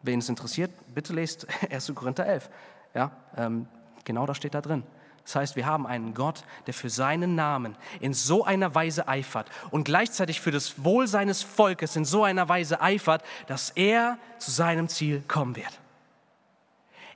Wen 0.02 0.20
es 0.20 0.30
interessiert, 0.30 0.72
bitte 0.94 1.12
lest 1.12 1.48
1. 1.70 1.92
Korinther 1.94 2.26
11. 2.26 2.50
Ja, 2.94 3.12
ähm, 3.36 3.68
genau 4.06 4.26
das 4.26 4.38
steht 4.38 4.54
da 4.54 4.62
drin. 4.62 4.84
Das 5.26 5.36
heißt, 5.36 5.56
wir 5.56 5.66
haben 5.66 5.88
einen 5.88 6.14
Gott, 6.14 6.44
der 6.68 6.74
für 6.76 6.90
seinen 6.90 7.34
Namen 7.34 7.76
in 8.00 8.14
so 8.14 8.46
einer 8.46 8.76
Weise 8.76 9.08
eifert 9.08 9.50
und 9.72 9.84
gleichzeitig 9.84 10.40
für 10.40 10.52
das 10.52 10.84
Wohl 10.84 11.08
seines 11.08 11.42
Volkes 11.42 11.96
in 11.96 12.06
so 12.06 12.24
einer 12.24 12.48
Weise 12.48 12.80
eifert, 12.80 13.24
dass 13.48 13.72
er 13.72 14.20
zu 14.38 14.52
seinem 14.52 14.88
Ziel 14.88 15.24
kommen 15.28 15.56
wird. 15.56 15.80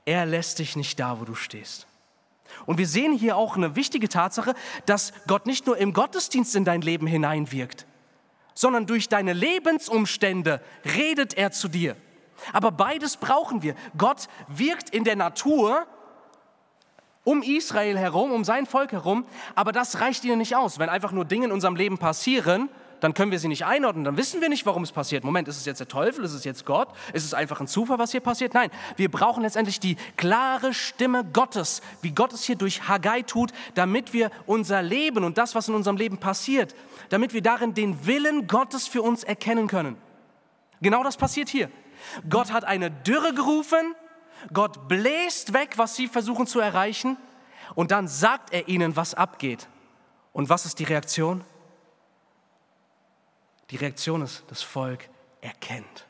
Er 0.05 0.25
lässt 0.25 0.57
dich 0.57 0.75
nicht 0.75 0.99
da, 0.99 1.19
wo 1.19 1.25
du 1.25 1.35
stehst. 1.35 1.85
Und 2.65 2.79
wir 2.79 2.87
sehen 2.87 3.13
hier 3.13 3.37
auch 3.37 3.55
eine 3.55 3.75
wichtige 3.75 4.09
Tatsache, 4.09 4.55
dass 4.87 5.13
Gott 5.27 5.45
nicht 5.45 5.67
nur 5.67 5.77
im 5.77 5.93
Gottesdienst 5.93 6.55
in 6.55 6.65
dein 6.65 6.81
Leben 6.81 7.05
hineinwirkt, 7.05 7.85
sondern 8.55 8.87
durch 8.87 9.07
deine 9.07 9.33
Lebensumstände 9.33 10.61
redet 10.95 11.35
er 11.35 11.51
zu 11.51 11.67
dir. 11.67 11.95
Aber 12.53 12.71
beides 12.71 13.17
brauchen 13.17 13.61
wir. 13.61 13.75
Gott 13.97 14.29
wirkt 14.47 14.89
in 14.89 15.03
der 15.03 15.15
Natur 15.15 15.85
um 17.23 17.41
Israel 17.41 17.97
herum, 17.97 18.31
um 18.31 18.43
sein 18.43 18.65
Volk 18.65 18.91
herum, 18.91 19.25
aber 19.55 19.71
das 19.71 20.01
reicht 20.01 20.23
ihnen 20.23 20.37
nicht 20.37 20.55
aus. 20.55 20.79
Wenn 20.79 20.89
einfach 20.89 21.11
nur 21.11 21.25
Dinge 21.25 21.45
in 21.45 21.51
unserem 21.51 21.75
Leben 21.75 21.97
passieren, 21.97 22.69
dann 22.99 23.13
können 23.13 23.31
wir 23.31 23.39
sie 23.39 23.47
nicht 23.47 23.65
einordnen, 23.65 24.03
dann 24.03 24.17
wissen 24.17 24.41
wir 24.41 24.49
nicht, 24.49 24.65
warum 24.65 24.83
es 24.83 24.91
passiert. 24.91 25.23
Moment, 25.23 25.47
ist 25.47 25.57
es 25.57 25.65
jetzt 25.65 25.79
der 25.79 25.87
Teufel, 25.87 26.23
ist 26.25 26.33
es 26.33 26.43
jetzt 26.43 26.65
Gott, 26.65 26.89
ist 27.13 27.23
es 27.23 27.33
einfach 27.33 27.59
ein 27.59 27.67
Zufall, 27.67 27.99
was 27.99 28.11
hier 28.11 28.19
passiert? 28.19 28.53
Nein, 28.53 28.69
wir 28.97 29.09
brauchen 29.09 29.43
letztendlich 29.43 29.79
die 29.79 29.95
klare 30.17 30.73
Stimme 30.73 31.23
Gottes, 31.23 31.81
wie 32.01 32.11
Gott 32.11 32.33
es 32.33 32.43
hier 32.43 32.55
durch 32.55 32.87
Haggai 32.87 33.21
tut, 33.21 33.51
damit 33.75 34.13
wir 34.13 34.31
unser 34.45 34.81
Leben 34.81 35.23
und 35.23 35.37
das, 35.37 35.55
was 35.55 35.67
in 35.67 35.75
unserem 35.75 35.97
Leben 35.97 36.17
passiert, 36.17 36.75
damit 37.09 37.33
wir 37.33 37.41
darin 37.41 37.73
den 37.73 38.05
Willen 38.05 38.47
Gottes 38.47 38.87
für 38.87 39.01
uns 39.01 39.23
erkennen 39.23 39.67
können. 39.67 39.97
Genau 40.81 41.03
das 41.03 41.17
passiert 41.17 41.49
hier. 41.49 41.69
Gott 42.29 42.51
hat 42.51 42.63
eine 42.63 42.89
Dürre 42.89 43.33
gerufen, 43.33 43.95
Gott 44.53 44.87
bläst 44.87 45.53
weg, 45.53 45.77
was 45.77 45.95
sie 45.95 46.07
versuchen 46.07 46.47
zu 46.47 46.59
erreichen, 46.59 47.17
und 47.75 47.91
dann 47.91 48.07
sagt 48.07 48.51
er 48.51 48.67
ihnen, 48.67 48.95
was 48.95 49.13
abgeht. 49.13 49.67
Und 50.33 50.49
was 50.49 50.65
ist 50.65 50.79
die 50.79 50.85
Reaktion? 50.85 51.43
Die 53.69 53.75
Reaktion 53.75 54.21
ist, 54.21 54.43
das 54.47 54.61
Volk 54.61 55.09
erkennt. 55.41 56.07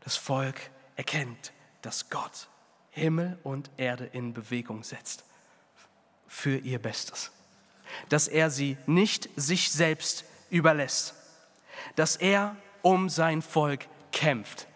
Das 0.00 0.16
Volk 0.16 0.70
erkennt, 0.96 1.52
dass 1.80 2.10
Gott 2.10 2.48
Himmel 2.90 3.38
und 3.42 3.70
Erde 3.78 4.04
in 4.04 4.34
Bewegung 4.34 4.82
setzt 4.82 5.24
für 6.28 6.58
ihr 6.58 6.78
Bestes. 6.78 7.30
Dass 8.08 8.28
er 8.28 8.50
sie 8.50 8.76
nicht 8.86 9.28
sich 9.36 9.70
selbst 9.70 10.24
überlässt. 10.50 11.14
Dass 11.96 12.16
er 12.16 12.56
um 12.82 13.08
sein 13.08 13.40
Volk 13.40 13.86
kämpft. 14.12 14.66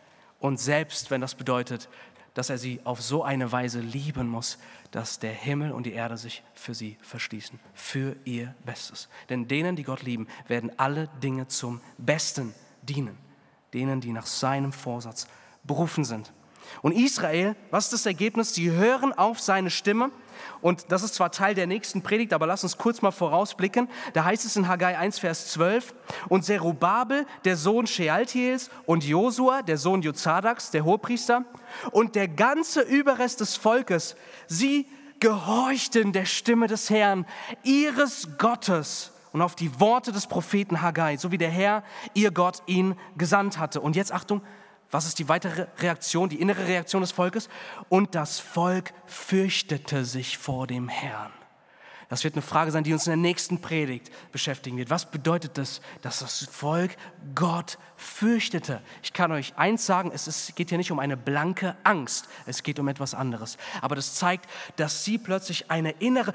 Und 0.40 0.59
selbst 0.59 1.11
wenn 1.11 1.20
das 1.20 1.34
bedeutet, 1.34 1.88
dass 2.37 2.51
er 2.51 2.59
sie 2.59 2.80
auf 2.84 3.01
so 3.01 3.22
eine 3.22 3.51
Weise 3.51 3.80
lieben 3.80 4.28
muss, 4.28 4.59
dass 4.91 5.18
der 5.18 5.32
Himmel 5.32 5.72
und 5.72 5.87
die 5.87 5.95
Erde 5.95 6.18
sich 6.18 6.43
für 6.53 6.74
sie 6.74 6.99
verschließen, 7.01 7.59
für 7.72 8.14
ihr 8.26 8.55
Bestes. 8.62 9.09
Denn 9.30 9.49
denen, 9.49 9.74
die 9.74 9.84
Gott 9.84 10.03
lieben, 10.03 10.28
werden 10.47 10.70
alle 10.76 11.09
Dinge 11.22 11.49
zum 11.49 11.80
Besten 11.97 12.55
dienen, 12.82 13.16
denen, 13.72 14.03
die 14.03 14.12
nach 14.12 14.26
seinem 14.26 14.74
Vorsatz 14.74 15.28
berufen 15.64 16.05
sind. 16.05 16.30
Und 16.82 16.93
Israel, 16.93 17.57
was 17.70 17.84
ist 17.84 17.95
das 17.95 18.07
Ergebnis? 18.07 18.53
Sie 18.53 18.70
hören 18.70 19.14
auf 19.14 19.41
seine 19.41 19.70
Stimme. 19.70 20.11
Und 20.61 20.93
das 20.93 21.03
ist 21.03 21.14
zwar 21.14 21.30
Teil 21.30 21.55
der 21.55 21.66
nächsten 21.66 22.03
Predigt, 22.03 22.32
aber 22.32 22.47
lass 22.47 22.62
uns 22.62 22.78
kurz 22.78 23.03
mal 23.03 23.11
vorausblicken. 23.11 23.89
Da 24.12 24.24
heißt 24.24 24.45
es 24.45 24.57
in 24.57 24.68
Haggai 24.68 24.97
1, 24.97 25.18
Vers 25.18 25.49
12, 25.49 25.95
und 26.28 26.45
Zerubabel, 26.45 27.26
der 27.45 27.57
Sohn 27.57 27.87
Shealtiels, 27.87 28.70
und 28.87 29.05
Josua, 29.05 29.62
der 29.62 29.78
Sohn 29.78 30.03
Jozadaks, 30.03 30.70
der 30.70 30.84
Hohepriester, 30.84 31.45
und 31.91 32.14
der 32.14 32.28
ganze 32.28 32.80
Überrest 32.82 33.41
des 33.41 33.57
Volkes, 33.57 34.16
sie 34.47 34.87
gehorchten 35.20 36.12
der 36.12 36.26
Stimme 36.26 36.66
des 36.66 36.91
Herrn, 36.91 37.26
ihres 37.62 38.28
Gottes 38.39 39.12
und 39.32 39.43
auf 39.43 39.55
die 39.55 39.80
Worte 39.80 40.12
des 40.12 40.26
Propheten 40.26 40.80
Haggai, 40.80 41.16
so 41.16 41.30
wie 41.30 41.39
der 41.39 41.51
Herr, 41.51 41.82
ihr 42.14 42.30
Gott, 42.30 42.62
ihn 42.66 42.95
gesandt 43.16 43.59
hatte. 43.59 43.80
Und 43.80 43.97
jetzt 43.97 44.12
Achtung, 44.12 44.41
was 44.91 45.07
ist 45.07 45.18
die 45.18 45.28
weitere 45.28 45.66
Reaktion, 45.78 46.28
die 46.28 46.41
innere 46.41 46.66
Reaktion 46.66 47.03
des 47.03 47.12
Volkes? 47.12 47.49
Und 47.89 48.14
das 48.14 48.39
Volk 48.39 48.93
fürchtete 49.07 50.05
sich 50.05 50.39
vor 50.39 50.66
dem 50.66 50.89
Herrn. 50.89 51.32
Das 52.09 52.22
wird 52.22 52.34
eine 52.34 52.43
Frage 52.43 52.70
sein, 52.70 52.84
die 52.84 52.93
uns 52.93 53.07
in 53.07 53.11
der 53.11 53.16
nächsten 53.16 53.61
Predigt 53.61 54.12
beschäftigen 54.30 54.76
wird. 54.76 54.91
Was 54.91 55.11
bedeutet 55.11 55.59
das, 55.59 55.80
dass 56.03 56.20
das 56.20 56.47
Volk 56.53 56.97
Gott 57.34 57.78
fürchtete? 57.97 58.80
Ich 59.03 59.12
kann 59.12 59.32
euch 59.32 59.55
eins 59.57 59.87
sagen, 59.87 60.12
es 60.14 60.28
ist, 60.28 60.55
geht 60.55 60.68
hier 60.68 60.78
nicht 60.78 60.93
um 60.93 61.01
eine 61.01 61.16
blanke 61.16 61.76
Angst, 61.82 62.28
es 62.47 62.62
geht 62.62 62.78
um 62.78 62.87
etwas 62.87 63.14
anderes. 63.14 63.57
Aber 63.80 63.97
das 63.97 64.14
zeigt, 64.14 64.49
dass 64.76 65.05
sie 65.05 65.18
plötzlich 65.18 65.68
eine 65.70 65.91
innere, 65.91 66.32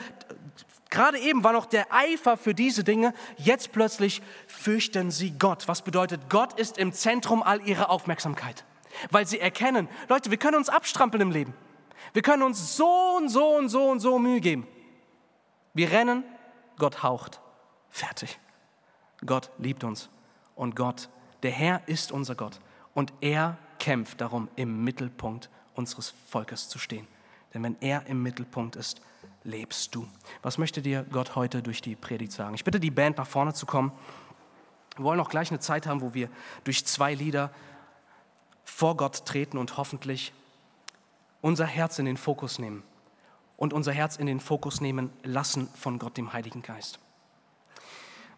Gerade 0.91 1.17
eben 1.19 1.43
war 1.43 1.53
noch 1.53 1.65
der 1.65 1.91
Eifer 1.91 2.35
für 2.35 2.53
diese 2.53 2.83
Dinge, 2.83 3.13
jetzt 3.37 3.71
plötzlich 3.71 4.21
fürchten 4.45 5.09
sie 5.09 5.31
Gott. 5.31 5.67
Was 5.69 5.81
bedeutet, 5.81 6.29
Gott 6.29 6.59
ist 6.59 6.77
im 6.77 6.91
Zentrum 6.91 7.41
all 7.41 7.65
ihrer 7.65 7.89
Aufmerksamkeit, 7.89 8.65
weil 9.09 9.25
sie 9.25 9.39
erkennen, 9.39 9.87
Leute, 10.09 10.29
wir 10.31 10.37
können 10.37 10.57
uns 10.57 10.67
abstrampeln 10.67 11.21
im 11.21 11.31
Leben. 11.31 11.53
Wir 12.11 12.21
können 12.21 12.43
uns 12.43 12.75
so 12.75 13.15
und 13.17 13.29
so 13.29 13.55
und 13.55 13.69
so 13.69 13.89
und 13.89 14.01
so 14.01 14.19
Mühe 14.19 14.41
geben. 14.41 14.67
Wir 15.73 15.91
rennen, 15.91 16.25
Gott 16.77 17.03
haucht. 17.03 17.39
Fertig. 17.89 18.37
Gott 19.25 19.49
liebt 19.59 19.85
uns 19.85 20.09
und 20.55 20.75
Gott, 20.75 21.07
der 21.43 21.51
Herr 21.51 21.81
ist 21.85 22.11
unser 22.11 22.35
Gott 22.35 22.59
und 22.93 23.13
er 23.21 23.57
kämpft 23.79 24.19
darum, 24.19 24.49
im 24.57 24.83
Mittelpunkt 24.83 25.49
unseres 25.73 26.13
Volkes 26.27 26.67
zu 26.67 26.79
stehen. 26.79 27.07
Denn 27.53 27.63
wenn 27.63 27.77
er 27.79 28.05
im 28.07 28.21
Mittelpunkt 28.21 28.75
ist, 28.75 29.01
lebst 29.43 29.95
du? 29.95 30.07
Was 30.41 30.57
möchte 30.57 30.81
dir 30.81 31.05
Gott 31.11 31.35
heute 31.35 31.61
durch 31.61 31.81
die 31.81 31.95
Predigt 31.95 32.31
sagen? 32.31 32.55
Ich 32.55 32.63
bitte 32.63 32.79
die 32.79 32.91
Band 32.91 33.17
nach 33.17 33.27
vorne 33.27 33.53
zu 33.53 33.65
kommen. 33.65 33.91
Wir 34.95 35.05
wollen 35.05 35.19
auch 35.19 35.29
gleich 35.29 35.49
eine 35.49 35.59
Zeit 35.59 35.87
haben, 35.87 36.01
wo 36.01 36.13
wir 36.13 36.29
durch 36.63 36.85
zwei 36.85 37.13
Lieder 37.13 37.51
vor 38.63 38.97
Gott 38.97 39.25
treten 39.25 39.57
und 39.57 39.77
hoffentlich 39.77 40.33
unser 41.41 41.65
Herz 41.65 41.97
in 41.99 42.05
den 42.05 42.17
Fokus 42.17 42.59
nehmen 42.59 42.83
und 43.57 43.73
unser 43.73 43.91
Herz 43.91 44.15
in 44.15 44.27
den 44.27 44.39
Fokus 44.39 44.81
nehmen 44.81 45.11
lassen 45.23 45.67
von 45.75 45.99
Gott, 45.99 46.17
dem 46.17 46.33
Heiligen 46.33 46.61
Geist. 46.61 46.99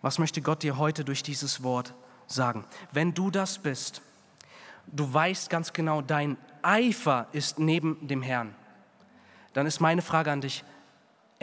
Was 0.01 0.19
möchte 0.19 0.41
Gott 0.41 0.63
dir 0.63 0.77
heute 0.77 1.05
durch 1.05 1.23
dieses 1.23 1.63
Wort 1.63 1.93
sagen? 2.27 2.65
Wenn 2.91 3.13
du 3.13 3.31
das 3.31 3.57
bist, 3.57 4.01
du 4.87 5.11
weißt 5.13 5.49
ganz 5.49 5.71
genau, 5.73 6.01
dein 6.01 6.37
Eifer 6.61 7.27
ist 7.31 7.59
neben 7.59 8.05
dem 8.07 8.21
Herrn, 8.21 8.53
dann 9.53 9.65
ist 9.65 9.79
meine 9.79 10.01
Frage 10.01 10.31
an 10.31 10.41
dich, 10.41 10.63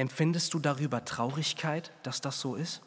Empfindest 0.00 0.54
du 0.54 0.58
darüber 0.60 1.04
Traurigkeit, 1.04 1.92
dass 2.04 2.22
das 2.22 2.40
so 2.40 2.54
ist? 2.54 2.80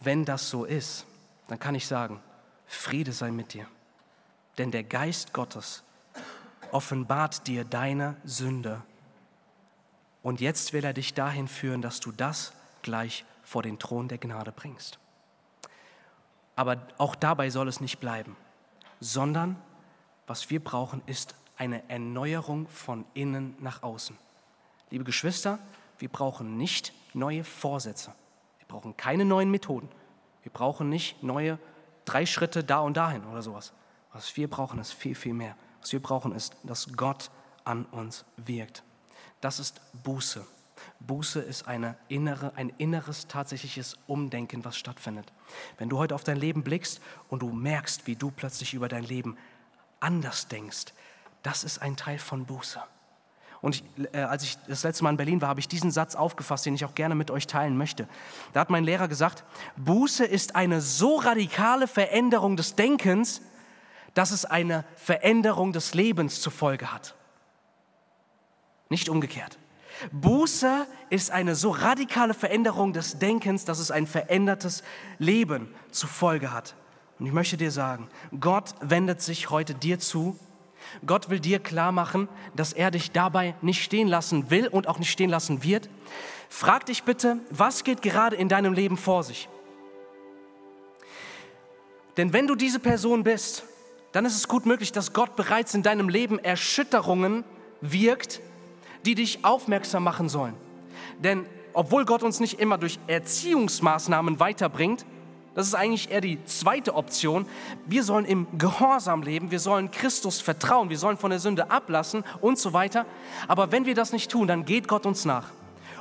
Wenn 0.00 0.24
das 0.24 0.50
so 0.50 0.64
ist, 0.64 1.06
dann 1.46 1.60
kann 1.60 1.76
ich 1.76 1.86
sagen, 1.86 2.20
Friede 2.66 3.12
sei 3.12 3.30
mit 3.30 3.54
dir. 3.54 3.68
Denn 4.58 4.72
der 4.72 4.82
Geist 4.82 5.32
Gottes 5.32 5.84
offenbart 6.72 7.46
dir 7.46 7.64
deine 7.64 8.16
Sünde. 8.24 8.82
Und 10.24 10.40
jetzt 10.40 10.72
will 10.72 10.84
er 10.84 10.92
dich 10.92 11.14
dahin 11.14 11.46
führen, 11.46 11.82
dass 11.82 12.00
du 12.00 12.10
das 12.10 12.52
gleich 12.82 13.24
vor 13.44 13.62
den 13.62 13.78
Thron 13.78 14.08
der 14.08 14.18
Gnade 14.18 14.50
bringst. 14.50 14.98
Aber 16.56 16.78
auch 16.98 17.14
dabei 17.14 17.48
soll 17.50 17.68
es 17.68 17.80
nicht 17.80 18.00
bleiben, 18.00 18.34
sondern 18.98 19.54
was 20.26 20.50
wir 20.50 20.58
brauchen, 20.58 21.00
ist 21.06 21.36
eine 21.56 21.88
Erneuerung 21.88 22.66
von 22.66 23.04
innen 23.14 23.54
nach 23.60 23.84
außen. 23.84 24.18
Liebe 24.92 25.04
Geschwister, 25.04 25.58
wir 26.00 26.10
brauchen 26.10 26.58
nicht 26.58 26.92
neue 27.14 27.44
Vorsätze. 27.44 28.12
Wir 28.58 28.68
brauchen 28.68 28.94
keine 28.94 29.24
neuen 29.24 29.50
Methoden. 29.50 29.88
Wir 30.42 30.52
brauchen 30.52 30.90
nicht 30.90 31.22
neue 31.22 31.58
drei 32.04 32.26
Schritte 32.26 32.62
da 32.62 32.80
und 32.80 32.98
dahin 32.98 33.24
oder 33.24 33.40
sowas. 33.40 33.72
Was 34.12 34.36
wir 34.36 34.50
brauchen, 34.50 34.78
ist 34.78 34.92
viel, 34.92 35.14
viel 35.14 35.32
mehr. 35.32 35.56
Was 35.80 35.92
wir 35.92 36.02
brauchen, 36.02 36.32
ist, 36.34 36.56
dass 36.62 36.92
Gott 36.94 37.30
an 37.64 37.86
uns 37.86 38.26
wirkt. 38.36 38.82
Das 39.40 39.60
ist 39.60 39.80
Buße. 40.02 40.46
Buße 41.00 41.40
ist 41.40 41.66
eine 41.66 41.96
innere, 42.08 42.52
ein 42.56 42.68
inneres, 42.76 43.28
tatsächliches 43.28 43.96
Umdenken, 44.06 44.62
was 44.62 44.76
stattfindet. 44.76 45.32
Wenn 45.78 45.88
du 45.88 45.96
heute 45.96 46.14
auf 46.14 46.22
dein 46.22 46.36
Leben 46.36 46.64
blickst 46.64 47.00
und 47.30 47.40
du 47.40 47.50
merkst, 47.50 48.06
wie 48.06 48.16
du 48.16 48.30
plötzlich 48.30 48.74
über 48.74 48.88
dein 48.88 49.04
Leben 49.04 49.38
anders 50.00 50.48
denkst, 50.48 50.92
das 51.42 51.64
ist 51.64 51.80
ein 51.80 51.96
Teil 51.96 52.18
von 52.18 52.44
Buße. 52.44 52.82
Und 53.62 53.76
ich, 53.76 53.84
äh, 54.12 54.18
als 54.18 54.42
ich 54.42 54.58
das 54.66 54.82
letzte 54.82 55.04
Mal 55.04 55.10
in 55.10 55.16
Berlin 55.16 55.40
war, 55.40 55.48
habe 55.48 55.60
ich 55.60 55.68
diesen 55.68 55.92
Satz 55.92 56.16
aufgefasst, 56.16 56.66
den 56.66 56.74
ich 56.74 56.84
auch 56.84 56.96
gerne 56.96 57.14
mit 57.14 57.30
euch 57.30 57.46
teilen 57.46 57.78
möchte. 57.78 58.08
Da 58.52 58.60
hat 58.60 58.70
mein 58.70 58.84
Lehrer 58.84 59.08
gesagt, 59.08 59.44
Buße 59.76 60.24
ist 60.24 60.56
eine 60.56 60.80
so 60.80 61.16
radikale 61.16 61.86
Veränderung 61.86 62.56
des 62.56 62.74
Denkens, 62.74 63.40
dass 64.14 64.32
es 64.32 64.44
eine 64.44 64.84
Veränderung 64.96 65.72
des 65.72 65.94
Lebens 65.94 66.42
zur 66.42 66.52
Folge 66.52 66.92
hat. 66.92 67.14
Nicht 68.88 69.08
umgekehrt. 69.08 69.58
Buße 70.10 70.86
ist 71.08 71.30
eine 71.30 71.54
so 71.54 71.70
radikale 71.70 72.34
Veränderung 72.34 72.92
des 72.92 73.20
Denkens, 73.20 73.64
dass 73.64 73.78
es 73.78 73.92
ein 73.92 74.08
verändertes 74.08 74.82
Leben 75.18 75.72
zur 75.92 76.08
Folge 76.08 76.52
hat. 76.52 76.74
Und 77.20 77.26
ich 77.26 77.32
möchte 77.32 77.56
dir 77.56 77.70
sagen, 77.70 78.08
Gott 78.40 78.74
wendet 78.80 79.22
sich 79.22 79.50
heute 79.50 79.74
dir 79.74 80.00
zu 80.00 80.36
Gott 81.06 81.30
will 81.30 81.40
dir 81.40 81.58
klar 81.58 81.92
machen, 81.92 82.28
dass 82.54 82.72
er 82.72 82.90
dich 82.90 83.10
dabei 83.10 83.54
nicht 83.62 83.82
stehen 83.82 84.08
lassen 84.08 84.50
will 84.50 84.68
und 84.68 84.88
auch 84.88 84.98
nicht 84.98 85.10
stehen 85.10 85.30
lassen 85.30 85.62
wird. 85.62 85.88
Frag 86.48 86.86
dich 86.86 87.02
bitte, 87.04 87.38
was 87.50 87.84
geht 87.84 88.02
gerade 88.02 88.36
in 88.36 88.48
deinem 88.48 88.72
Leben 88.72 88.96
vor 88.96 89.22
sich? 89.22 89.48
Denn 92.16 92.32
wenn 92.32 92.46
du 92.46 92.54
diese 92.54 92.78
Person 92.78 93.24
bist, 93.24 93.64
dann 94.12 94.26
ist 94.26 94.36
es 94.36 94.48
gut 94.48 94.66
möglich, 94.66 94.92
dass 94.92 95.12
Gott 95.12 95.36
bereits 95.36 95.74
in 95.74 95.82
deinem 95.82 96.08
Leben 96.08 96.38
Erschütterungen 96.38 97.44
wirkt, 97.80 98.40
die 99.06 99.14
dich 99.14 99.44
aufmerksam 99.44 100.04
machen 100.04 100.28
sollen. 100.28 100.54
Denn 101.18 101.46
obwohl 101.72 102.04
Gott 102.04 102.22
uns 102.22 102.38
nicht 102.38 102.60
immer 102.60 102.76
durch 102.76 102.98
Erziehungsmaßnahmen 103.06 104.38
weiterbringt, 104.38 105.06
das 105.54 105.66
ist 105.66 105.74
eigentlich 105.74 106.10
eher 106.10 106.22
die 106.22 106.42
zweite 106.44 106.94
Option. 106.94 107.46
Wir 107.86 108.04
sollen 108.04 108.24
im 108.24 108.46
Gehorsam 108.56 109.22
leben, 109.22 109.50
wir 109.50 109.60
sollen 109.60 109.90
Christus 109.90 110.40
vertrauen, 110.40 110.88
wir 110.88 110.98
sollen 110.98 111.18
von 111.18 111.30
der 111.30 111.40
Sünde 111.40 111.70
ablassen 111.70 112.24
und 112.40 112.58
so 112.58 112.72
weiter. 112.72 113.04
Aber 113.48 113.70
wenn 113.70 113.84
wir 113.84 113.94
das 113.94 114.12
nicht 114.12 114.30
tun, 114.30 114.48
dann 114.48 114.64
geht 114.64 114.88
Gott 114.88 115.04
uns 115.04 115.24
nach. 115.24 115.50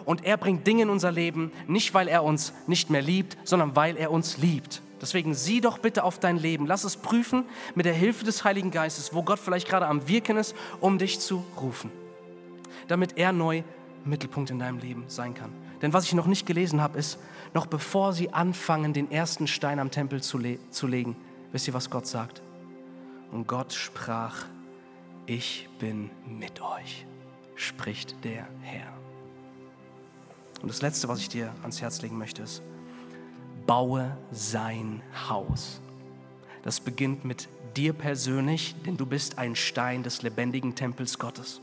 Und 0.06 0.26
er 0.26 0.38
bringt 0.38 0.66
Dinge 0.66 0.84
in 0.84 0.90
unser 0.90 1.12
Leben, 1.12 1.52
nicht 1.68 1.94
weil 1.94 2.08
er 2.08 2.24
uns 2.24 2.54
nicht 2.66 2.90
mehr 2.90 3.02
liebt, 3.02 3.38
sondern 3.44 3.76
weil 3.76 3.98
er 3.98 4.12
uns 4.12 4.38
liebt. 4.38 4.82
Deswegen 5.02 5.34
sieh 5.34 5.62
doch 5.62 5.80
bitte 5.80 6.04
auf 6.04 6.20
dein 6.20 6.38
Leben. 6.38 6.68
Lass 6.68 6.84
es 6.84 6.96
prüfen 6.96 7.46
mit 7.76 7.86
der 7.86 7.94
Hilfe 7.94 8.24
des 8.24 8.44
Heiligen 8.44 8.72
Geistes, 8.72 9.14
wo 9.14 9.24
Gott 9.24 9.40
vielleicht 9.40 9.68
gerade 9.68 9.88
am 9.88 10.08
Wirken 10.08 10.38
ist, 10.38 10.56
um 10.80 10.98
dich 10.98 11.20
zu 11.20 11.44
rufen. 11.60 11.92
Damit 12.88 13.18
er 13.18 13.32
neu 13.32 13.64
Mittelpunkt 14.06 14.50
in 14.50 14.60
deinem 14.60 14.80
Leben 14.80 15.04
sein 15.08 15.34
kann. 15.34 15.52
Denn 15.82 15.94
was 15.94 16.06
ich 16.06 16.14
noch 16.14 16.28
nicht 16.28 16.46
gelesen 16.46 16.82
habe, 16.82 17.00
ist, 17.00 17.18
noch 17.54 17.66
bevor 17.66 18.14
sie 18.14 18.34
anfangen, 18.34 18.94
den 18.94 19.12
ersten 19.12 19.48
Stein 19.48 19.80
am 19.80 19.92
Tempel 19.92 20.22
zu, 20.22 20.38
le 20.38 20.60
zu 20.70 20.88
legen, 20.88 21.16
wisst 21.52 21.68
ihr, 21.68 21.74
was 21.74 21.90
Gott 21.90 22.08
sagt? 22.08 22.42
Und 23.32 23.48
Gott 23.48 23.74
sprach, 23.74 24.46
ich 25.26 25.70
bin 25.80 26.10
mit 26.26 26.62
euch, 26.62 27.06
spricht 27.56 28.24
der 28.24 28.48
Herr. 28.62 28.94
Und 30.62 30.70
das 30.70 30.82
Letzte, 30.82 31.08
was 31.08 31.20
ich 31.20 31.30
dir 31.30 31.54
ans 31.62 31.82
Herz 31.82 32.02
legen 32.02 32.18
möchte, 32.18 32.44
ist, 32.44 32.62
baue 33.66 34.16
sein 34.32 35.02
Haus. 35.30 35.82
Das 36.64 36.80
beginnt 36.80 37.26
mit 37.26 37.50
dir 37.76 37.94
persönlich, 37.94 38.76
denn 38.86 38.98
du 38.98 39.06
bist 39.06 39.38
ein 39.38 39.56
Stein 39.56 40.04
des 40.04 40.22
lebendigen 40.22 40.76
Tempels 40.76 41.18
Gottes 41.18 41.62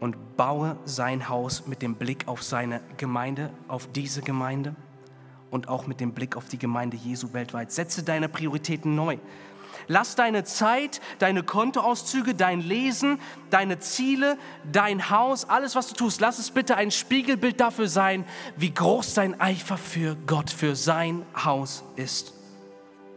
und 0.00 0.36
baue 0.36 0.76
sein 0.84 1.28
Haus 1.28 1.66
mit 1.66 1.82
dem 1.82 1.94
Blick 1.94 2.28
auf 2.28 2.42
seine 2.42 2.80
Gemeinde, 2.96 3.50
auf 3.68 3.88
diese 3.92 4.22
Gemeinde 4.22 4.74
und 5.50 5.68
auch 5.68 5.86
mit 5.86 6.00
dem 6.00 6.12
Blick 6.12 6.36
auf 6.36 6.48
die 6.48 6.58
Gemeinde 6.58 6.96
Jesu 6.96 7.32
weltweit. 7.32 7.72
Setze 7.72 8.02
deine 8.02 8.28
Prioritäten 8.28 8.94
neu. 8.94 9.18
Lass 9.86 10.16
deine 10.16 10.44
Zeit, 10.44 11.00
deine 11.18 11.42
Kontoauszüge, 11.42 12.34
dein 12.34 12.60
Lesen, 12.60 13.18
deine 13.50 13.78
Ziele, 13.78 14.38
dein 14.70 15.10
Haus, 15.10 15.48
alles, 15.48 15.74
was 15.74 15.88
du 15.88 15.94
tust, 15.94 16.20
lass 16.20 16.38
es 16.38 16.50
bitte 16.50 16.76
ein 16.76 16.90
Spiegelbild 16.90 17.60
dafür 17.60 17.88
sein, 17.88 18.24
wie 18.56 18.72
groß 18.72 19.14
dein 19.14 19.40
Eifer 19.40 19.76
für 19.76 20.16
Gott, 20.26 20.50
für 20.50 20.74
sein 20.74 21.24
Haus 21.36 21.84
ist. 21.96 22.32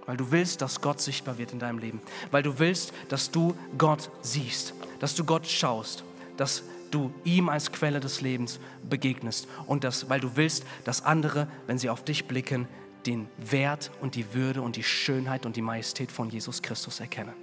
Weil 0.05 0.17
du 0.17 0.31
willst, 0.31 0.61
dass 0.61 0.81
Gott 0.81 1.01
sichtbar 1.01 1.37
wird 1.37 1.53
in 1.53 1.59
deinem 1.59 1.79
Leben. 1.79 2.01
Weil 2.31 2.43
du 2.43 2.59
willst, 2.59 2.93
dass 3.09 3.31
du 3.31 3.55
Gott 3.77 4.09
siehst, 4.21 4.73
dass 4.99 5.15
du 5.15 5.25
Gott 5.25 5.47
schaust, 5.47 6.03
dass 6.37 6.63
du 6.91 7.13
ihm 7.23 7.49
als 7.49 7.71
Quelle 7.71 7.99
des 7.99 8.21
Lebens 8.21 8.59
begegnest 8.87 9.47
und 9.65 9.83
das, 9.83 10.09
weil 10.09 10.19
du 10.19 10.35
willst, 10.35 10.65
dass 10.85 11.03
andere, 11.03 11.47
wenn 11.65 11.77
sie 11.77 11.89
auf 11.89 12.03
dich 12.03 12.27
blicken, 12.27 12.67
den 13.05 13.27
Wert 13.37 13.91
und 14.01 14.15
die 14.15 14.33
Würde 14.33 14.61
und 14.61 14.75
die 14.75 14.83
Schönheit 14.83 15.45
und 15.45 15.55
die 15.55 15.61
Majestät 15.61 16.11
von 16.11 16.29
Jesus 16.29 16.61
Christus 16.61 16.99
erkennen. 16.99 17.33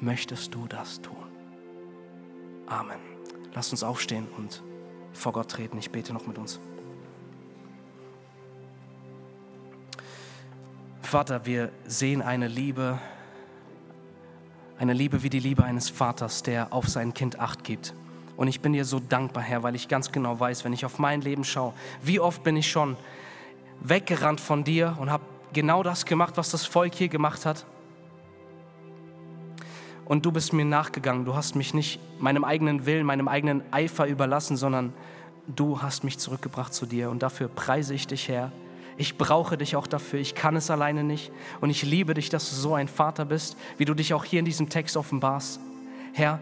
Möchtest 0.00 0.54
du 0.54 0.66
das 0.66 1.00
tun? 1.00 1.16
Amen. 2.66 3.00
Lass 3.52 3.70
uns 3.70 3.82
aufstehen 3.82 4.26
und 4.36 4.62
vor 5.12 5.32
Gott 5.32 5.50
treten. 5.50 5.78
Ich 5.78 5.90
bete 5.90 6.12
noch 6.12 6.26
mit 6.26 6.38
uns. 6.38 6.60
Vater, 11.02 11.44
wir 11.44 11.72
sehen 11.84 12.22
eine 12.22 12.46
Liebe, 12.46 13.00
eine 14.80 14.94
Liebe 14.94 15.22
wie 15.22 15.28
die 15.28 15.40
Liebe 15.40 15.62
eines 15.62 15.90
Vaters, 15.90 16.42
der 16.42 16.72
auf 16.72 16.88
sein 16.88 17.12
Kind 17.12 17.38
acht 17.38 17.64
gibt. 17.64 17.92
Und 18.38 18.48
ich 18.48 18.62
bin 18.62 18.72
dir 18.72 18.86
so 18.86 18.98
dankbar, 18.98 19.42
Herr, 19.42 19.62
weil 19.62 19.74
ich 19.74 19.88
ganz 19.88 20.10
genau 20.10 20.40
weiß, 20.40 20.64
wenn 20.64 20.72
ich 20.72 20.86
auf 20.86 20.98
mein 20.98 21.20
Leben 21.20 21.44
schaue, 21.44 21.74
wie 22.02 22.18
oft 22.18 22.42
bin 22.42 22.56
ich 22.56 22.70
schon 22.70 22.96
weggerannt 23.82 24.40
von 24.40 24.64
dir 24.64 24.96
und 24.98 25.10
habe 25.10 25.22
genau 25.52 25.82
das 25.82 26.06
gemacht, 26.06 26.38
was 26.38 26.50
das 26.50 26.64
Volk 26.64 26.94
hier 26.94 27.08
gemacht 27.08 27.44
hat. 27.44 27.66
Und 30.06 30.24
du 30.24 30.32
bist 30.32 30.54
mir 30.54 30.64
nachgegangen. 30.64 31.26
Du 31.26 31.34
hast 31.34 31.56
mich 31.56 31.74
nicht 31.74 32.00
meinem 32.18 32.42
eigenen 32.42 32.86
Willen, 32.86 33.04
meinem 33.04 33.28
eigenen 33.28 33.62
Eifer 33.72 34.06
überlassen, 34.06 34.56
sondern 34.56 34.94
du 35.46 35.82
hast 35.82 36.04
mich 36.04 36.16
zurückgebracht 36.18 36.72
zu 36.72 36.86
dir. 36.86 37.10
Und 37.10 37.22
dafür 37.22 37.48
preise 37.48 37.92
ich 37.92 38.06
dich, 38.06 38.28
Herr. 38.28 38.50
Ich 39.00 39.16
brauche 39.16 39.56
dich 39.56 39.76
auch 39.76 39.86
dafür. 39.86 40.20
Ich 40.20 40.34
kann 40.34 40.56
es 40.56 40.70
alleine 40.70 41.02
nicht. 41.02 41.32
Und 41.62 41.70
ich 41.70 41.82
liebe 41.82 42.12
dich, 42.12 42.28
dass 42.28 42.50
du 42.50 42.54
so 42.54 42.74
ein 42.74 42.86
Vater 42.86 43.24
bist, 43.24 43.56
wie 43.78 43.86
du 43.86 43.94
dich 43.94 44.12
auch 44.12 44.26
hier 44.26 44.40
in 44.40 44.44
diesem 44.44 44.68
Text 44.68 44.94
offenbarst. 44.94 45.58
Herr, 46.12 46.38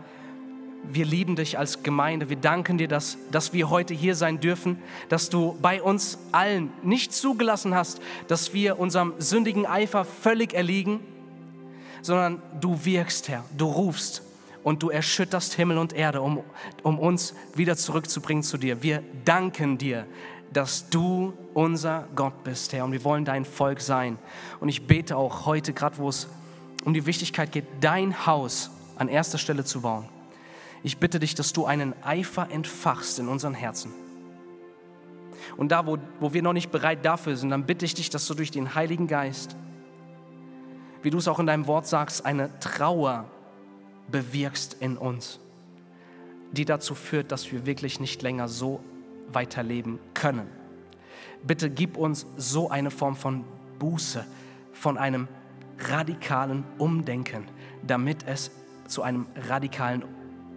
wir 0.83 1.05
lieben 1.05 1.37
dich 1.37 1.57
als 1.57 1.85
Gemeinde. 1.85 2.31
Wir 2.31 2.37
danken 2.37 2.77
dir, 2.77 2.89
dass, 2.89 3.17
dass 3.31 3.53
wir 3.53 3.71
heute 3.71 3.95
hier 3.95 4.17
sein 4.17 4.41
dürfen, 4.41 4.83
dass 5.09 5.31
du 5.31 5.57
bei 5.63 5.81
uns 5.81 6.19
allen 6.33 6.73
nicht 6.83 7.13
zugelassen 7.13 7.77
hast, 7.77 8.01
dass 8.27 8.53
wir 8.53 8.81
unserem 8.81 9.15
sündigen 9.19 9.65
Eifer 9.65 10.05
völlig 10.05 10.53
erliegen, 10.53 10.99
sondern 12.03 12.43
du 12.61 12.85
wirkst, 12.85 13.29
Herr, 13.29 13.45
du 13.57 13.67
rufst 13.67 14.23
und 14.65 14.83
du 14.83 14.91
erschütterst 14.91 15.55
Himmel 15.55 15.79
und 15.79 15.93
Erde, 15.93 16.23
um, 16.23 16.43
um 16.83 16.99
uns 16.99 17.37
wieder 17.55 17.77
zurückzubringen 17.77 18.43
zu 18.43 18.59
dir. 18.59 18.83
Wir 18.83 19.05
danken 19.25 19.79
dir, 19.79 20.07
dass 20.53 20.89
du 20.89 21.35
unser 21.55 22.09
Gott 22.15 22.45
bist, 22.45 22.73
Herr, 22.73 22.85
und 22.85 22.93
wir 22.93 23.05
wollen 23.05 23.25
dein 23.25 23.45
Volk 23.45 23.81
sein. 23.81 24.19
Und 24.61 24.69
ich 24.69 24.87
bete 24.87 25.17
auch 25.17 25.47
heute, 25.47 25.73
gerade 25.73 25.99
wo 25.99 26.09
es 26.09 26.29
um 26.85 26.95
die 26.95 27.07
Wichtigkeit 27.07 27.53
geht, 27.53 27.67
dein 27.81 28.27
Haus 28.27 28.71
an 28.97 29.09
erster 29.09 29.39
Stelle 29.39 29.65
zu 29.65 29.83
bauen. 29.83 30.09
Ich 30.83 30.99
bitte 30.99 31.19
dich, 31.19 31.35
dass 31.35 31.53
du 31.53 31.67
einen 31.67 31.95
Eifer 32.03 32.51
entfachst 32.51 33.19
in 33.19 33.29
unseren 33.29 33.55
Herzen. 33.55 33.93
Und 35.57 35.73
da, 35.73 35.87
wo, 35.87 35.99
wo 36.21 36.33
wir 36.33 36.43
noch 36.43 36.53
nicht 36.53 36.71
bereit 36.71 37.05
dafür 37.05 37.37
sind, 37.37 37.51
dann 37.51 37.67
bitte 37.67 37.85
ich 37.85 37.95
dich, 37.95 38.11
dass 38.11 38.27
du 38.27 38.35
durch 38.35 38.51
den 38.51 38.75
Heiligen 38.75 39.07
Geist, 39.07 39.57
wie 41.03 41.11
du 41.11 41.19
es 41.19 41.29
auch 41.29 41.39
in 41.39 41.47
deinem 41.47 41.67
Wort 41.67 41.87
sagst, 41.87 42.25
eine 42.25 42.59
Trauer 42.61 43.27
bewirkst 44.11 44.77
in 44.81 44.97
uns, 44.97 45.41
die 46.53 46.65
dazu 46.65 46.95
führt, 46.95 47.33
dass 47.33 47.51
wir 47.53 47.67
wirklich 47.67 48.01
nicht 48.01 48.23
länger 48.23 48.49
so 48.49 48.81
weiterleben 49.33 49.99
können. 50.15 50.47
Bitte 51.43 51.71
gib 51.71 51.97
uns 51.97 52.27
so 52.37 52.71
eine 52.71 52.91
Form 52.91 53.17
von 53.17 53.45
Buße, 53.79 54.25
von 54.73 54.99
einem 54.99 55.29
radikalen 55.79 56.65
Umdenken, 56.79 57.45
damit 57.87 58.27
es 58.27 58.51
zu 58.87 59.03
einem 59.03 59.27
radikalen 59.49 60.05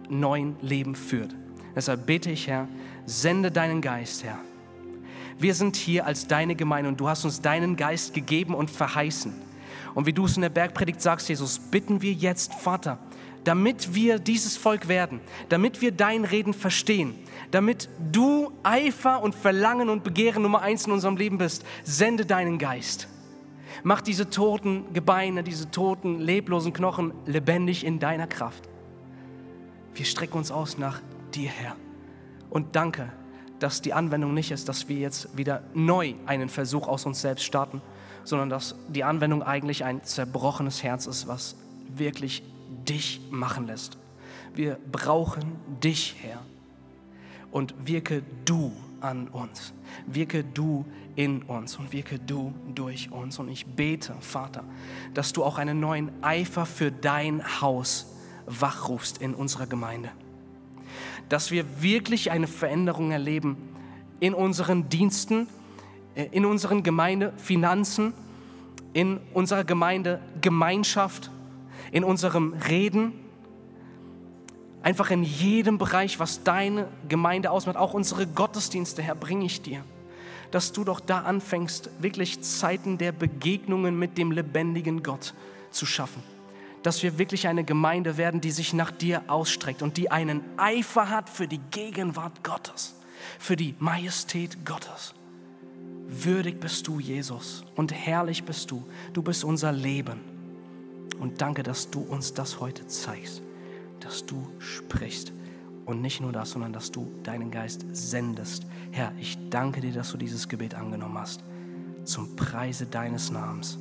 neuen 0.08 0.56
Leben 0.60 0.94
führt. 0.94 1.34
Deshalb 1.74 2.06
bete 2.06 2.30
ich, 2.30 2.48
Herr, 2.48 2.68
sende 3.06 3.50
deinen 3.50 3.80
Geist, 3.80 4.24
Herr. 4.24 4.38
Wir 5.38 5.54
sind 5.54 5.76
hier 5.76 6.06
als 6.06 6.26
deine 6.26 6.54
Gemeinde 6.54 6.88
und 6.88 7.00
du 7.00 7.08
hast 7.08 7.24
uns 7.24 7.40
deinen 7.40 7.76
Geist 7.76 8.14
gegeben 8.14 8.54
und 8.54 8.70
verheißen. 8.70 9.32
Und 9.94 10.06
wie 10.06 10.12
du 10.12 10.24
es 10.26 10.36
in 10.36 10.42
der 10.42 10.50
Bergpredigt 10.50 11.00
sagst, 11.00 11.28
Jesus, 11.28 11.58
bitten 11.58 12.02
wir 12.02 12.12
jetzt, 12.12 12.54
Vater, 12.54 12.98
damit 13.44 13.94
wir 13.94 14.18
dieses 14.18 14.56
Volk 14.56 14.88
werden, 14.88 15.20
damit 15.48 15.80
wir 15.80 15.92
dein 15.92 16.24
Reden 16.24 16.54
verstehen, 16.54 17.14
damit 17.52 17.88
du 18.10 18.50
Eifer 18.62 19.22
und 19.22 19.34
Verlangen 19.34 19.88
und 19.88 20.02
Begehren 20.02 20.42
Nummer 20.42 20.62
eins 20.62 20.86
in 20.86 20.92
unserem 20.92 21.16
Leben 21.16 21.38
bist, 21.38 21.64
sende 21.84 22.26
deinen 22.26 22.58
Geist. 22.58 23.08
Mach 23.84 24.00
diese 24.00 24.28
toten 24.30 24.92
Gebeine, 24.92 25.42
diese 25.42 25.70
toten, 25.70 26.18
leblosen 26.18 26.72
Knochen 26.72 27.12
lebendig 27.26 27.84
in 27.84 27.98
deiner 27.98 28.26
Kraft. 28.26 28.68
Wir 29.94 30.06
strecken 30.06 30.38
uns 30.38 30.50
aus 30.50 30.78
nach 30.78 31.00
dir, 31.34 31.50
Herr. 31.50 31.76
Und 32.50 32.74
danke, 32.74 33.12
dass 33.58 33.82
die 33.82 33.92
Anwendung 33.92 34.34
nicht 34.34 34.50
ist, 34.50 34.68
dass 34.68 34.88
wir 34.88 34.96
jetzt 34.96 35.36
wieder 35.36 35.62
neu 35.74 36.14
einen 36.26 36.48
Versuch 36.48 36.88
aus 36.88 37.06
uns 37.06 37.20
selbst 37.20 37.44
starten, 37.44 37.82
sondern 38.24 38.48
dass 38.48 38.74
die 38.88 39.04
Anwendung 39.04 39.42
eigentlich 39.42 39.84
ein 39.84 40.02
zerbrochenes 40.04 40.82
Herz 40.82 41.06
ist, 41.06 41.28
was 41.28 41.56
wirklich 41.94 42.42
dich 42.88 43.20
machen 43.30 43.66
lässt. 43.66 43.98
Wir 44.54 44.78
brauchen 44.90 45.56
dich, 45.82 46.16
Herr. 46.20 46.40
Und 47.52 47.74
wirke 47.86 48.22
du 48.44 48.72
an 49.00 49.28
uns. 49.28 49.72
Wirke 50.06 50.42
du 50.42 50.84
in 51.16 51.42
uns 51.42 51.76
und 51.76 51.92
wirke 51.92 52.18
du 52.18 52.52
durch 52.74 53.10
uns. 53.12 53.38
Und 53.38 53.48
ich 53.48 53.66
bete, 53.66 54.14
Vater, 54.20 54.64
dass 55.14 55.32
du 55.32 55.44
auch 55.44 55.58
einen 55.58 55.78
neuen 55.80 56.10
Eifer 56.22 56.66
für 56.66 56.90
dein 56.90 57.60
Haus 57.60 58.06
wachrufst 58.46 59.18
in 59.18 59.34
unserer 59.34 59.66
Gemeinde. 59.66 60.10
Dass 61.28 61.50
wir 61.50 61.82
wirklich 61.82 62.30
eine 62.30 62.46
Veränderung 62.46 63.10
erleben 63.10 63.56
in 64.20 64.34
unseren 64.34 64.88
Diensten, 64.88 65.46
äh, 66.14 66.26
in 66.30 66.44
unseren 66.44 66.82
Gemeindefinanzen, 66.82 68.12
in 68.92 69.20
unserer 69.32 69.64
Gemeindegemeinschaft, 69.64 71.30
in 71.90 72.04
unserem 72.04 72.54
Reden, 72.54 73.12
einfach 74.82 75.10
in 75.10 75.22
jedem 75.22 75.78
Bereich, 75.78 76.18
was 76.18 76.44
deine 76.44 76.88
Gemeinde 77.08 77.50
ausmacht, 77.50 77.76
auch 77.76 77.94
unsere 77.94 78.26
Gottesdienste, 78.26 79.02
Herr, 79.02 79.14
bringe 79.14 79.44
ich 79.44 79.62
dir. 79.62 79.84
Dass 80.50 80.72
du 80.72 80.84
doch 80.84 81.00
da 81.00 81.20
anfängst, 81.20 81.90
wirklich 82.00 82.42
Zeiten 82.42 82.98
der 82.98 83.12
Begegnungen 83.12 83.98
mit 83.98 84.18
dem 84.18 84.32
lebendigen 84.32 85.02
Gott 85.02 85.34
zu 85.70 85.86
schaffen. 85.86 86.22
Dass 86.82 87.02
wir 87.02 87.18
wirklich 87.18 87.48
eine 87.48 87.64
Gemeinde 87.64 88.16
werden, 88.16 88.40
die 88.40 88.50
sich 88.50 88.72
nach 88.72 88.90
dir 88.90 89.22
ausstreckt 89.28 89.82
und 89.82 89.96
die 89.96 90.10
einen 90.10 90.42
Eifer 90.56 91.08
hat 91.08 91.30
für 91.30 91.46
die 91.46 91.60
Gegenwart 91.70 92.42
Gottes, 92.42 92.94
für 93.38 93.56
die 93.56 93.74
Majestät 93.78 94.66
Gottes. 94.66 95.14
Würdig 96.08 96.60
bist 96.60 96.86
du, 96.86 97.00
Jesus, 97.00 97.64
und 97.74 97.92
herrlich 97.92 98.44
bist 98.44 98.70
du. 98.70 98.84
Du 99.14 99.22
bist 99.22 99.44
unser 99.44 99.72
Leben. 99.72 100.20
Und 101.18 101.40
danke, 101.40 101.62
dass 101.62 101.90
du 101.90 102.00
uns 102.00 102.34
das 102.34 102.60
heute 102.60 102.86
zeigst, 102.86 103.42
dass 104.04 104.26
du 104.26 104.46
sprichst. 104.58 105.32
Und 105.84 106.00
nicht 106.00 106.20
nur 106.20 106.32
das, 106.32 106.52
sondern 106.52 106.72
dass 106.72 106.92
du 106.92 107.10
deinen 107.22 107.50
Geist 107.50 107.84
sendest. 107.92 108.66
Herr, 108.92 109.12
ich 109.18 109.36
danke 109.50 109.80
dir, 109.80 109.92
dass 109.92 110.12
du 110.12 110.16
dieses 110.16 110.48
Gebet 110.48 110.74
angenommen 110.74 111.18
hast. 111.18 111.42
Zum 112.04 112.36
Preise 112.36 112.86
deines 112.86 113.30
Namens. 113.30 113.78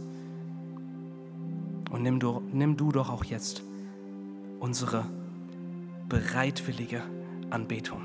Und 1.91 2.03
nimm 2.03 2.19
du, 2.19 2.41
nimm 2.51 2.77
du 2.77 2.91
doch 2.91 3.09
auch 3.09 3.23
jetzt 3.23 3.61
unsere 4.59 5.05
bereitwillige 6.07 7.03
Anbetung 7.49 8.01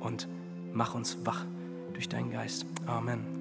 und 0.00 0.28
mach 0.72 0.94
uns 0.94 1.18
wach 1.24 1.44
durch 1.92 2.08
deinen 2.08 2.30
Geist. 2.30 2.66
Amen. 2.86 3.38